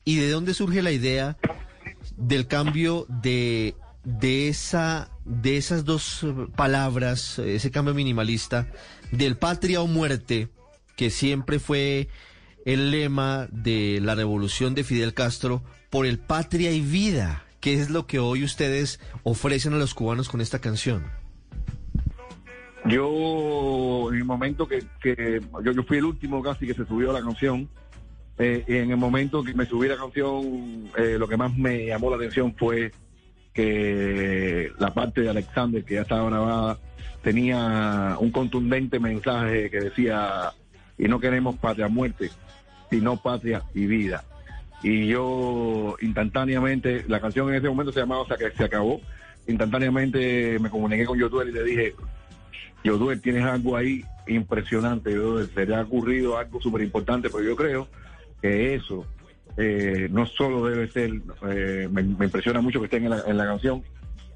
¿Y 0.05 0.17
de 0.17 0.31
dónde 0.31 0.55
surge 0.55 0.83
la 0.83 0.93
idea 0.93 1.37
del 2.17 2.47
cambio 2.47 3.07
de, 3.09 3.75
de, 4.05 4.49
esa, 4.49 5.11
de 5.25 5.57
esas 5.59 5.85
dos 5.85 6.27
palabras, 6.57 7.39
ese 7.39 7.71
cambio 7.71 7.95
minimalista, 7.95 8.69
del 9.13 9.37
patria 9.37 9.81
o 9.83 9.87
muerte, 9.87 10.49
que 10.97 11.11
siempre 11.11 11.59
fue 11.59 12.09
el 12.65 12.91
lema 12.91 13.47
de 13.51 14.01
la 14.03 14.15
revolución 14.15 14.75
de 14.75 14.85
Fidel 14.85 15.15
Castro, 15.15 15.63
por 15.91 16.07
el 16.07 16.19
patria 16.19 16.73
y 16.73 16.81
vida? 16.81 17.45
¿Qué 17.61 17.75
es 17.75 17.91
lo 17.91 18.07
que 18.07 18.19
hoy 18.19 18.45
ustedes 18.45 19.01
ofrecen 19.23 19.75
a 19.75 19.79
los 19.79 19.95
cubanos 19.95 20.29
con 20.29 20.41
esta 20.41 20.59
canción? 20.59 21.05
Yo, 22.87 24.11
en 24.11 24.17
el 24.17 24.25
momento 24.25 24.69
que, 24.69 24.85
que 25.01 25.41
yo, 25.63 25.83
fui 25.85 25.99
el 25.99 26.05
último 26.05 26.43
casi 26.43 26.67
que 26.67 26.75
se 26.75 26.85
subió 26.85 27.13
la 27.13 27.23
canción, 27.23 27.69
eh, 28.37 28.65
en 28.67 28.91
el 28.91 28.97
momento 28.97 29.43
que 29.43 29.55
me 29.55 29.65
subí 29.65 29.89
la 29.89 29.97
canción, 29.97 30.91
eh, 30.99 31.17
lo 31.19 31.27
que 31.27 31.37
más 31.37 31.57
me 31.57 31.87
llamó 31.87 32.11
la 32.11 32.17
atención 32.17 32.55
fue 32.55 32.93
que 33.55 34.71
la 34.79 34.93
parte 34.93 35.23
de 35.23 35.31
Alexander, 35.31 35.85
que 35.85 35.95
ya 35.95 36.03
estaba 36.03 36.29
grabada, 36.29 36.79
tenía 37.23 38.17
un 38.21 38.31
contundente 38.31 38.99
mensaje 38.99 39.71
que 39.71 39.81
decía, 39.81 40.53
y 40.99 41.05
no 41.05 41.21
queremos 41.21 41.57
patria 41.57 41.89
muerte, 41.89 42.31
sino 42.95 43.17
patria 43.17 43.63
y 43.75 43.87
vida. 43.87 44.25
Y 44.83 45.09
yo 45.09 45.97
instantáneamente, 46.01 47.05
la 47.09 47.21
canción 47.21 47.49
en 47.49 47.57
ese 47.57 47.69
momento 47.69 47.93
se 47.93 48.01
llamaba 48.01 48.25
que 48.39 48.51
se 48.53 48.65
acabó, 48.65 49.01
instantáneamente 49.49 50.59
me 50.61 50.71
comuniqué 50.71 51.05
con 51.05 51.19
Yotuel 51.19 51.49
y 51.49 51.53
le 51.53 51.65
dije, 51.65 51.95
Yoduel, 52.85 53.21
tienes 53.21 53.45
algo 53.45 53.77
ahí 53.77 54.05
impresionante, 54.29 55.13
Yoduel. 55.13 55.49
Se 55.53 55.67
te 55.67 55.75
ha 55.75 55.81
ocurrido 55.81 56.39
algo 56.39 56.61
súper 56.61 56.83
importante, 56.83 57.31
pero 57.31 57.43
yo 57.43 57.57
creo 57.57 57.89
que 58.41 58.75
eso 58.75 59.07
eh, 59.57 60.07
no 60.11 60.27
solo 60.27 60.67
debe 60.67 60.89
ser, 60.89 61.11
eh, 61.49 61.89
me, 61.91 62.03
impresiona 62.03 62.61
mucho 62.61 62.79
que 62.79 62.85
estén 62.85 63.05
en 63.05 63.11
la, 63.11 63.23
en 63.27 63.37
la 63.37 63.47
canción, 63.47 63.83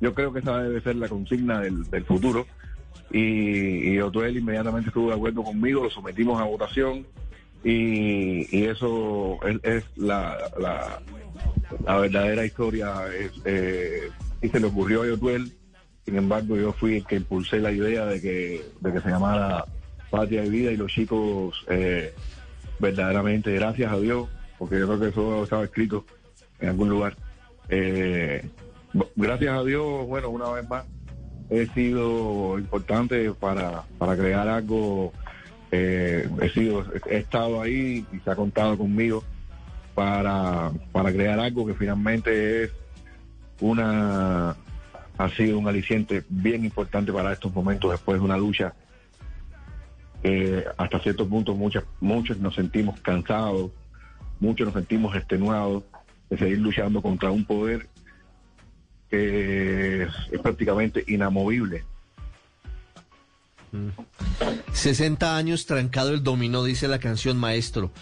yo 0.00 0.14
creo 0.14 0.32
que 0.32 0.40
esa 0.40 0.62
debe 0.62 0.80
ser 0.80 0.96
la 0.96 1.08
consigna 1.08 1.60
del, 1.60 1.84
del 1.84 2.04
futuro. 2.04 2.46
Y, 3.10 3.92
y 3.92 4.00
Otuel 4.00 4.36
inmediatamente 4.36 4.88
estuvo 4.88 5.08
de 5.08 5.14
acuerdo 5.14 5.42
conmigo, 5.44 5.84
lo 5.84 5.90
sometimos 5.90 6.40
a 6.40 6.44
votación 6.44 7.06
y, 7.64 8.56
y 8.56 8.64
eso 8.64 9.38
es, 9.62 9.84
la, 9.96 10.36
la, 10.58 11.98
verdadera 11.98 12.44
historia 12.44 12.94
eh, 13.44 14.08
y 14.40 14.48
se 14.48 14.60
le 14.60 14.66
ocurrió 14.66 15.02
a 15.02 15.06
Yotuel. 15.06 15.52
Sin 16.04 16.16
embargo, 16.16 16.56
yo 16.56 16.72
fui 16.72 16.96
el 16.96 17.06
que 17.06 17.16
impulsé 17.16 17.58
la 17.60 17.70
idea 17.70 18.06
de 18.06 18.20
que, 18.20 18.64
de 18.80 18.92
que 18.92 19.00
se 19.00 19.10
llamara 19.10 19.64
Patria 20.10 20.42
de 20.42 20.48
Vida 20.48 20.72
y 20.72 20.76
los 20.76 20.90
chicos, 20.90 21.66
eh, 21.68 22.14
verdaderamente, 22.78 23.52
gracias 23.52 23.92
a 23.92 23.98
Dios, 23.98 24.28
porque 24.58 24.78
yo 24.78 24.86
creo 24.86 25.00
que 25.00 25.08
eso 25.08 25.44
estaba 25.44 25.64
escrito 25.64 26.06
en 26.60 26.70
algún 26.70 26.88
lugar. 26.88 27.16
Eh, 27.68 28.48
gracias 29.16 29.54
a 29.54 29.64
Dios, 29.64 30.06
bueno, 30.06 30.30
una 30.30 30.50
vez 30.50 30.66
más, 30.68 30.86
he 31.50 31.66
sido 31.68 32.58
importante 32.58 33.30
para, 33.32 33.82
para 33.98 34.16
crear 34.16 34.48
algo. 34.48 35.12
Eh, 35.70 36.28
he 36.40 36.48
sido, 36.50 36.84
he 37.06 37.18
estado 37.18 37.60
ahí 37.60 38.06
y 38.12 38.18
se 38.20 38.30
ha 38.30 38.36
contado 38.36 38.78
conmigo 38.78 39.22
para, 39.94 40.70
para 40.92 41.12
crear 41.12 41.38
algo 41.40 41.66
que 41.66 41.74
finalmente 41.74 42.64
es 42.64 42.70
una 43.60 44.56
ha 45.18 45.28
sido 45.30 45.58
un 45.58 45.66
aliciente 45.66 46.22
bien 46.28 46.64
importante 46.64 47.12
para 47.12 47.32
estos 47.32 47.52
momentos 47.52 47.90
después 47.90 48.20
de 48.20 48.24
una 48.24 48.38
lucha 48.38 48.72
que 50.22 50.64
hasta 50.76 51.00
cierto 51.00 51.28
punto 51.28 51.54
muchas, 51.54 51.84
muchos 52.00 52.38
nos 52.38 52.54
sentimos 52.54 53.00
cansados, 53.00 53.72
muchos 54.40 54.66
nos 54.66 54.74
sentimos 54.74 55.14
extenuados 55.16 55.82
de 56.30 56.38
seguir 56.38 56.58
luchando 56.58 57.02
contra 57.02 57.30
un 57.30 57.44
poder 57.44 57.88
que 59.10 60.02
es, 60.02 60.08
es 60.30 60.40
prácticamente 60.40 61.02
inamovible. 61.08 61.84
60 64.72 65.36
años 65.36 65.66
trancado 65.66 66.10
el 66.10 66.22
dominó, 66.22 66.64
dice 66.64 66.88
la 66.88 66.98
canción 66.98 67.36
maestro. 67.36 67.92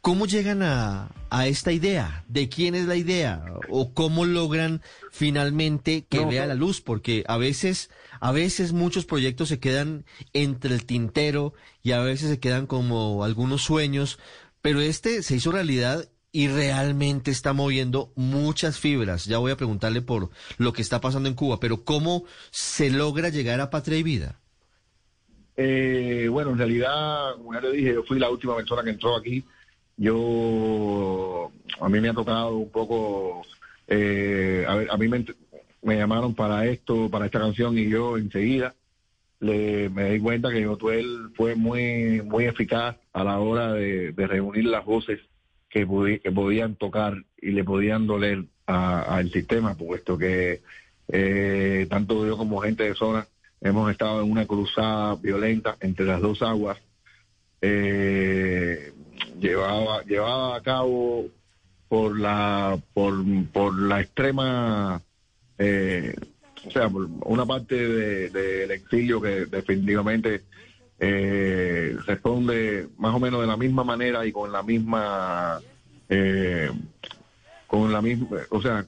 ¿Cómo 0.00 0.26
llegan 0.26 0.62
a, 0.62 1.10
a 1.30 1.48
esta 1.48 1.72
idea? 1.72 2.24
¿De 2.28 2.48
quién 2.48 2.76
es 2.76 2.86
la 2.86 2.94
idea? 2.94 3.44
¿O 3.68 3.92
cómo 3.92 4.24
logran 4.24 4.80
finalmente 5.10 6.06
que 6.08 6.20
No, 6.20 6.28
vea 6.28 6.46
la 6.46 6.54
luz? 6.54 6.80
Porque 6.80 7.24
a 7.26 7.36
veces, 7.38 7.90
a 8.20 8.30
veces 8.30 8.72
muchos 8.72 9.04
proyectos 9.04 9.48
se 9.48 9.58
quedan 9.58 10.04
entre 10.32 10.74
el 10.74 10.86
tintero 10.86 11.54
y 11.82 11.90
a 11.90 12.00
veces 12.00 12.30
se 12.30 12.38
quedan 12.38 12.68
como 12.68 13.24
algunos 13.24 13.62
sueños, 13.62 14.20
pero 14.62 14.80
este 14.80 15.24
se 15.24 15.34
hizo 15.34 15.50
realidad 15.50 16.08
y 16.30 16.48
realmente 16.48 17.30
está 17.30 17.52
moviendo 17.52 18.12
muchas 18.14 18.78
fibras. 18.78 19.24
Ya 19.24 19.38
voy 19.38 19.52
a 19.52 19.56
preguntarle 19.56 20.02
por 20.02 20.30
lo 20.58 20.72
que 20.72 20.82
está 20.82 21.00
pasando 21.00 21.28
en 21.28 21.34
Cuba, 21.34 21.58
pero 21.58 21.82
¿cómo 21.84 22.24
se 22.50 22.90
logra 22.90 23.30
llegar 23.30 23.60
a 23.60 23.70
Patria 23.70 23.98
y 23.98 24.02
Vida? 24.02 24.38
Eh, 25.56 26.28
bueno, 26.30 26.50
en 26.50 26.58
realidad, 26.58 27.34
como 27.36 27.54
ya 27.54 27.60
le 27.60 27.72
dije, 27.72 27.94
yo 27.94 28.02
fui 28.04 28.18
la 28.18 28.30
última 28.30 28.56
persona 28.56 28.82
que 28.82 28.90
entró 28.90 29.16
aquí. 29.16 29.44
Yo, 29.96 31.50
a 31.80 31.88
mí 31.88 32.00
me 32.00 32.10
ha 32.10 32.14
tocado 32.14 32.56
un 32.56 32.70
poco, 32.70 33.42
eh, 33.88 34.64
a 34.68 34.74
ver, 34.76 34.90
a 34.90 34.96
mí 34.98 35.08
me, 35.08 35.96
llamaron 35.96 36.34
para 36.34 36.66
esto, 36.66 37.08
para 37.10 37.26
esta 37.26 37.40
canción 37.40 37.78
y 37.78 37.88
yo 37.88 38.18
enseguida 38.18 38.74
le, 39.40 39.88
me 39.88 40.10
di 40.12 40.20
cuenta 40.20 40.50
que 40.50 40.62
Yotuel 40.62 41.30
fue 41.34 41.54
muy, 41.54 42.22
muy 42.22 42.44
eficaz 42.44 42.96
a 43.12 43.24
la 43.24 43.38
hora 43.38 43.72
de, 43.72 44.12
reunir 44.16 44.66
las 44.66 44.84
voces 44.84 45.20
que, 45.70 45.86
podían 45.86 46.76
tocar 46.76 47.14
y 47.40 47.50
le 47.52 47.64
podían 47.64 48.06
doler 48.06 48.44
al 48.66 49.30
sistema, 49.30 49.76
puesto 49.76 50.18
que 50.18 50.60
eh, 51.08 51.86
tanto 51.88 52.26
yo 52.26 52.36
como 52.36 52.60
gente 52.60 52.84
de 52.84 52.94
zona 52.94 53.26
hemos 53.60 53.90
estado 53.90 54.22
en 54.22 54.30
una 54.30 54.46
cruzada 54.46 55.14
violenta 55.16 55.76
entre 55.80 56.04
las 56.06 56.20
dos 56.20 56.42
aguas. 56.42 56.78
Eh, 57.60 58.92
llevaba, 59.40 60.02
llevaba 60.04 60.56
a 60.56 60.62
cabo 60.62 61.26
por 61.88 62.18
la, 62.18 62.78
por, 62.94 63.14
por 63.52 63.78
la 63.78 64.00
extrema, 64.00 65.00
eh, 65.58 66.14
o 66.66 66.70
sea, 66.70 66.88
por 66.88 67.08
una 67.24 67.46
parte 67.46 67.74
de- 67.76 68.30
del 68.30 68.70
exilio 68.72 69.20
que 69.20 69.46
definitivamente 69.46 70.42
eh, 70.98 71.96
responde 72.06 72.88
más 72.98 73.14
o 73.14 73.20
menos 73.20 73.40
de 73.40 73.46
la 73.46 73.56
misma 73.56 73.84
manera 73.84 74.24
y 74.26 74.32
con 74.32 74.50
la 74.50 74.62
misma, 74.62 75.60
eh, 76.08 76.70
con 77.66 77.92
la 77.92 78.00
misma, 78.02 78.38
o 78.50 78.62
sea, 78.62 78.86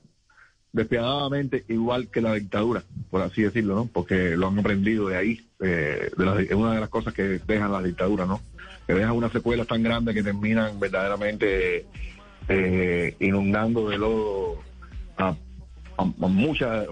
despiadadamente 0.72 1.64
igual 1.68 2.08
que 2.08 2.20
la 2.20 2.34
dictadura, 2.34 2.82
por 3.10 3.22
así 3.22 3.42
decirlo, 3.42 3.74
¿no? 3.74 3.86
Porque 3.92 4.36
lo 4.36 4.48
han 4.48 4.58
aprendido 4.58 5.08
de 5.08 5.16
ahí, 5.16 5.40
eh, 5.60 6.10
de 6.16 6.24
la- 6.24 6.40
es 6.40 6.52
una 6.52 6.74
de 6.74 6.80
las 6.80 6.88
cosas 6.88 7.14
que 7.14 7.40
dejan 7.46 7.72
las 7.72 7.84
dictaduras, 7.84 8.28
¿no? 8.28 8.40
Que 8.86 8.94
dejan 8.94 9.12
unas 9.12 9.32
secuelas 9.32 9.66
tan 9.66 9.82
grandes 9.82 10.14
que 10.14 10.22
terminan 10.22 10.78
verdaderamente 10.78 11.86
eh, 12.50 13.14
inundando 13.20 13.90
de 13.90 13.98
lodo 13.98 14.62
a, 15.18 15.34
a, 15.98 16.04
mucha, 16.04 16.84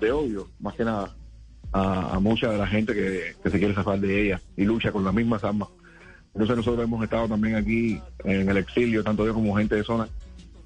de 0.00 0.10
odio, 0.12 0.48
más 0.58 0.74
que 0.74 0.84
nada, 0.84 1.14
a, 1.72 2.16
a 2.16 2.18
mucha 2.20 2.50
de 2.50 2.58
la 2.58 2.66
gente 2.66 2.94
que, 2.94 3.34
que 3.42 3.50
se 3.50 3.58
quiere 3.60 3.74
zafar 3.74 4.00
de 4.00 4.22
ella 4.22 4.40
y 4.56 4.64
lucha 4.64 4.90
con 4.90 5.04
las 5.04 5.14
mismas 5.14 5.44
armas. 5.44 5.68
Entonces 6.32 6.56
nosotros 6.56 6.84
hemos 6.84 7.04
estado 7.04 7.28
también 7.28 7.54
aquí 7.54 8.00
en 8.24 8.48
el 8.48 8.56
exilio, 8.56 9.04
tanto 9.04 9.24
yo 9.24 9.34
como 9.34 9.56
gente 9.56 9.76
de 9.76 9.84
zona, 9.84 10.08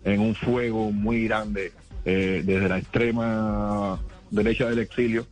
en 0.04 0.20
un 0.20 0.34
fuego 0.34 0.90
muy 0.92 1.24
grande 1.24 1.72
eh, 2.08 2.42
desde 2.42 2.70
la 2.70 2.78
extrema 2.78 4.00
derecha 4.30 4.66
del 4.70 4.78
exilio. 4.78 5.26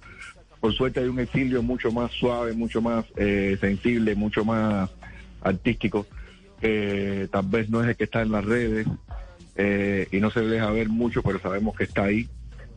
Por 0.61 0.75
suerte 0.75 1.01
hay 1.01 1.07
un 1.07 1.19
exilio 1.19 1.63
mucho 1.63 1.91
más 1.91 2.13
suave, 2.13 2.53
mucho 2.53 2.83
más 2.83 3.07
eh, 3.17 3.57
sensible, 3.59 4.15
mucho 4.15 4.45
más 4.45 4.91
artístico, 5.41 6.07
que 6.61 7.29
tal 7.33 7.47
vez 7.47 7.71
no 7.71 7.83
es 7.83 7.89
el 7.89 7.97
que 7.97 8.05
está 8.05 8.21
en 8.21 8.33
las 8.33 8.45
redes 8.45 8.87
eh, 9.57 10.07
y 10.13 10.21
no 10.21 10.31
se 10.31 10.41
deja 10.41 10.71
ver 10.71 10.91
mucho, 10.91 11.23
pero 11.23 11.41
sabemos 11.41 11.75
que 11.75 11.85
está 11.85 12.05
ahí 12.05 12.29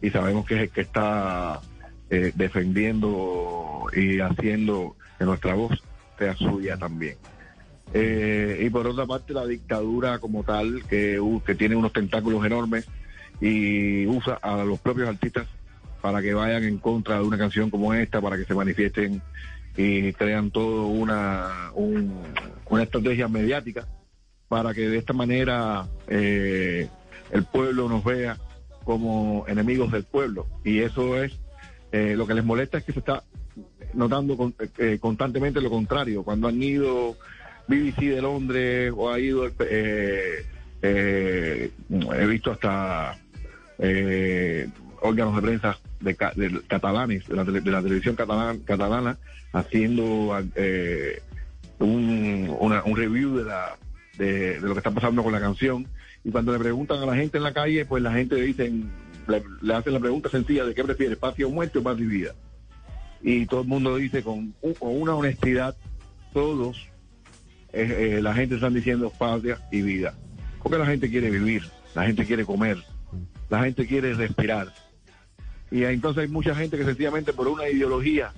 y 0.01 0.09
sabemos 0.11 0.45
que 0.45 0.55
es 0.55 0.61
el 0.61 0.69
que 0.69 0.81
está 0.81 1.59
eh, 2.09 2.31
defendiendo 2.35 3.87
y 3.93 4.21
haciendo 4.21 4.95
que 5.17 5.25
nuestra 5.25 5.55
voz 5.55 5.83
sea 6.17 6.37
suya 6.37 6.77
también. 6.77 7.17
Eh, 7.93 8.61
y 8.65 8.69
por 8.69 8.87
otra 8.87 9.05
parte, 9.05 9.33
la 9.33 9.45
dictadura 9.45 10.19
como 10.19 10.43
tal, 10.43 10.83
que, 10.87 11.19
uh, 11.19 11.41
que 11.41 11.55
tiene 11.55 11.75
unos 11.75 11.91
tentáculos 11.91 12.45
enormes 12.45 12.87
y 13.41 14.05
usa 14.07 14.35
a 14.41 14.63
los 14.63 14.79
propios 14.79 15.07
artistas 15.09 15.47
para 16.01 16.21
que 16.21 16.33
vayan 16.33 16.63
en 16.63 16.77
contra 16.77 17.15
de 17.19 17.23
una 17.23 17.37
canción 17.37 17.69
como 17.69 17.93
esta, 17.93 18.21
para 18.21 18.37
que 18.37 18.45
se 18.45 18.53
manifiesten 18.53 19.21
y 19.77 20.11
crean 20.13 20.51
todo 20.51 20.87
una, 20.87 21.71
un- 21.73 22.23
una 22.69 22.83
estrategia 22.83 23.27
mediática 23.27 23.87
para 24.47 24.73
que 24.73 24.87
de 24.89 24.97
esta 24.97 25.13
manera 25.13 25.87
eh, 26.07 26.87
el 27.31 27.43
pueblo 27.45 27.87
nos 27.87 28.03
vea 28.03 28.37
como 28.83 29.45
enemigos 29.47 29.91
del 29.91 30.03
pueblo. 30.05 30.47
Y 30.63 30.79
eso 30.79 31.21
es, 31.21 31.33
eh, 31.91 32.15
lo 32.17 32.25
que 32.25 32.33
les 32.33 32.43
molesta 32.43 32.77
es 32.79 32.83
que 32.83 32.93
se 32.93 32.99
está 32.99 33.23
notando 33.93 34.35
con- 34.37 34.55
eh, 34.77 34.97
constantemente 34.99 35.61
lo 35.61 35.69
contrario. 35.69 36.23
Cuando 36.23 36.47
han 36.47 36.61
ido 36.61 37.15
BBC 37.67 38.09
de 38.15 38.21
Londres 38.21 38.91
o 38.95 39.11
ha 39.11 39.19
ido, 39.19 39.45
eh, 39.47 40.45
eh, 40.81 41.71
he 41.89 42.25
visto 42.25 42.51
hasta 42.51 43.17
eh, 43.79 44.67
órganos 45.01 45.35
de 45.35 45.41
prensa 45.41 45.77
de, 45.99 46.13
de 46.35 46.61
catalanes, 46.67 47.27
de 47.27 47.35
la, 47.35 47.43
de 47.43 47.71
la 47.71 47.81
televisión 47.81 48.15
catalana, 48.15 48.59
catalana 48.65 49.17
haciendo 49.53 50.37
eh, 50.55 51.21
un, 51.79 52.55
una- 52.59 52.83
un 52.83 52.95
review 52.97 53.37
de, 53.37 53.43
la, 53.45 53.77
de, 54.17 54.59
lo 54.61 54.73
que 54.73 54.79
está 54.79 54.91
pasando 54.91 55.23
con 55.23 55.31
la 55.33 55.39
canción. 55.39 55.87
Y 56.23 56.31
cuando 56.31 56.51
le 56.51 56.59
preguntan 56.59 57.01
a 57.01 57.05
la 57.05 57.15
gente 57.15 57.37
en 57.37 57.43
la 57.43 57.53
calle, 57.53 57.85
pues 57.85 58.03
la 58.03 58.11
gente 58.11 58.35
dicen, 58.35 58.91
le, 59.27 59.41
le 59.61 59.73
hacen 59.73 59.93
la 59.93 59.99
pregunta 59.99 60.29
sencilla 60.29 60.65
de 60.65 60.75
qué 60.75 60.83
prefiere, 60.83 61.15
patria 61.15 61.47
o 61.47 61.49
muerte 61.49 61.79
o 61.79 61.83
paz 61.83 61.97
y 61.99 62.05
vida. 62.05 62.33
Y 63.21 63.45
todo 63.45 63.61
el 63.61 63.67
mundo 63.67 63.95
dice 63.95 64.21
con, 64.23 64.53
con 64.79 65.01
una 65.01 65.15
honestidad, 65.15 65.75
todos, 66.33 66.77
eh, 67.73 68.15
eh, 68.17 68.21
la 68.21 68.33
gente 68.33 68.55
están 68.55 68.73
diciendo 68.73 69.11
patria 69.17 69.59
y 69.71 69.81
vida. 69.81 70.13
Porque 70.61 70.77
la 70.77 70.85
gente 70.85 71.09
quiere 71.09 71.29
vivir, 71.31 71.63
la 71.95 72.05
gente 72.05 72.25
quiere 72.25 72.43
comer, 72.45 72.77
la 73.49 73.63
gente 73.63 73.85
quiere 73.85 74.13
respirar. 74.13 74.73
Y 75.71 75.83
entonces 75.83 76.23
hay 76.23 76.29
mucha 76.29 76.55
gente 76.55 76.77
que 76.77 76.85
sencillamente 76.85 77.33
por 77.33 77.47
una 77.47 77.67
ideología 77.67 78.33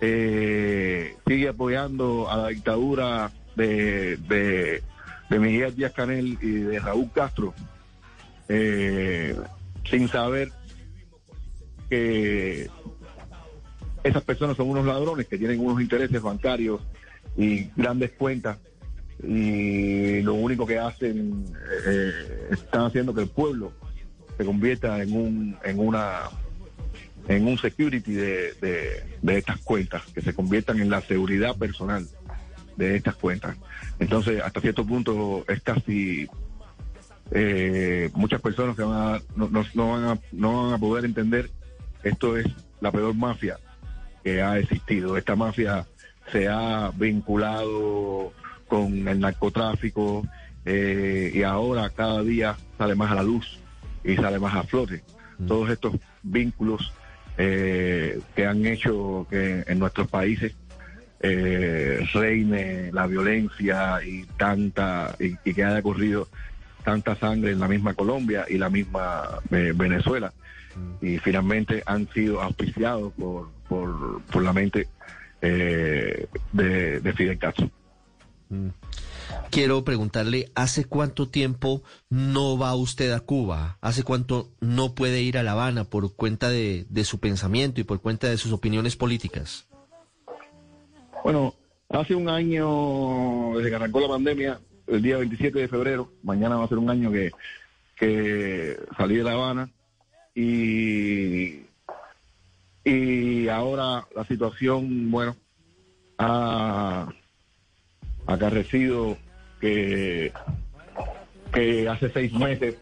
eh, 0.00 1.16
sigue 1.26 1.48
apoyando 1.48 2.30
a 2.30 2.36
la 2.36 2.48
dictadura 2.48 3.30
de, 3.56 4.16
de, 4.16 4.82
Miguel 5.38 5.74
Díaz 5.74 5.92
Canel 5.92 6.38
y 6.42 6.50
de 6.50 6.78
Raúl 6.78 7.10
Castro, 7.12 7.54
eh, 8.48 9.34
sin 9.88 10.06
saber 10.08 10.52
que 11.88 12.68
esas 14.04 14.22
personas 14.24 14.56
son 14.56 14.68
unos 14.68 14.84
ladrones 14.84 15.26
que 15.26 15.38
tienen 15.38 15.60
unos 15.60 15.80
intereses 15.80 16.20
bancarios 16.20 16.82
y 17.36 17.70
grandes 17.76 18.10
cuentas 18.12 18.58
y 19.22 20.20
lo 20.22 20.34
único 20.34 20.66
que 20.66 20.78
hacen 20.78 21.44
eh, 21.86 22.48
están 22.50 22.86
haciendo 22.86 23.14
que 23.14 23.22
el 23.22 23.28
pueblo 23.28 23.72
se 24.42 24.46
convierta 24.46 25.02
en 25.02 25.12
un 25.12 25.56
en 25.64 25.78
una 25.78 26.20
en 27.28 27.46
un 27.46 27.56
security 27.56 28.12
de, 28.12 29.04
de, 29.22 29.38
estas 29.38 29.58
cuentas 29.60 30.02
que 30.12 30.20
se 30.20 30.34
conviertan 30.34 30.80
en 30.80 30.90
la 30.90 31.00
seguridad 31.00 31.56
personal 31.56 32.06
de 32.76 32.96
estas 32.96 33.14
cuentas 33.14 33.56
entonces 34.00 34.42
hasta 34.42 34.60
cierto 34.60 34.84
punto 34.84 35.44
es 35.48 35.60
casi 35.62 36.28
eh, 37.30 38.10
muchas 38.14 38.40
personas 38.40 38.76
que 38.76 38.82
van 38.82 39.14
a, 39.14 39.22
no, 39.36 39.48
no- 39.48 39.64
no 39.74 39.90
van 39.92 40.04
a, 40.04 40.18
no 40.32 40.64
van 40.64 40.74
a 40.74 40.78
poder 40.78 41.04
entender, 41.04 41.50
esto 42.02 42.36
es 42.36 42.46
la 42.80 42.90
peor 42.92 43.14
mafia 43.14 43.58
que 44.22 44.42
ha 44.42 44.58
existido. 44.58 45.16
Esta 45.16 45.34
mafia 45.34 45.86
se 46.30 46.48
ha 46.48 46.90
vinculado 46.94 48.32
con 48.68 49.08
el 49.08 49.20
narcotráfico 49.20 50.26
eh, 50.66 51.30
y 51.34 51.42
ahora 51.42 51.88
cada 51.90 52.22
día 52.22 52.56
sale 52.76 52.94
más 52.94 53.10
a 53.12 53.14
la 53.16 53.22
luz 53.22 53.58
y 54.04 54.16
sale 54.16 54.38
más 54.38 54.54
a 54.54 54.62
flote. 54.64 55.02
Todos 55.46 55.70
estos 55.70 55.94
vínculos 56.22 56.92
eh, 57.36 58.20
que 58.36 58.46
han 58.46 58.64
hecho 58.66 59.26
que 59.28 59.64
en 59.66 59.78
nuestros 59.78 60.08
países 60.08 60.54
eh, 61.20 62.06
reine 62.12 62.90
la 62.92 63.06
violencia 63.06 64.00
y 64.04 64.24
tanta 64.36 65.16
y, 65.18 65.36
y 65.44 65.54
que 65.54 65.64
haya 65.64 65.82
corrido 65.82 66.28
tanta 66.84 67.16
sangre 67.16 67.52
en 67.52 67.60
la 67.60 67.68
misma 67.68 67.94
Colombia 67.94 68.44
y 68.48 68.58
la 68.58 68.68
misma 68.68 69.40
eh, 69.50 69.72
Venezuela 69.74 70.32
y 71.00 71.18
finalmente 71.18 71.82
han 71.86 72.08
sido 72.12 72.40
auspiciados 72.40 73.12
por, 73.14 73.50
por, 73.68 74.22
por 74.22 74.42
la 74.42 74.52
mente 74.52 74.88
eh, 75.40 76.26
de, 76.52 77.00
de 77.00 77.12
Fidel 77.12 77.38
Castro. 77.38 77.70
Quiero 79.50 79.84
preguntarle, 79.84 80.50
¿hace 80.54 80.86
cuánto 80.86 81.28
tiempo 81.28 81.82
no 82.08 82.56
va 82.56 82.74
usted 82.74 83.12
a 83.12 83.20
Cuba? 83.20 83.76
¿Hace 83.80 84.02
cuánto 84.02 84.48
no 84.60 84.94
puede 84.94 85.20
ir 85.22 85.36
a 85.36 85.42
La 85.42 85.52
Habana 85.52 85.84
por 85.84 86.14
cuenta 86.16 86.48
de, 86.48 86.86
su 87.04 87.20
pensamiento 87.20 87.80
y 87.80 87.84
por 87.84 88.00
cuenta 88.00 88.28
de 88.28 88.38
sus 88.38 88.52
opiniones 88.52 88.96
políticas? 88.96 89.68
Bueno, 91.22 91.54
hace 91.90 92.14
un 92.14 92.28
año, 92.28 93.52
desde 93.56 93.68
que 93.70 93.76
arrancó 93.76 94.00
la 94.00 94.08
pandemia, 94.08 94.60
el 94.86 95.02
día 95.02 95.18
27 95.18 95.58
de 95.58 95.68
febrero, 95.68 96.10
mañana 96.22 96.56
va 96.56 96.64
a 96.64 96.68
ser 96.68 96.78
un 96.78 96.88
año 96.88 97.12
que, 97.12 97.30
que 97.96 98.78
salí 98.96 99.16
de 99.16 99.22
La 99.22 99.32
Habana 99.32 99.70
y, 100.34 101.60
y 102.84 103.48
ahora 103.48 104.06
la 104.16 104.24
situación, 104.24 105.10
bueno, 105.10 105.36
ha 106.18 107.12
acarrecido 108.32 109.16
que, 109.60 110.32
que 111.52 111.88
hace 111.88 112.10
seis 112.10 112.32
meses 112.32 112.76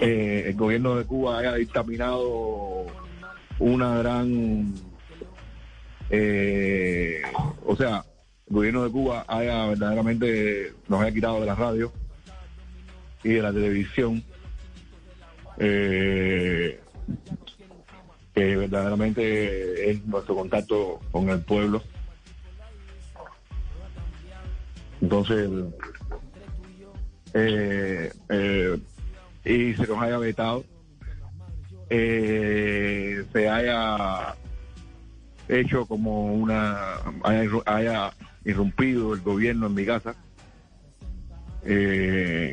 eh, 0.00 0.44
el 0.46 0.54
gobierno 0.54 0.96
de 0.96 1.04
Cuba 1.04 1.38
haya 1.38 1.54
dictaminado 1.54 2.86
una 3.58 3.98
gran 3.98 4.74
eh, 6.10 7.22
o 7.64 7.76
sea, 7.76 8.04
el 8.48 8.54
gobierno 8.54 8.84
de 8.84 8.90
Cuba 8.90 9.24
haya 9.28 9.66
verdaderamente 9.66 10.72
nos 10.88 11.00
haya 11.00 11.12
quitado 11.12 11.40
de 11.40 11.46
la 11.46 11.54
radio 11.54 11.92
y 13.22 13.34
de 13.34 13.42
la 13.42 13.52
televisión 13.52 14.24
eh, 15.58 16.80
que 18.34 18.56
verdaderamente 18.56 19.90
es 19.90 20.04
nuestro 20.06 20.34
contacto 20.34 21.00
con 21.10 21.28
el 21.28 21.40
pueblo. 21.42 21.82
Entonces, 25.00 25.50
eh, 27.34 28.12
eh, 28.28 28.78
y 29.44 29.74
se 29.74 29.86
nos 29.86 30.02
haya 30.02 30.18
vetado, 30.18 30.64
eh, 31.88 33.24
se 33.32 33.48
haya 33.48 34.34
hecho 35.48 35.86
como 35.86 36.34
una 36.34 36.94
haya, 37.24 37.44
irru- 37.44 37.62
haya 37.66 38.12
irrumpido 38.44 39.14
el 39.14 39.20
gobierno 39.20 39.66
en 39.66 39.74
mi 39.74 39.84
casa 39.86 40.14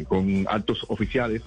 con 0.07 0.45
altos 0.49 0.85
oficiales. 0.89 1.41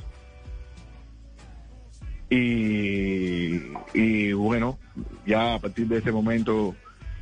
Y, 2.33 3.61
y 3.93 4.33
bueno 4.35 4.79
ya 5.27 5.55
a 5.55 5.59
partir 5.59 5.89
de 5.89 5.99
ese 5.99 6.13
momento 6.13 6.77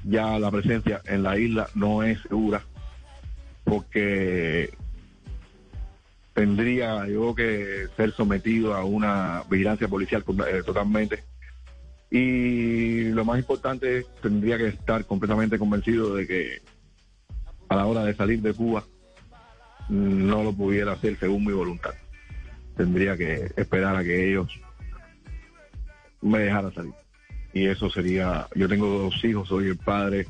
ya 0.04 0.38
la 0.38 0.50
presencia 0.50 1.00
en 1.06 1.22
la 1.22 1.38
isla 1.38 1.66
no 1.74 2.02
es 2.02 2.20
segura 2.28 2.62
porque 3.68 4.70
tendría 6.34 7.06
yo 7.08 7.34
que 7.34 7.88
ser 7.96 8.12
sometido 8.12 8.74
a 8.74 8.84
una 8.84 9.42
vigilancia 9.50 9.88
policial 9.88 10.24
eh, 10.48 10.62
totalmente 10.64 11.24
y 12.10 13.04
lo 13.10 13.24
más 13.24 13.38
importante 13.38 14.06
tendría 14.22 14.56
que 14.56 14.68
estar 14.68 15.04
completamente 15.04 15.58
convencido 15.58 16.14
de 16.14 16.26
que 16.26 16.62
a 17.68 17.76
la 17.76 17.86
hora 17.86 18.04
de 18.04 18.14
salir 18.14 18.40
de 18.40 18.54
Cuba 18.54 18.84
no 19.88 20.42
lo 20.42 20.52
pudiera 20.52 20.92
hacer 20.92 21.18
según 21.18 21.44
mi 21.44 21.52
voluntad. 21.52 21.92
Tendría 22.76 23.16
que 23.16 23.50
esperar 23.56 23.96
a 23.96 24.04
que 24.04 24.30
ellos 24.30 24.48
me 26.22 26.38
dejaran 26.38 26.72
salir. 26.72 26.94
Y 27.52 27.66
eso 27.66 27.90
sería, 27.90 28.46
yo 28.54 28.68
tengo 28.68 28.86
dos 28.86 29.22
hijos, 29.24 29.48
soy 29.48 29.68
el 29.68 29.76
padre 29.76 30.26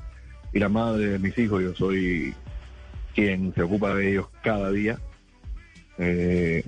y 0.53 0.59
la 0.59 0.69
madre 0.69 1.11
de 1.11 1.19
mis 1.19 1.37
hijos, 1.39 1.63
yo 1.63 1.75
soy 1.75 2.35
quien 3.19 3.53
se 3.53 3.63
ocupa 3.63 3.93
de 3.97 4.11
ellos 4.13 4.27
cada 4.45 4.71
día. 4.71 4.97
Eh, 5.99 6.63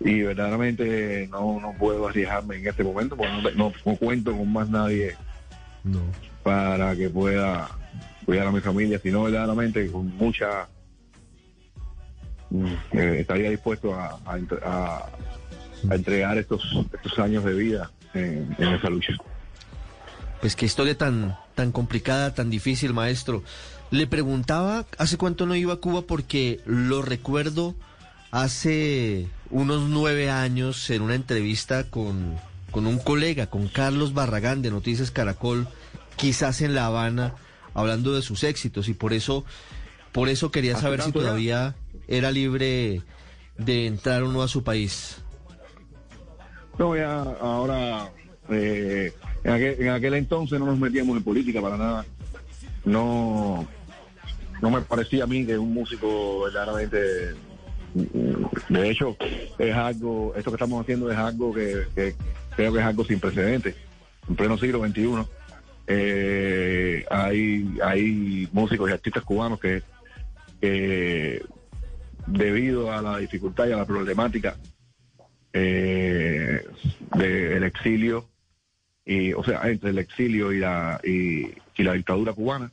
y 0.00 0.22
verdaderamente 0.22 1.28
no, 1.30 1.60
no 1.60 1.74
puedo 1.78 2.08
arriesgarme 2.08 2.56
en 2.56 2.66
este 2.66 2.82
momento 2.82 3.14
porque 3.14 3.30
no, 3.32 3.50
no- 3.50 3.72
no 3.84 3.96
cuento 3.96 4.34
con 4.34 4.50
más 4.50 4.70
nadie 4.70 5.14
para 6.42 6.96
que 6.96 7.10
pueda 7.10 7.68
cuidar 8.24 8.46
a 8.46 8.52
mi 8.52 8.60
familia, 8.60 8.98
sino 9.02 9.24
verdaderamente 9.24 9.90
con 9.90 10.06
mucha 10.16 10.66
mm, 12.48 12.66
eh, 12.92 13.16
estaría 13.20 13.50
dispuesto 13.50 13.94
a, 13.94 14.18
a 14.24 14.38
entre- 14.38 14.60
a- 14.64 15.06
a 15.90 15.94
entregar 15.94 16.38
estos 16.38 16.62
estos 16.94 17.18
años 17.18 17.44
de 17.44 17.52
vida 17.52 17.90
en, 18.14 18.54
en 18.58 18.68
esa 18.74 18.88
lucha. 18.88 19.12
Pues 20.40 20.56
qué 20.56 20.64
historia 20.66 20.96
tan, 20.96 21.36
tan 21.54 21.70
complicada, 21.72 22.32
tan 22.34 22.48
difícil, 22.50 22.92
maestro. 22.94 23.42
Le 23.90 24.06
preguntaba 24.06 24.86
hace 24.98 25.16
cuánto 25.16 25.46
no 25.46 25.54
iba 25.54 25.74
a 25.74 25.78
Cuba 25.78 26.02
porque 26.02 26.60
lo 26.66 27.02
recuerdo 27.02 27.74
hace 28.30 29.28
unos 29.50 29.88
nueve 29.88 30.30
años 30.30 30.90
en 30.90 31.02
una 31.02 31.14
entrevista 31.14 31.84
con, 31.90 32.34
con 32.70 32.86
un 32.86 32.98
colega, 32.98 33.46
con 33.46 33.68
Carlos 33.68 34.14
Barragán 34.14 34.62
de 34.62 34.70
Noticias 34.70 35.12
Caracol, 35.12 35.68
quizás 36.16 36.60
en 36.60 36.74
La 36.74 36.86
Habana, 36.86 37.34
hablando 37.74 38.12
de 38.14 38.22
sus 38.22 38.42
éxitos 38.42 38.88
y 38.88 38.94
por 38.94 39.12
eso, 39.12 39.44
por 40.10 40.28
eso 40.28 40.50
quería 40.50 40.72
¿Hace 40.72 40.82
saber 40.82 41.02
si 41.02 41.12
todavía 41.12 41.76
era 42.08 42.32
libre 42.32 43.02
de 43.58 43.86
entrar 43.86 44.22
o 44.22 44.32
no 44.32 44.42
a 44.42 44.48
su 44.48 44.64
país. 44.64 45.18
No, 46.78 46.96
ya 46.96 47.22
ahora, 47.22 48.10
eh, 48.50 49.12
en, 49.44 49.52
aquel, 49.52 49.76
en 49.80 49.88
aquel 49.90 50.14
entonces 50.14 50.58
no 50.58 50.66
nos 50.66 50.78
metíamos 50.78 51.16
en 51.16 51.22
política 51.22 51.62
para 51.62 51.76
nada. 51.76 52.04
No, 52.84 53.66
no 54.60 54.70
me 54.70 54.80
parecía 54.82 55.24
a 55.24 55.26
mí 55.26 55.46
que 55.46 55.58
un 55.58 55.72
músico 55.72 56.42
verdaderamente... 56.44 57.34
De 58.68 58.90
hecho, 58.90 59.16
es 59.58 59.74
algo, 59.74 60.34
esto 60.36 60.50
que 60.50 60.56
estamos 60.56 60.82
haciendo 60.82 61.10
es 61.12 61.16
algo 61.16 61.54
que, 61.54 61.86
creo 62.56 62.72
que 62.72 62.78
es 62.80 62.84
algo 62.84 63.04
sin 63.04 63.20
precedentes. 63.20 63.76
En 64.28 64.34
pleno 64.34 64.58
siglo 64.58 64.84
XXI, 64.84 65.24
eh, 65.86 67.04
hay, 67.08 67.78
hay 67.84 68.48
músicos 68.52 68.90
y 68.90 68.92
artistas 68.92 69.22
cubanos 69.22 69.60
que, 69.60 69.82
que 70.60 71.44
debido 72.26 72.90
a 72.90 73.00
la 73.00 73.18
dificultad 73.18 73.68
y 73.68 73.72
a 73.72 73.76
la 73.76 73.86
problemática 73.86 74.56
eh, 75.52 76.66
del 77.16 77.62
exilio 77.64 78.26
y 79.06 79.32
o 79.34 79.42
sea 79.44 79.60
entre 79.68 79.90
el 79.90 79.98
exilio 79.98 80.52
y 80.52 80.58
la 80.60 81.00
y, 81.04 81.52
la 81.82 81.92
dictadura 81.92 82.32
cubana 82.32 82.70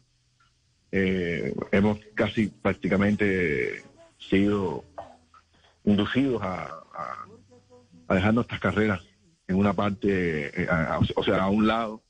eh, 0.91 1.53
hemos 1.71 1.99
casi 2.15 2.47
prácticamente 2.47 3.83
sido 4.17 4.83
inducidos 5.83 6.41
a, 6.41 6.63
a, 6.63 7.25
a 8.07 8.15
dejar 8.15 8.33
nuestras 8.33 8.59
carreras 8.61 9.01
en 9.47 9.55
una 9.57 9.73
parte 9.73 10.61
eh, 10.63 10.67
o 11.15 11.23
sea 11.23 11.43
a 11.43 11.49
un 11.49 11.67
lado 11.67 12.01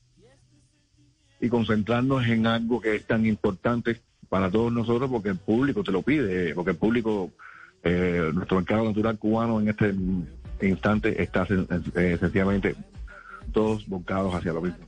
y 1.40 1.48
concentrarnos 1.48 2.24
en 2.28 2.46
algo 2.46 2.80
que 2.80 2.94
es 2.96 3.04
tan 3.06 3.26
importante 3.26 4.00
para 4.28 4.50
todos 4.50 4.72
nosotros 4.72 5.10
porque 5.10 5.30
el 5.30 5.36
público 5.38 5.82
te 5.82 5.90
lo 5.92 6.00
pide, 6.02 6.54
porque 6.54 6.70
el 6.70 6.76
público, 6.76 7.32
eh, 7.82 8.30
nuestro 8.32 8.58
mercado 8.58 8.84
natural 8.84 9.18
cubano 9.18 9.60
en 9.60 9.68
este 9.68 9.92
instante 10.62 11.20
está 11.20 11.44
sen- 11.46 11.66
eh, 11.96 12.16
sencillamente 12.18 12.76
todos 13.52 13.86
volcados 13.86 14.34
hacia 14.34 14.52
lo 14.52 14.62
mismo. 14.62 14.78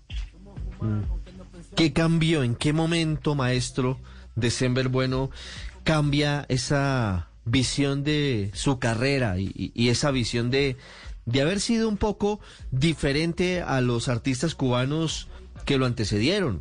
¿Qué 1.77 1.93
cambió? 1.93 2.43
¿En 2.43 2.55
qué 2.55 2.73
momento, 2.73 3.35
maestro 3.35 3.99
December 4.37 4.89
Bueno, 4.89 5.31
cambia 5.83 6.47
esa 6.49 7.29
visión 7.45 8.05
de 8.05 8.51
su 8.55 8.79
carrera 8.79 9.39
y- 9.39 9.73
y 9.75 9.89
esa 9.89 10.11
visión 10.11 10.51
de, 10.51 10.77
de 11.27 11.43
haber 11.43 11.61
sido 11.61 11.89
un 11.89 11.97
poco 11.97 12.41
diferente 12.71 13.61
a 13.63 13.81
los 13.81 14.09
artistas 14.09 14.55
cubanos 14.55 15.29
que 15.65 15.79
lo 15.79 15.87
antecedieron? 15.87 16.61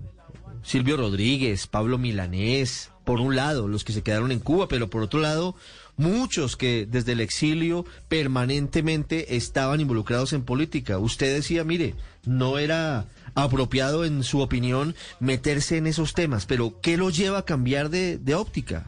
Silvio 0.63 0.97
Rodríguez, 0.97 1.67
Pablo 1.67 1.97
Milanés, 1.97 2.91
por 3.03 3.19
un 3.19 3.35
lado, 3.35 3.67
los 3.67 3.83
que 3.83 3.91
se 3.93 4.01
quedaron 4.01 4.31
en 4.31 4.39
Cuba, 4.39 4.67
pero 4.69 4.89
por 4.89 5.03
otro 5.03 5.19
lado, 5.19 5.55
muchos 5.97 6.57
que 6.57 6.85
desde 6.89 7.11
el 7.13 7.21
exilio 7.21 7.85
permanentemente 8.07 9.35
estaban 9.35 9.79
involucrados 9.81 10.33
en 10.33 10.43
política. 10.43 10.97
Usted 10.97 11.33
decía, 11.35 11.63
mire, 11.63 11.95
no 12.25 12.57
era 12.57 13.05
apropiado 13.35 14.05
en 14.05 14.23
su 14.23 14.41
opinión 14.41 14.95
meterse 15.19 15.77
en 15.77 15.87
esos 15.87 16.13
temas, 16.13 16.45
pero 16.45 16.79
¿qué 16.81 16.97
lo 16.97 17.09
lleva 17.09 17.39
a 17.39 17.45
cambiar 17.45 17.89
de, 17.89 18.17
de 18.17 18.35
óptica? 18.35 18.85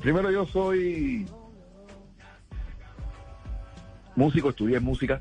Primero 0.00 0.30
yo 0.30 0.46
soy 0.46 1.26
músico, 4.14 4.50
estudié 4.50 4.80
música. 4.80 5.20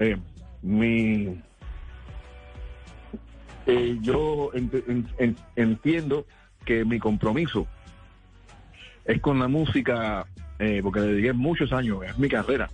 Eh, 0.00 0.16
mi 0.62 1.40
eh, 3.66 3.98
yo 4.00 4.50
ent- 4.52 4.82
en- 4.88 5.08
en- 5.18 5.36
entiendo 5.56 6.26
que 6.64 6.84
mi 6.84 6.98
compromiso 6.98 7.66
es 9.06 9.20
con 9.20 9.38
la 9.38 9.48
música 9.48 10.26
eh, 10.58 10.80
porque 10.82 11.00
le 11.00 11.06
dediqué 11.08 11.32
muchos 11.32 11.72
años, 11.72 11.98
es 12.06 12.18
mi 12.18 12.28
carrera. 12.28 12.70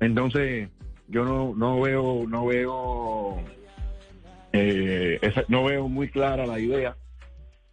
Entonces 0.00 0.68
yo 1.08 1.24
no, 1.24 1.54
no 1.56 1.80
veo 1.80 2.24
no 2.28 2.46
veo 2.46 3.36
eh, 4.52 5.18
esa- 5.22 5.44
no 5.48 5.64
veo 5.64 5.88
muy 5.88 6.08
clara 6.08 6.46
la 6.46 6.58
idea 6.60 6.96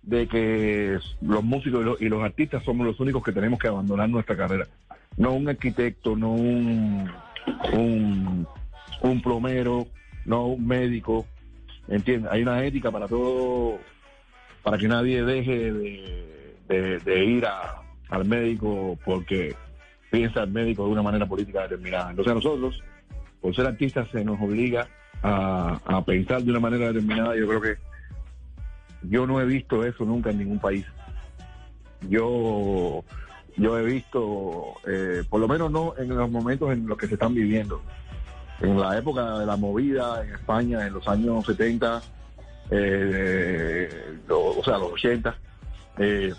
de 0.01 0.27
que 0.27 0.99
los 1.21 1.43
músicos 1.43 1.97
y 1.99 2.09
los, 2.09 2.23
artistas 2.23 2.63
somos 2.63 2.85
los 2.85 2.99
únicos 2.99 3.23
que 3.23 3.31
tenemos 3.31 3.59
que 3.59 3.67
abandonar 3.67 4.09
nuestra 4.09 4.35
carrera. 4.35 4.67
No 5.17 5.33
un 5.33 5.47
arquitecto, 5.49 6.15
no 6.15 6.31
un, 6.33 7.09
un, 7.73 8.47
un 9.01 9.21
plomero, 9.21 9.87
no 10.25 10.47
un 10.47 10.67
médico. 10.67 11.25
¿Entiendes? 11.87 12.31
Hay 12.31 12.41
una 12.41 12.63
ética 12.63 12.91
para 12.91 13.07
todo, 13.07 13.79
para 14.63 14.77
que 14.77 14.87
nadie 14.87 15.23
deje 15.23 15.71
de, 15.71 16.34
de- 16.68 17.26
ir 17.26 17.45
a- 17.45 17.82
al 18.09 18.26
médico 18.26 18.97
porque 19.05 19.55
piensa 20.11 20.43
el 20.43 20.51
médico 20.51 20.86
de 20.86 20.91
una 20.91 21.01
manera 21.01 21.26
política 21.26 21.63
determinada. 21.63 22.09
Entonces 22.11 22.32
a 22.32 22.36
nosotros, 22.36 22.82
por 23.41 23.55
ser 23.55 23.66
artistas, 23.68 24.07
se 24.11 24.24
nos 24.24 24.39
obliga 24.41 24.88
a, 25.24 25.80
a 25.86 26.03
pensar 26.05 26.41
de 26.43 26.51
una 26.51 26.59
manera 26.59 26.88
determinada. 26.88 27.36
Yo 27.36 27.47
creo 27.47 27.61
que 27.61 27.76
yo 29.03 29.28
no 29.28 29.39
he 29.41 29.45
visto 29.45 29.84
eso 29.86 30.05
nunca 30.05 30.30
en 30.32 30.39
ningún 30.39 30.59
país. 30.59 30.86
Yo, 32.09 33.03
yo 33.57 33.78
he 33.80 33.84
visto, 33.84 34.74
eh, 34.88 35.24
por 35.30 35.39
lo 35.41 35.47
menos 35.47 35.72
no 35.72 35.93
en 35.97 36.09
los 36.09 36.30
momentos 36.30 36.72
en 36.72 36.88
los 36.88 36.97
que 36.97 37.07
se 37.07 37.16
están 37.16 37.34
viviendo. 37.34 37.82
En 38.61 38.80
la 38.80 38.97
época 38.97 39.39
de 39.39 39.45
la 39.45 39.57
movida 39.57 40.24
en 40.24 40.34
España, 40.34 40.86
en 40.88 40.93
los 40.93 41.07
años 41.07 41.45
70, 41.45 42.01
eh, 42.72 43.89
o 44.30 44.61
sea, 44.63 44.78
los 44.78 44.93
80, 44.93 45.36
eh, 45.97 46.34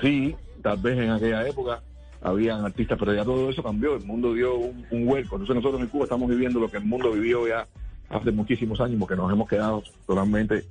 sí, 0.00 0.34
tal 0.62 0.78
vez 0.78 0.98
en 0.98 1.10
aquella 1.10 1.46
época 1.46 1.82
habían 2.24 2.64
artistas, 2.64 2.98
pero 2.98 3.12
ya 3.14 3.24
todo 3.24 3.50
eso 3.50 3.62
cambió, 3.62 3.96
el 3.96 4.04
mundo 4.04 4.32
dio 4.32 4.56
un, 4.56 5.06
vuelco. 5.06 5.36
Entonces 5.36 5.56
nosotros 5.56 5.80
en 5.82 5.88
Cuba 5.88 6.04
estamos 6.04 6.28
viviendo 6.28 6.58
lo 6.58 6.70
que 6.70 6.78
el 6.78 6.84
mundo 6.84 7.12
vivió 7.12 7.46
ya 7.46 7.66
hace 8.08 8.32
muchísimos 8.32 8.80
años, 8.80 8.98
porque 8.98 9.14
nos 9.14 9.30
hemos 9.30 9.48
quedado 9.48 9.82
totalmente 10.06 10.64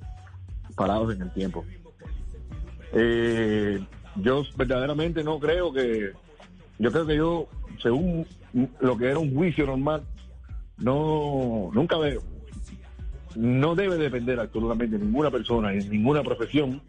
parados 0.76 1.14
en 1.14 1.22
el 1.22 1.32
tiempo. 1.32 1.64
Eh, 2.94 3.80
yo 4.16 4.44
verdaderamente 4.58 5.24
no 5.24 5.40
creo 5.40 5.72
que, 5.72 6.12
yo 6.80 6.92
creo 6.92 7.06
que 7.06 7.16
yo, 7.16 7.48
según 7.82 8.26
lo 8.80 8.98
que 8.98 9.10
era 9.10 9.20
un 9.20 9.34
juicio 9.34 9.68
normal, 9.68 10.04
no, 10.78 11.70
nunca 11.74 11.98
veo, 11.98 12.22
no 13.36 13.76
debe 13.76 13.98
depender 13.98 14.40
absolutamente 14.40 14.98
ninguna 14.98 15.30
persona 15.30 15.72
en 15.74 15.88
ninguna 15.90 16.24
profesión 16.24 16.82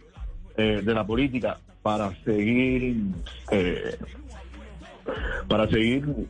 eh, 0.56 0.80
de 0.82 0.94
la 0.94 1.06
política 1.06 1.58
para 1.84 2.14
seguir, 2.24 2.96
eh, 3.50 3.98
para 5.46 5.68
seguir 5.68 6.26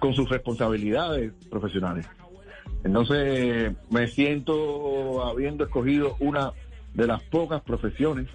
con 0.00 0.12
sus 0.12 0.28
responsabilidades 0.28 1.32
profesionales. 1.48 2.04
Entonces 2.82 3.72
me 3.90 4.08
siento 4.08 5.24
habiendo 5.24 5.62
escogido 5.62 6.16
una 6.18 6.52
de 6.94 7.06
las 7.06 7.22
pocas 7.22 7.62
profesiones 7.62 8.26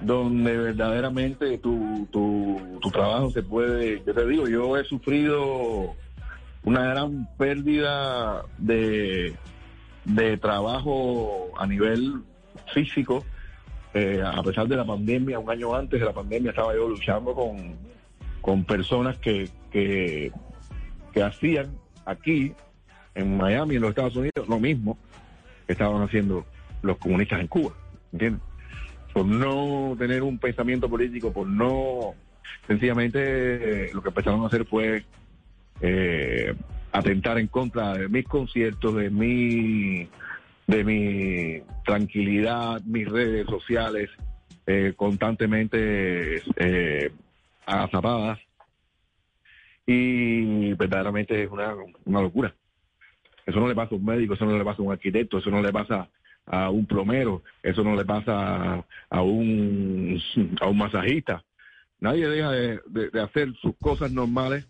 donde 0.00 0.56
verdaderamente 0.56 1.58
tu, 1.58 2.08
tu, 2.10 2.58
tu 2.80 2.90
trabajo 2.90 3.30
se 3.30 3.42
puede, 3.42 4.02
yo 4.06 4.14
te 4.14 4.26
digo, 4.26 4.48
yo 4.48 4.78
he 4.78 4.84
sufrido 4.84 5.96
una 6.64 6.86
gran 6.86 7.28
pérdida 7.36 8.42
de, 8.56 9.36
de 10.06 10.38
trabajo 10.38 11.50
a 11.58 11.66
nivel 11.66 12.22
físico, 12.72 13.22
eh, 13.98 14.22
a 14.24 14.42
pesar 14.42 14.68
de 14.68 14.76
la 14.76 14.84
pandemia, 14.84 15.38
un 15.38 15.50
año 15.50 15.74
antes 15.74 15.98
de 15.98 16.06
la 16.06 16.12
pandemia 16.12 16.50
estaba 16.50 16.72
yo 16.74 16.88
luchando 16.88 17.34
con, 17.34 17.76
con 18.40 18.64
personas 18.64 19.16
que, 19.18 19.48
que, 19.70 20.32
hacían 21.20 21.66
aquí, 22.06 22.52
en 23.16 23.36
Miami, 23.36 23.74
en 23.74 23.82
los 23.82 23.90
Estados 23.90 24.14
Unidos, 24.14 24.48
lo 24.48 24.60
mismo 24.60 24.96
que 25.66 25.72
estaban 25.72 26.00
haciendo 26.00 26.46
los 26.82 26.96
comunistas 26.98 27.40
en 27.40 27.48
Cuba, 27.48 27.72
¿entiendes? 28.12 28.40
Por 29.12 29.26
no 29.26 29.96
tener 29.98 30.22
un 30.22 30.38
pensamiento 30.38 30.88
político, 30.88 31.32
por 31.32 31.48
no, 31.48 32.14
sencillamente 32.68 33.86
eh, 33.86 33.90
lo 33.92 34.00
que 34.00 34.10
empezaron 34.10 34.44
a 34.44 34.46
hacer 34.46 34.64
fue 34.64 35.04
eh, 35.80 36.54
atentar 36.92 37.38
en 37.38 37.48
contra 37.48 37.94
de 37.94 38.08
mis 38.08 38.26
conciertos, 38.26 38.94
de 38.94 39.10
mi, 39.10 40.08
de 40.68 40.84
mi 40.84 41.62
tranquilidad, 41.84 42.80
mis 42.84 43.08
redes 43.08 43.46
sociales, 43.46 44.10
eh, 44.66 44.92
constantemente 44.96 46.42
eh, 46.56 47.10
agazapadas. 47.66 48.38
Y 49.86 50.74
verdaderamente 50.74 51.42
es 51.42 51.50
una, 51.50 51.74
una 52.04 52.20
locura. 52.20 52.54
Eso 53.46 53.58
no 53.58 53.66
le 53.68 53.74
pasa 53.74 53.94
a 53.94 53.98
un 53.98 54.04
médico, 54.04 54.34
eso 54.34 54.44
no 54.44 54.58
le 54.58 54.64
pasa 54.64 54.82
a 54.82 54.84
un 54.84 54.92
arquitecto, 54.92 55.38
eso 55.38 55.50
no 55.50 55.62
le 55.62 55.72
pasa 55.72 56.08
a 56.44 56.68
un 56.70 56.84
plomero, 56.86 57.42
eso 57.62 57.82
no 57.82 57.96
le 57.96 58.04
pasa 58.04 58.84
a 59.08 59.22
un, 59.22 60.20
a 60.60 60.66
un 60.68 60.76
masajista. 60.76 61.42
Nadie 62.00 62.28
deja 62.28 62.50
de, 62.50 62.80
de- 62.86 63.08
de 63.10 63.20
hacer 63.22 63.52
sus 63.62 63.74
cosas 63.80 64.12
normales 64.12 64.66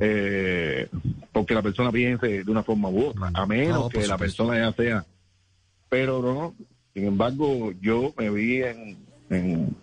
eh, 0.00 0.88
porque 1.32 1.54
la 1.54 1.62
persona 1.62 1.90
piense 1.90 2.44
de 2.44 2.50
una 2.50 2.62
forma 2.62 2.90
u 2.90 3.06
otra, 3.06 3.30
a 3.32 3.46
menos 3.46 3.84
No, 3.84 3.88
que 3.88 3.98
la 3.98 4.14
supuesto. 4.14 4.18
persona 4.46 4.58
ya 4.58 4.72
sea. 4.72 5.04
Pero 5.90 6.22
no, 6.22 6.54
sin 6.94 7.04
embargo, 7.04 7.72
yo 7.80 8.14
me 8.16 8.30
vi 8.30 8.62
en, 8.62 9.76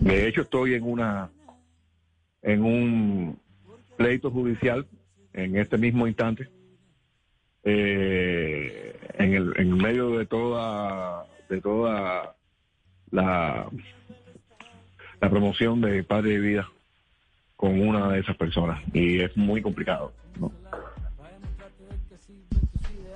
de 0.00 0.28
hecho 0.28 0.42
estoy 0.42 0.74
en 0.74 0.84
una, 0.84 1.30
en 2.42 2.64
un 2.64 3.38
pleito 3.96 4.30
judicial 4.30 4.86
en 5.32 5.56
este 5.56 5.76
mismo 5.76 6.06
instante, 6.06 6.48
eh, 7.64 8.96
en 9.14 9.34
el 9.34 9.52
en 9.56 9.76
medio 9.76 10.16
de 10.16 10.26
toda, 10.26 11.26
de 11.48 11.60
toda 11.60 12.36
la, 13.10 13.68
la 15.20 15.30
promoción 15.30 15.80
de 15.80 16.04
Padre 16.04 16.30
de 16.30 16.38
Vida 16.38 16.68
con 17.56 17.80
una 17.80 18.12
de 18.12 18.20
esas 18.20 18.36
personas 18.36 18.80
y 18.94 19.20
es 19.20 19.36
muy 19.36 19.60
complicado. 19.60 20.12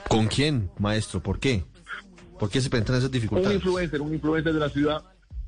¿Con 0.08 0.26
quién, 0.26 0.68
maestro? 0.78 1.22
¿Por 1.22 1.38
qué? 1.38 1.64
¿Por 2.38 2.50
qué 2.50 2.60
se 2.60 2.70
presentan 2.70 2.96
esas 2.96 3.06
Un 3.08 3.12
dificultades? 3.12 3.56
influencer, 3.56 4.00
un 4.00 4.14
influencer 4.14 4.52
de 4.52 4.60
la 4.60 4.68
ciudad 4.68 5.02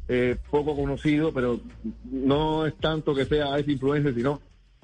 eh, 0.09 0.37
poco 0.51 0.77
conocido, 0.77 1.33
pero 1.33 1.61
no 2.05 2.67
es 2.67 2.77
tanto 2.79 3.15
que 3.15 3.25
sea 3.25 3.57
ese 3.59 3.73
influencer, 3.73 4.15
sino 4.15 4.41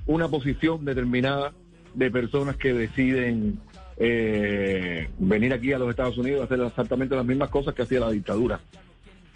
una 0.06 0.28
posición 0.28 0.84
determinada 0.84 1.52
de 1.94 2.10
personas 2.10 2.56
que 2.56 2.72
deciden 2.72 3.60
eh, 3.98 5.08
venir 5.18 5.52
aquí 5.52 5.72
a 5.72 5.78
los 5.78 5.90
Estados 5.90 6.16
Unidos 6.16 6.40
a 6.40 6.44
hacer 6.44 6.60
exactamente 6.60 7.14
las 7.14 7.26
mismas 7.26 7.50
cosas 7.50 7.74
que 7.74 7.82
hacía 7.82 8.00
la 8.00 8.10
dictadura. 8.10 8.60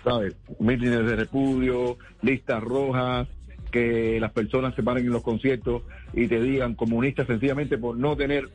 ¿Sabes? 0.03 0.35
Mítines 0.59 1.05
de 1.07 1.17
repudio, 1.17 1.99
listas 2.23 2.63
rojas, 2.63 3.29
que 3.71 4.19
las 4.21 4.33
personas 4.33 4.75
se 4.75 4.83
paren 4.83 5.05
en 5.05 5.13
los 5.13 5.23
conciertos 5.23 5.83
y 6.13 6.29
te 6.29 6.41
digan 6.41 6.75
comunistas 6.75 7.27
sencillamente 7.27 7.77
por 7.77 7.97
no 7.97 8.17
tener 8.17 8.49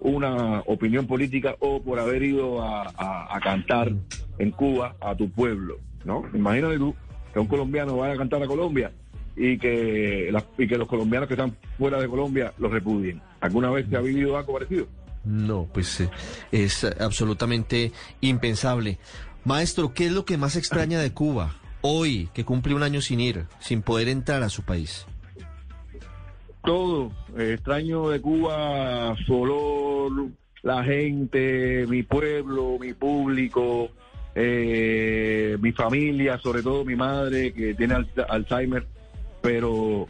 una 0.00 0.60
opinión 0.66 1.06
política 1.06 1.56
o 1.60 1.82
por 1.82 1.98
haber 1.98 2.22
ido 2.22 2.62
a, 2.62 3.38
cantar 3.42 3.92
en 4.38 4.50
Cuba 4.50 4.96
a 5.00 5.14
tu 5.14 5.30
pueblo, 5.30 5.78
¿no? 6.04 6.24
Imagínate 6.34 6.78
tú 6.78 6.94
que 7.32 7.38
un 7.38 7.46
colombiano 7.46 7.96
vaya 7.96 8.14
a 8.14 8.16
cantar 8.16 8.42
a 8.42 8.46
Colombia 8.46 8.92
y 9.36 9.58
que, 9.58 10.32
y 10.58 10.66
que 10.66 10.78
los 10.78 10.88
colombianos 10.88 11.28
que 11.28 11.34
están 11.34 11.56
fuera 11.78 12.00
de 12.00 12.08
Colombia 12.08 12.52
los 12.58 12.70
repudien. 12.70 13.20
¿Alguna 13.40 13.70
vez 13.70 13.86
se 13.88 13.96
ha 13.96 14.00
vivido 14.00 14.36
algo 14.36 14.54
parecido? 14.54 14.86
No, 15.24 15.68
pues 15.72 16.00
eh, 16.00 16.10
es 16.52 16.84
absolutamente 16.84 17.92
impensable. 18.20 18.98
Maestro, 19.44 19.92
¿qué 19.92 20.06
es 20.06 20.12
lo 20.12 20.24
que 20.24 20.38
más 20.38 20.56
extraña 20.56 21.00
de 21.00 21.12
Cuba 21.12 21.56
hoy, 21.82 22.28
que 22.34 22.44
cumple 22.44 22.74
un 22.74 22.82
año 22.82 23.00
sin 23.00 23.20
ir, 23.20 23.46
sin 23.60 23.82
poder 23.82 24.08
entrar 24.08 24.42
a 24.42 24.48
su 24.48 24.62
país? 24.62 25.06
Todo. 26.66 27.12
Extraño 27.38 28.10
de 28.10 28.20
Cuba 28.20 29.14
su 29.24 29.40
olor, 29.40 30.28
la 30.62 30.84
gente, 30.84 31.86
mi 31.88 32.02
pueblo, 32.02 32.76
mi 32.78 32.92
público, 32.92 33.88
eh, 34.34 35.56
mi 35.62 35.72
familia, 35.72 36.38
sobre 36.38 36.62
todo 36.62 36.84
mi 36.84 36.96
madre 36.96 37.54
que 37.54 37.72
tiene 37.74 37.94
al- 37.94 38.10
Alzheimer, 38.28 38.86
pero 39.40 40.06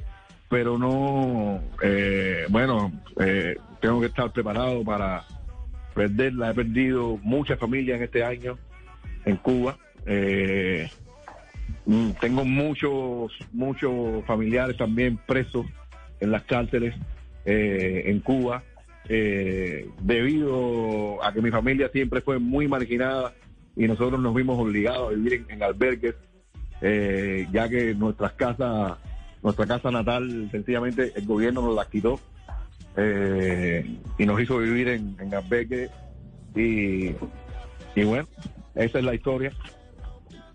pero 0.49 0.79
no, 0.79 1.61
eh, 1.83 2.47
bueno, 2.49 2.93
eh, 3.21 3.57
tengo 3.81 4.01
que 4.01 4.07
estar 4.07 4.33
preparado 4.33 4.85
para 4.85 5.25
perderla. 5.93 6.51
He 6.51 6.55
perdido 6.55 7.19
muchas 7.23 7.59
familias 7.59 7.97
en 7.99 8.05
este 8.05 8.23
año 8.25 8.57
en 9.25 9.37
Cuba. 9.39 9.77
Eh, 10.07 10.89
mm, 11.85 12.11
tengo 12.21 12.45
muchos, 12.45 13.33
muchos 13.53 14.25
familiares 14.25 14.77
también 14.77 15.19
presos 15.27 15.67
en 16.21 16.31
las 16.31 16.43
cárceles 16.45 16.95
eh, 17.45 18.05
en 18.07 18.21
Cuba, 18.21 18.63
eh, 19.09 19.89
debido 20.03 21.23
a 21.25 21.33
que 21.33 21.41
mi 21.43 21.51
familia 21.51 21.89
siempre 21.93 22.21
fue 22.21 22.39
muy 22.39 22.67
marginada 22.69 23.35
y 23.77 23.87
nosotros 23.87 24.21
nos 24.21 24.35
vimos 24.35 24.59
obligados 24.59 25.13
a 25.13 25.15
vivir 25.15 25.35
en, 25.35 25.51
en 25.51 25.63
albergues, 25.63 26.15
eh, 26.81 27.47
ya 27.53 27.69
que 27.69 27.95
nuestras 27.95 28.33
casas, 28.33 28.99
nuestra 29.43 29.67
casa 29.67 29.91
natal, 29.91 30.49
sencillamente 30.51 31.13
el 31.15 31.25
gobierno 31.27 31.63
nos 31.63 31.77
las 31.77 31.87
quitó 31.89 32.19
eh, 32.97 33.99
y 34.19 34.27
nos 34.27 34.41
hizo 34.41 34.59
vivir 34.59 34.89
en, 34.89 35.17
en 35.21 35.35
albergues 35.35 35.91
y, 36.55 37.09
y 37.95 38.05
bueno, 38.05 38.27
esa 38.75 38.99
es 38.99 39.05
la 39.05 39.15
historia 39.15 39.53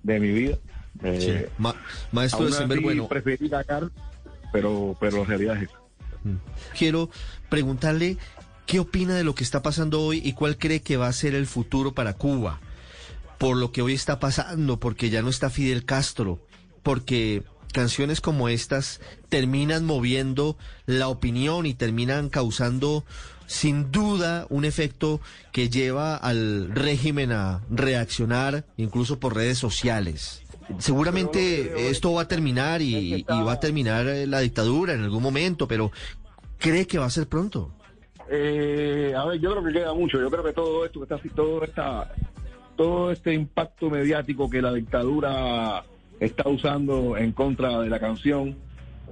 de 0.04 0.20
mi 0.20 0.32
vida. 0.32 0.58
Eh, 1.04 1.20
Sí. 1.20 1.34
Ma- 1.58 1.76
maestro 2.12 2.46
de 2.46 2.52
Sember, 2.52 2.80
bueno. 2.82 3.08
preferí 3.08 3.50
pero, 4.52 4.96
pero 5.00 5.20
la 5.20 5.24
realidad 5.26 5.64
esa. 5.64 5.82
Quiero 6.78 7.10
preguntarle 7.50 8.18
qué 8.66 8.80
opina 8.80 9.16
de 9.16 9.24
lo 9.24 9.36
que 9.36 9.44
está 9.44 9.62
pasando 9.62 10.02
hoy 10.02 10.22
y 10.24 10.34
cuál 10.34 10.58
cree 10.58 10.82
que 10.82 10.98
va 10.98 11.08
a 11.08 11.14
ser 11.14 11.36
el 11.36 11.48
futuro 11.48 11.94
para 11.94 12.14
Cuba. 12.14 12.60
Por 13.38 13.58
lo 13.58 13.72
que 13.72 13.82
hoy 13.82 13.94
está 13.94 14.20
pasando, 14.20 14.80
porque 14.80 15.10
ya 15.10 15.22
no 15.22 15.30
está 15.30 15.50
Fidel 15.50 15.84
Castro, 15.84 16.40
porque 16.84 17.44
canciones 17.74 18.22
como 18.22 18.50
estas 18.50 19.02
terminan 19.30 19.86
moviendo 19.86 20.58
la 20.86 21.08
opinión 21.08 21.66
y 21.66 21.74
terminan 21.74 22.30
causando 22.30 23.04
sin 23.48 23.92
duda 23.92 24.46
un 24.50 24.64
efecto 24.64 25.20
que 25.52 25.70
lleva 25.70 26.16
al 26.16 26.70
régimen 26.70 27.32
a 27.32 27.62
reaccionar 27.70 28.66
incluso 28.78 29.20
por 29.20 29.36
redes 29.36 29.58
sociales. 29.58 30.44
Seguramente 30.78 31.90
esto 31.90 32.14
va 32.14 32.24
a 32.24 32.28
terminar 32.28 32.82
y, 32.82 33.16
y 33.16 33.26
va 33.28 33.54
a 33.54 33.60
terminar 33.60 34.08
eh, 34.08 34.28
la 34.28 34.40
dictadura 34.40 34.94
en 34.94 35.02
algún 35.02 35.22
momento, 35.22 35.68
pero 35.68 35.92
¿cree 36.58 36.88
que 36.88 36.98
va 36.98 37.06
a 37.06 37.10
ser 37.10 37.28
pronto? 37.28 37.74
Eh, 38.30 39.14
a 39.16 39.26
ver, 39.26 39.40
yo 39.40 39.52
creo 39.52 39.64
que 39.64 39.74
queda 39.74 39.94
mucho. 39.94 40.20
Yo 40.20 40.30
creo 40.30 40.44
que 40.44 40.54
todo 40.54 40.86
esto 40.86 41.00
que 41.00 41.04
está 41.04 41.16
así, 41.16 41.30
todo 41.30 41.64
esta, 41.64 42.14
todo 42.78 43.12
este 43.12 43.34
impacto 43.34 43.90
mediático 43.90 44.50
que 44.50 44.62
la 44.62 44.74
dictadura 44.74 45.84
está 46.20 46.48
usando 46.48 47.18
en 47.18 47.32
contra 47.34 47.80
de 47.80 47.90
la 47.90 48.00
canción 48.00 48.56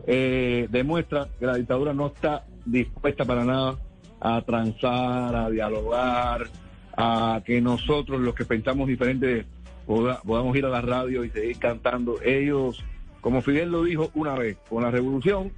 eh, 0.07 0.67
demuestra 0.69 1.27
que 1.39 1.45
la 1.45 1.55
dictadura 1.55 1.93
no 1.93 2.07
está 2.07 2.45
dispuesta 2.65 3.25
para 3.25 3.43
nada 3.43 3.77
a 4.21 4.41
transar, 4.41 5.35
a 5.35 5.49
dialogar, 5.49 6.47
a 6.95 7.41
que 7.45 7.61
nosotros 7.61 8.19
los 8.21 8.35
que 8.35 8.45
pensamos 8.45 8.87
diferente 8.87 9.45
poda- 9.89 10.21
podamos 10.23 10.55
ir 10.55 10.65
a 10.65 10.69
la 10.69 10.81
radio 10.81 11.23
y 11.23 11.31
seguir 11.31 11.57
cantando. 11.57 12.21
Ellos, 12.21 12.85
como 13.21 13.41
Fidel 13.41 13.71
lo 13.71 13.83
dijo 13.83 14.11
una 14.13 14.35
vez, 14.35 14.57
con 14.69 14.83
la 14.83 14.91
revolución, 14.91 15.51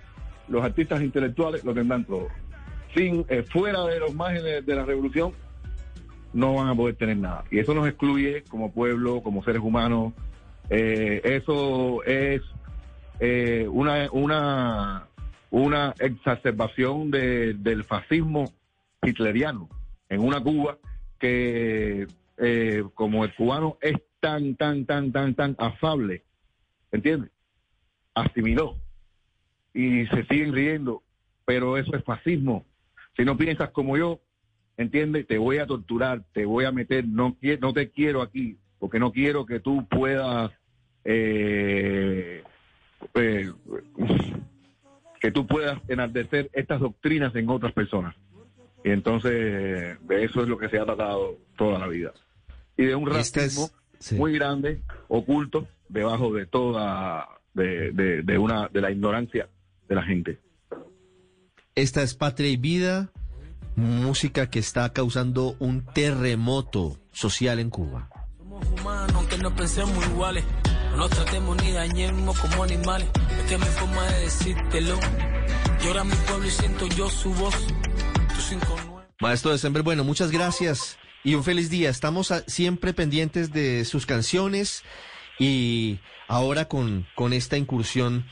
los 0.47 0.63
artistas 0.63 1.01
intelectuales 1.01 1.65
lo 1.65 1.73
tendrán 1.73 2.05
todo. 2.05 2.27
Sin, 2.95 3.25
eh, 3.27 3.43
fuera 3.43 3.84
de 3.88 3.99
los 3.99 4.15
márgenes 4.15 4.65
de 4.65 4.75
la 4.75 4.86
revolución, 4.86 5.34
no 6.34 6.53
van 6.55 6.69
a 6.69 6.75
poder 6.75 6.95
tener 6.95 7.17
nada. 7.17 7.43
Y 7.51 7.59
eso 7.59 7.73
nos 7.73 7.86
excluye 7.89 8.43
como 8.49 8.71
pueblo, 8.71 9.21
como 9.21 9.43
seres 9.43 9.61
humanos. 9.61 10.13
Eh, 10.69 11.19
eso 11.25 12.01
es 12.05 12.41
eh, 13.19 13.67
una, 13.69 14.07
una, 14.13 15.07
una 15.49 15.93
exacerbación 15.99 17.11
de- 17.11 17.53
del 17.55 17.84
fascismo 17.84 18.45
hitleriano 19.03 19.67
en 20.07 20.21
una 20.21 20.41
Cuba 20.41 20.77
que, 21.19 22.07
eh, 22.38 22.84
como 22.95 23.25
el 23.25 23.36
cubano 23.36 23.77
es 23.82 23.95
tan, 24.22 24.55
tan, 24.55 24.86
tan, 24.86 25.11
tan, 25.11 25.36
tan 25.36 25.55
afable, 25.59 26.24
¿entiendes? 26.93 27.32
Asimiló 28.15 28.78
y 29.74 30.05
se 30.07 30.24
siguen 30.26 30.53
riendo, 30.53 31.03
pero 31.45 31.78
eso 31.78 31.95
es 31.95 32.03
fascismo. 32.05 32.65
Si 33.17 33.26
no 33.26 33.36
piensas 33.38 33.72
como 33.72 33.97
yo, 33.97 34.19
¿entiendes? 34.78 35.28
Te 35.28 35.38
voy 35.38 35.57
a 35.57 35.65
torturar, 35.67 36.24
te 36.34 36.45
voy 36.45 36.63
a 36.65 36.72
meter, 36.72 37.05
no, 37.05 37.36
no 37.59 37.74
te 37.74 37.89
quiero 37.89 38.22
aquí, 38.22 38.57
porque 38.80 38.99
no 38.99 39.11
quiero 39.11 39.45
que 39.45 39.59
tú 39.59 39.86
puedas, 39.89 40.51
eh, 41.03 42.43
eh, 43.15 43.51
que 45.19 45.32
tú 45.32 45.45
puedas 45.47 45.80
enaltecer 45.88 46.49
estas 46.53 46.80
doctrinas 46.80 47.36
en 47.36 47.49
otras 47.49 47.74
personas. 47.74 48.15
Y 48.84 48.89
entonces, 48.89 49.32
de 50.07 50.24
eso 50.24 50.41
es 50.41 50.47
lo 50.47 50.57
que 50.57 50.69
se 50.69 50.80
ha 50.80 50.86
tratado 50.86 51.38
toda 51.57 51.78
la 51.80 51.88
vida. 51.88 52.11
Y 52.78 52.86
de 52.86 52.95
un 52.95 53.07
Esta 53.15 53.41
es- 53.41 53.55
racismo 53.57 53.80
sí. 54.02 54.16
muy 54.16 54.34
grande, 54.34 54.82
oculto, 55.08 55.66
debajo 55.88 56.34
de 56.34 56.45
toda, 56.45 57.30
de, 57.54 57.91
de, 57.93 58.24
de 58.24 58.38
una, 58.38 58.68
de 58.68 58.82
la 58.82 58.91
ignorancia 58.91 59.47
de 59.88 59.95
la 59.95 60.04
gente. 60.04 60.39
Esta 61.76 62.02
es 62.02 62.16
Patria 62.16 62.49
y 62.49 62.58
Vida, 62.58 63.12
música 63.78 64.49
que 64.49 64.60
está 64.60 64.91
causando 64.91 65.56
un 65.60 65.86
terremoto 65.86 66.97
social 67.14 67.60
en 67.60 67.70
Cuba. 67.70 68.10
humanos, 68.80 69.16
aunque 69.16 69.38
no 69.38 69.56
pensemos 69.56 70.06
iguales. 70.08 70.43
No 70.91 70.97
nos 70.97 71.10
tratemos 71.12 71.56
ni 71.64 71.72
dañemos 71.72 72.38
como 72.38 72.64
animales. 72.64 73.08
Esta 73.39 73.56
es 73.56 73.60
mi 73.60 73.66
forma 73.66 74.04
de 74.12 74.20
decírtelo. 74.24 74.99
Llora 75.82 76.04
mi 76.04 76.14
pueblo 76.28 76.45
y 76.45 76.52
siento 76.52 76.86
yo 76.88 77.10
su 77.10 77.34
voz. 77.34 77.56
Tu 78.36 78.41
cinco 78.41 78.76
nueve. 78.88 79.08
Maestro 79.22 79.52
de 79.52 79.58
Sember, 79.58 79.84
bueno, 79.84 80.04
muchas 80.04 80.32
gracias 80.32 80.97
y 81.24 81.36
un 81.36 81.43
feliz 81.43 81.69
día. 81.69 81.89
Estamos 81.89 82.34
siempre 82.47 82.93
pendientes 82.93 83.51
de 83.51 83.86
sus 83.86 84.05
canciones 84.05 84.84
y 85.39 85.99
ahora 86.28 86.65
con, 86.65 87.07
con 87.15 87.34
esta 87.34 87.57
incursión 87.57 88.26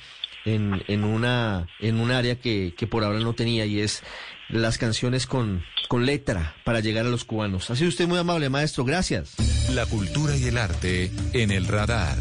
en, 0.45 0.83
en, 0.87 1.03
una, 1.03 1.67
en 1.79 1.99
un 1.99 2.11
área 2.11 2.39
que, 2.39 2.73
que 2.77 2.87
por 2.87 3.03
ahora 3.03 3.19
no 3.19 3.33
tenía 3.33 3.65
y 3.65 3.79
es 3.79 4.03
las 4.49 4.77
canciones 4.77 5.27
con, 5.27 5.63
con 5.87 6.05
letra 6.05 6.55
para 6.63 6.79
llegar 6.79 7.05
a 7.05 7.09
los 7.09 7.25
cubanos. 7.25 7.69
Ha 7.69 7.75
sido 7.75 7.89
usted 7.89 8.07
muy 8.07 8.17
amable, 8.17 8.49
maestro. 8.49 8.83
Gracias. 8.83 9.35
La 9.73 9.85
cultura 9.85 10.35
y 10.35 10.45
el 10.45 10.57
arte 10.57 11.11
en 11.33 11.51
el 11.51 11.67
radar. 11.67 12.17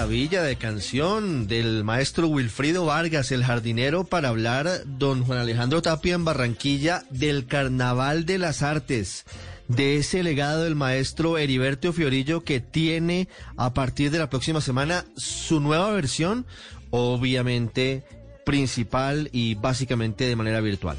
Maravilla 0.00 0.42
de 0.42 0.56
canción 0.56 1.46
del 1.46 1.84
maestro 1.84 2.26
Wilfrido 2.26 2.86
Vargas, 2.86 3.32
el 3.32 3.44
jardinero, 3.44 4.04
para 4.04 4.30
hablar, 4.30 4.66
don 4.86 5.24
Juan 5.24 5.40
Alejandro 5.40 5.82
Tapia 5.82 6.14
en 6.14 6.24
Barranquilla, 6.24 7.04
del 7.10 7.44
Carnaval 7.44 8.24
de 8.24 8.38
las 8.38 8.62
Artes, 8.62 9.26
de 9.68 9.98
ese 9.98 10.22
legado 10.22 10.64
del 10.64 10.74
maestro 10.74 11.36
Heriberto 11.36 11.92
Fiorillo 11.92 12.44
que 12.44 12.60
tiene 12.60 13.28
a 13.58 13.74
partir 13.74 14.10
de 14.10 14.18
la 14.18 14.30
próxima 14.30 14.62
semana 14.62 15.04
su 15.18 15.60
nueva 15.60 15.90
versión, 15.90 16.46
obviamente 16.88 18.02
principal 18.46 19.28
y 19.32 19.54
básicamente 19.56 20.24
de 20.24 20.34
manera 20.34 20.62
virtual. 20.62 20.96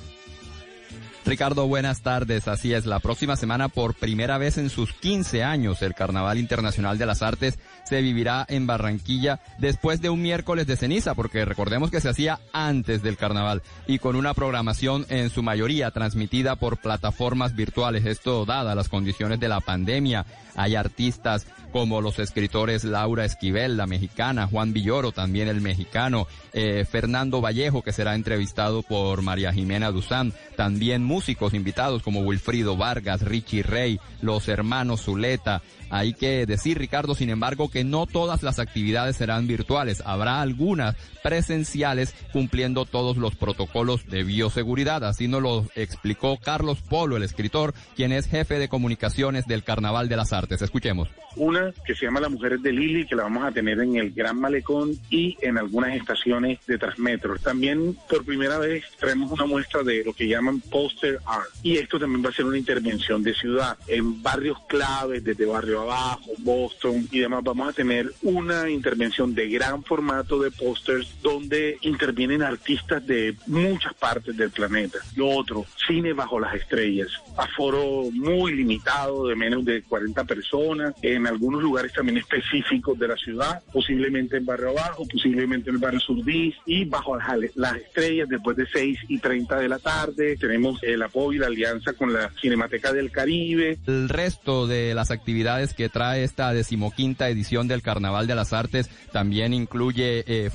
Ricardo, 1.31 1.65
buenas 1.65 2.01
tardes. 2.01 2.49
Así 2.49 2.73
es, 2.73 2.85
la 2.85 2.99
próxima 2.99 3.37
semana, 3.37 3.69
por 3.69 3.95
primera 3.95 4.37
vez 4.37 4.57
en 4.57 4.69
sus 4.69 4.91
15 4.91 5.45
años, 5.45 5.81
el 5.81 5.93
Carnaval 5.93 6.37
Internacional 6.37 6.97
de 6.97 7.05
las 7.05 7.21
Artes 7.21 7.57
se 7.85 8.01
vivirá 8.01 8.45
en 8.49 8.67
Barranquilla 8.67 9.39
después 9.57 10.01
de 10.01 10.09
un 10.09 10.21
miércoles 10.21 10.67
de 10.67 10.75
ceniza, 10.75 11.15
porque 11.15 11.45
recordemos 11.45 11.89
que 11.89 12.01
se 12.01 12.09
hacía 12.09 12.41
antes 12.51 13.01
del 13.01 13.15
carnaval 13.15 13.61
y 13.87 13.99
con 13.99 14.17
una 14.17 14.33
programación 14.33 15.05
en 15.07 15.29
su 15.29 15.41
mayoría 15.41 15.91
transmitida 15.91 16.57
por 16.57 16.81
plataformas 16.81 17.55
virtuales. 17.55 18.05
Esto 18.05 18.45
dada 18.45 18.75
las 18.75 18.89
condiciones 18.89 19.39
de 19.39 19.47
la 19.47 19.61
pandemia. 19.61 20.25
Hay 20.57 20.75
artistas 20.75 21.47
como 21.71 22.01
los 22.01 22.19
escritores 22.19 22.83
Laura 22.83 23.25
Esquivel, 23.25 23.77
la 23.77 23.87
mexicana, 23.87 24.47
Juan 24.47 24.73
Villoro, 24.73 25.11
también 25.11 25.47
el 25.47 25.61
mexicano, 25.61 26.27
eh, 26.53 26.85
Fernando 26.89 27.39
Vallejo, 27.39 27.81
que 27.81 27.93
será 27.93 28.15
entrevistado 28.15 28.83
por 28.83 29.21
María 29.21 29.53
Jimena 29.53 29.91
Duzán, 29.91 30.33
también 30.57 31.03
músicos 31.21 31.53
invitados 31.53 32.01
como 32.01 32.21
Wilfrido 32.21 32.75
Vargas, 32.77 33.21
Richie 33.21 33.61
Rey, 33.61 33.99
los 34.23 34.47
hermanos 34.47 35.03
Zuleta. 35.03 35.61
Hay 35.91 36.13
que 36.13 36.47
decir, 36.47 36.79
Ricardo, 36.79 37.13
sin 37.13 37.29
embargo, 37.29 37.69
que 37.69 37.83
no 37.83 38.07
todas 38.07 38.41
las 38.41 38.57
actividades 38.57 39.17
serán 39.17 39.45
virtuales. 39.45 40.01
Habrá 40.03 40.41
algunas 40.41 40.95
presenciales 41.23 42.13
cumpliendo 42.31 42.85
todos 42.85 43.17
los 43.17 43.35
protocolos 43.35 44.07
de 44.07 44.23
bioseguridad. 44.23 45.03
Así 45.03 45.27
nos 45.27 45.41
lo 45.41 45.65
explicó 45.75 46.37
Carlos 46.37 46.81
Polo, 46.81 47.17
el 47.17 47.23
escritor, 47.23 47.73
quien 47.95 48.11
es 48.11 48.27
jefe 48.27 48.59
de 48.59 48.69
comunicaciones 48.69 49.47
del 49.47 49.63
Carnaval 49.63 50.09
de 50.09 50.17
las 50.17 50.33
Artes. 50.33 50.61
Escuchemos. 50.61 51.09
Una 51.35 51.71
que 51.85 51.95
se 51.95 52.05
llama 52.05 52.19
La 52.19 52.29
Mujeres 52.29 52.61
de 52.61 52.73
Lili, 52.73 53.05
que 53.05 53.15
la 53.15 53.23
vamos 53.23 53.45
a 53.45 53.51
tener 53.51 53.79
en 53.79 53.95
el 53.95 54.11
Gran 54.11 54.39
Malecón 54.39 54.91
y 55.09 55.37
en 55.41 55.57
algunas 55.57 55.95
estaciones 55.95 56.59
de 56.67 56.77
Transmetro. 56.77 57.37
También 57.37 57.97
por 58.09 58.25
primera 58.25 58.57
vez 58.57 58.83
traemos 58.99 59.31
una 59.31 59.45
muestra 59.45 59.83
de 59.83 60.03
lo 60.03 60.13
que 60.13 60.27
llaman 60.27 60.59
poster 60.59 61.19
art. 61.25 61.47
Y 61.63 61.77
esto 61.77 61.99
también 61.99 62.23
va 62.23 62.29
a 62.29 62.33
ser 62.33 62.45
una 62.45 62.57
intervención 62.57 63.23
de 63.23 63.33
ciudad 63.33 63.77
en 63.87 64.21
barrios 64.21 64.57
claves, 64.67 65.23
desde 65.23 65.45
Barrio 65.45 65.81
Abajo, 65.81 66.31
Boston 66.39 67.07
y 67.11 67.19
demás. 67.19 67.43
Vamos 67.43 67.69
a 67.69 67.73
tener 67.73 68.11
una 68.23 68.69
intervención 68.69 69.33
de 69.33 69.47
gran 69.49 69.83
formato 69.83 70.39
de 70.39 70.51
pósters 70.51 71.10
donde 71.21 71.77
intervienen 71.81 72.41
artistas 72.41 73.05
de 73.05 73.35
muchas 73.47 73.93
partes 73.93 74.35
del 74.35 74.51
planeta. 74.51 74.99
Lo 75.15 75.29
otro, 75.29 75.65
cine 75.87 76.13
bajo 76.13 76.39
las 76.39 76.55
estrellas. 76.55 77.09
Aforo 77.37 78.09
muy 78.11 78.53
limitado, 78.53 79.27
de 79.27 79.35
menos 79.35 79.65
de 79.65 79.83
40 79.83 80.23
personas, 80.25 80.93
en 81.01 81.27
algunos 81.27 81.61
lugares 81.61 81.93
también 81.93 82.17
específicos 82.17 82.97
de 82.97 83.07
la 83.07 83.15
ciudad, 83.15 83.61
posiblemente 83.71 84.37
en 84.37 84.45
Barrio 84.45 84.69
Abajo, 84.69 85.05
posiblemente 85.11 85.69
en 85.69 85.75
el 85.75 85.81
Barrio 85.81 85.99
Surdís 85.99 86.55
y 86.65 86.85
bajo 86.85 87.15
las, 87.17 87.27
las 87.55 87.75
estrellas 87.77 88.29
después 88.29 88.57
de 88.57 88.65
6 88.71 88.99
y 89.07 89.19
30 89.19 89.59
de 89.59 89.69
la 89.69 89.79
tarde. 89.79 90.37
Tenemos 90.37 90.81
el 90.83 91.01
apoyo 91.01 91.37
y 91.37 91.39
la 91.39 91.47
alianza 91.47 91.93
con 91.93 92.13
la 92.13 92.31
Cinemateca 92.41 92.93
del 92.93 93.11
Caribe. 93.11 93.77
El 93.87 94.09
resto 94.09 94.67
de 94.67 94.93
las 94.93 95.11
actividades 95.11 95.73
que 95.73 95.89
trae 95.89 96.23
esta 96.23 96.53
decimoquinta 96.53 97.29
edición 97.29 97.67
del 97.67 97.81
Carnaval 97.81 98.27
de 98.27 98.35
las 98.35 98.53
Artes 98.53 98.89
también 99.11 99.53
incluye 99.53 100.23
eh, 100.27 100.49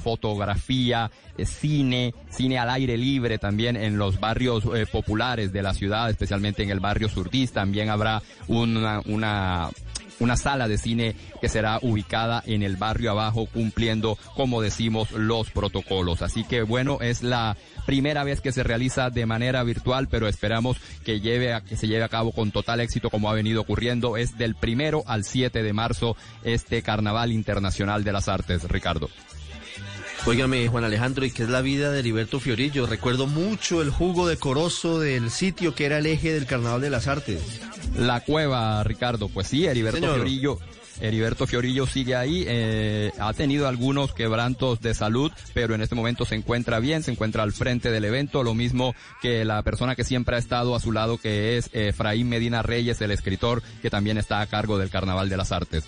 eh, 0.55 1.47
cine, 1.47 2.14
cine 2.30 2.59
al 2.59 2.70
aire 2.70 2.97
libre 2.97 3.38
también 3.38 3.76
en 3.76 3.99
los 3.99 4.20
barrios 4.20 4.64
eh, 4.74 4.86
populares 4.90 5.53
de 5.53 5.62
la 5.62 5.74
ciudad, 5.74 6.11
especialmente 6.11 6.62
en 6.62 6.70
el 6.70 6.80
barrio 6.80 7.09
Surdís. 7.09 7.53
También 7.53 7.90
habrá 7.90 8.22
una, 8.49 9.01
una 9.07 9.70
una 10.20 10.36
sala 10.36 10.68
de 10.68 10.78
cine 10.78 11.14
que 11.40 11.49
será 11.49 11.78
ubicada 11.82 12.42
en 12.47 12.62
el 12.62 12.76
barrio 12.76 13.11
abajo 13.11 13.47
cumpliendo, 13.47 14.18
como 14.34 14.62
decimos, 14.62 15.12
los 15.12 15.51
protocolos. 15.51 16.22
Así 16.22 16.44
que 16.44 16.62
bueno, 16.62 16.99
es 17.01 17.22
la 17.22 17.57
primera 17.84 18.24
vez 18.24 18.40
que 18.40 18.53
se 18.53 18.62
realiza 18.62 19.11
de 19.11 19.26
manera 19.26 19.62
virtual, 19.62 20.09
pero 20.09 20.28
esperamos 20.28 20.78
que 21.05 21.20
lleve 21.20 21.53
a, 21.53 21.61
que 21.61 21.76
se 21.76 21.86
lleve 21.86 22.05
a 22.05 22.09
cabo 22.09 22.32
con 22.32 22.51
total 22.51 22.80
éxito 22.80 23.11
como 23.11 23.30
ha 23.30 23.34
venido 23.34 23.61
ocurriendo. 23.61 24.16
Es 24.16 24.38
del 24.38 24.55
primero 24.55 25.05
al 25.07 25.24
7 25.24 25.62
de 25.62 25.72
marzo 25.72 26.16
este 26.42 26.82
Carnaval 26.82 27.32
Internacional 27.32 28.05
de 28.05 28.12
las 28.12 28.28
Artes, 28.28 28.64
Ricardo. 28.64 29.11
Óigame, 30.27 30.66
Juan 30.66 30.83
Alejandro, 30.83 31.24
¿y 31.24 31.31
qué 31.31 31.45
es 31.45 31.49
la 31.49 31.61
vida 31.61 31.93
de 31.93 32.01
Heriberto 32.01 32.41
Fiorillo? 32.41 32.87
Recuerdo 32.87 33.29
mucho 33.29 33.81
el 33.81 33.91
jugo 33.91 34.27
decoroso 34.27 34.99
del 34.99 35.31
sitio 35.31 35.72
que 35.77 35.85
era 35.87 35.99
el 35.99 36.07
eje 36.07 36.33
del 36.33 36.47
Carnaval 36.47 36.81
de 36.81 36.91
las 36.91 37.07
Artes. 37.07 37.61
La 37.97 38.18
cueva, 38.18 38.83
Ricardo. 38.83 39.29
Pues 39.29 39.47
sí, 39.47 39.66
Heriberto 39.66 40.01
Señor. 40.01 40.16
Fiorillo. 40.16 40.59
Heriberto 41.01 41.47
Fiorillo 41.47 41.87
sigue 41.87 42.16
ahí, 42.16 42.45
eh, 42.49 43.12
ha 43.20 43.33
tenido 43.35 43.68
algunos 43.68 44.14
quebrantos 44.14 44.81
de 44.81 44.95
salud, 44.95 45.31
pero 45.55 45.74
en 45.74 45.83
este 45.83 45.95
momento 45.95 46.24
se 46.24 46.35
encuentra 46.35 46.81
bien, 46.81 47.05
se 47.05 47.12
encuentra 47.12 47.45
al 47.45 47.53
frente 47.53 47.93
del 47.93 48.05
evento, 48.05 48.43
lo 48.43 48.55
mismo 48.55 48.95
que 49.22 49.45
la 49.45 49.62
persona 49.62 49.95
que 49.95 50.05
siempre 50.05 50.37
ha 50.37 50.39
estado 50.39 50.74
a 50.74 50.81
su 50.81 50.91
lado, 50.93 51.18
que 51.18 51.57
es 51.57 51.66
eh, 51.72 51.89
Efraín 51.89 52.29
Medina 52.29 52.62
Reyes, 52.62 53.01
el 53.01 53.12
escritor, 53.12 53.62
que 53.83 53.91
también 53.91 54.18
está 54.18 54.41
a 54.41 54.47
cargo 54.47 54.79
del 54.79 54.91
Carnaval 54.91 55.29
de 55.29 55.37
las 55.37 55.53
Artes. 55.53 55.85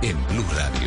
En 0.00 0.16
Blue 0.28 0.44
Radio. 0.56 0.83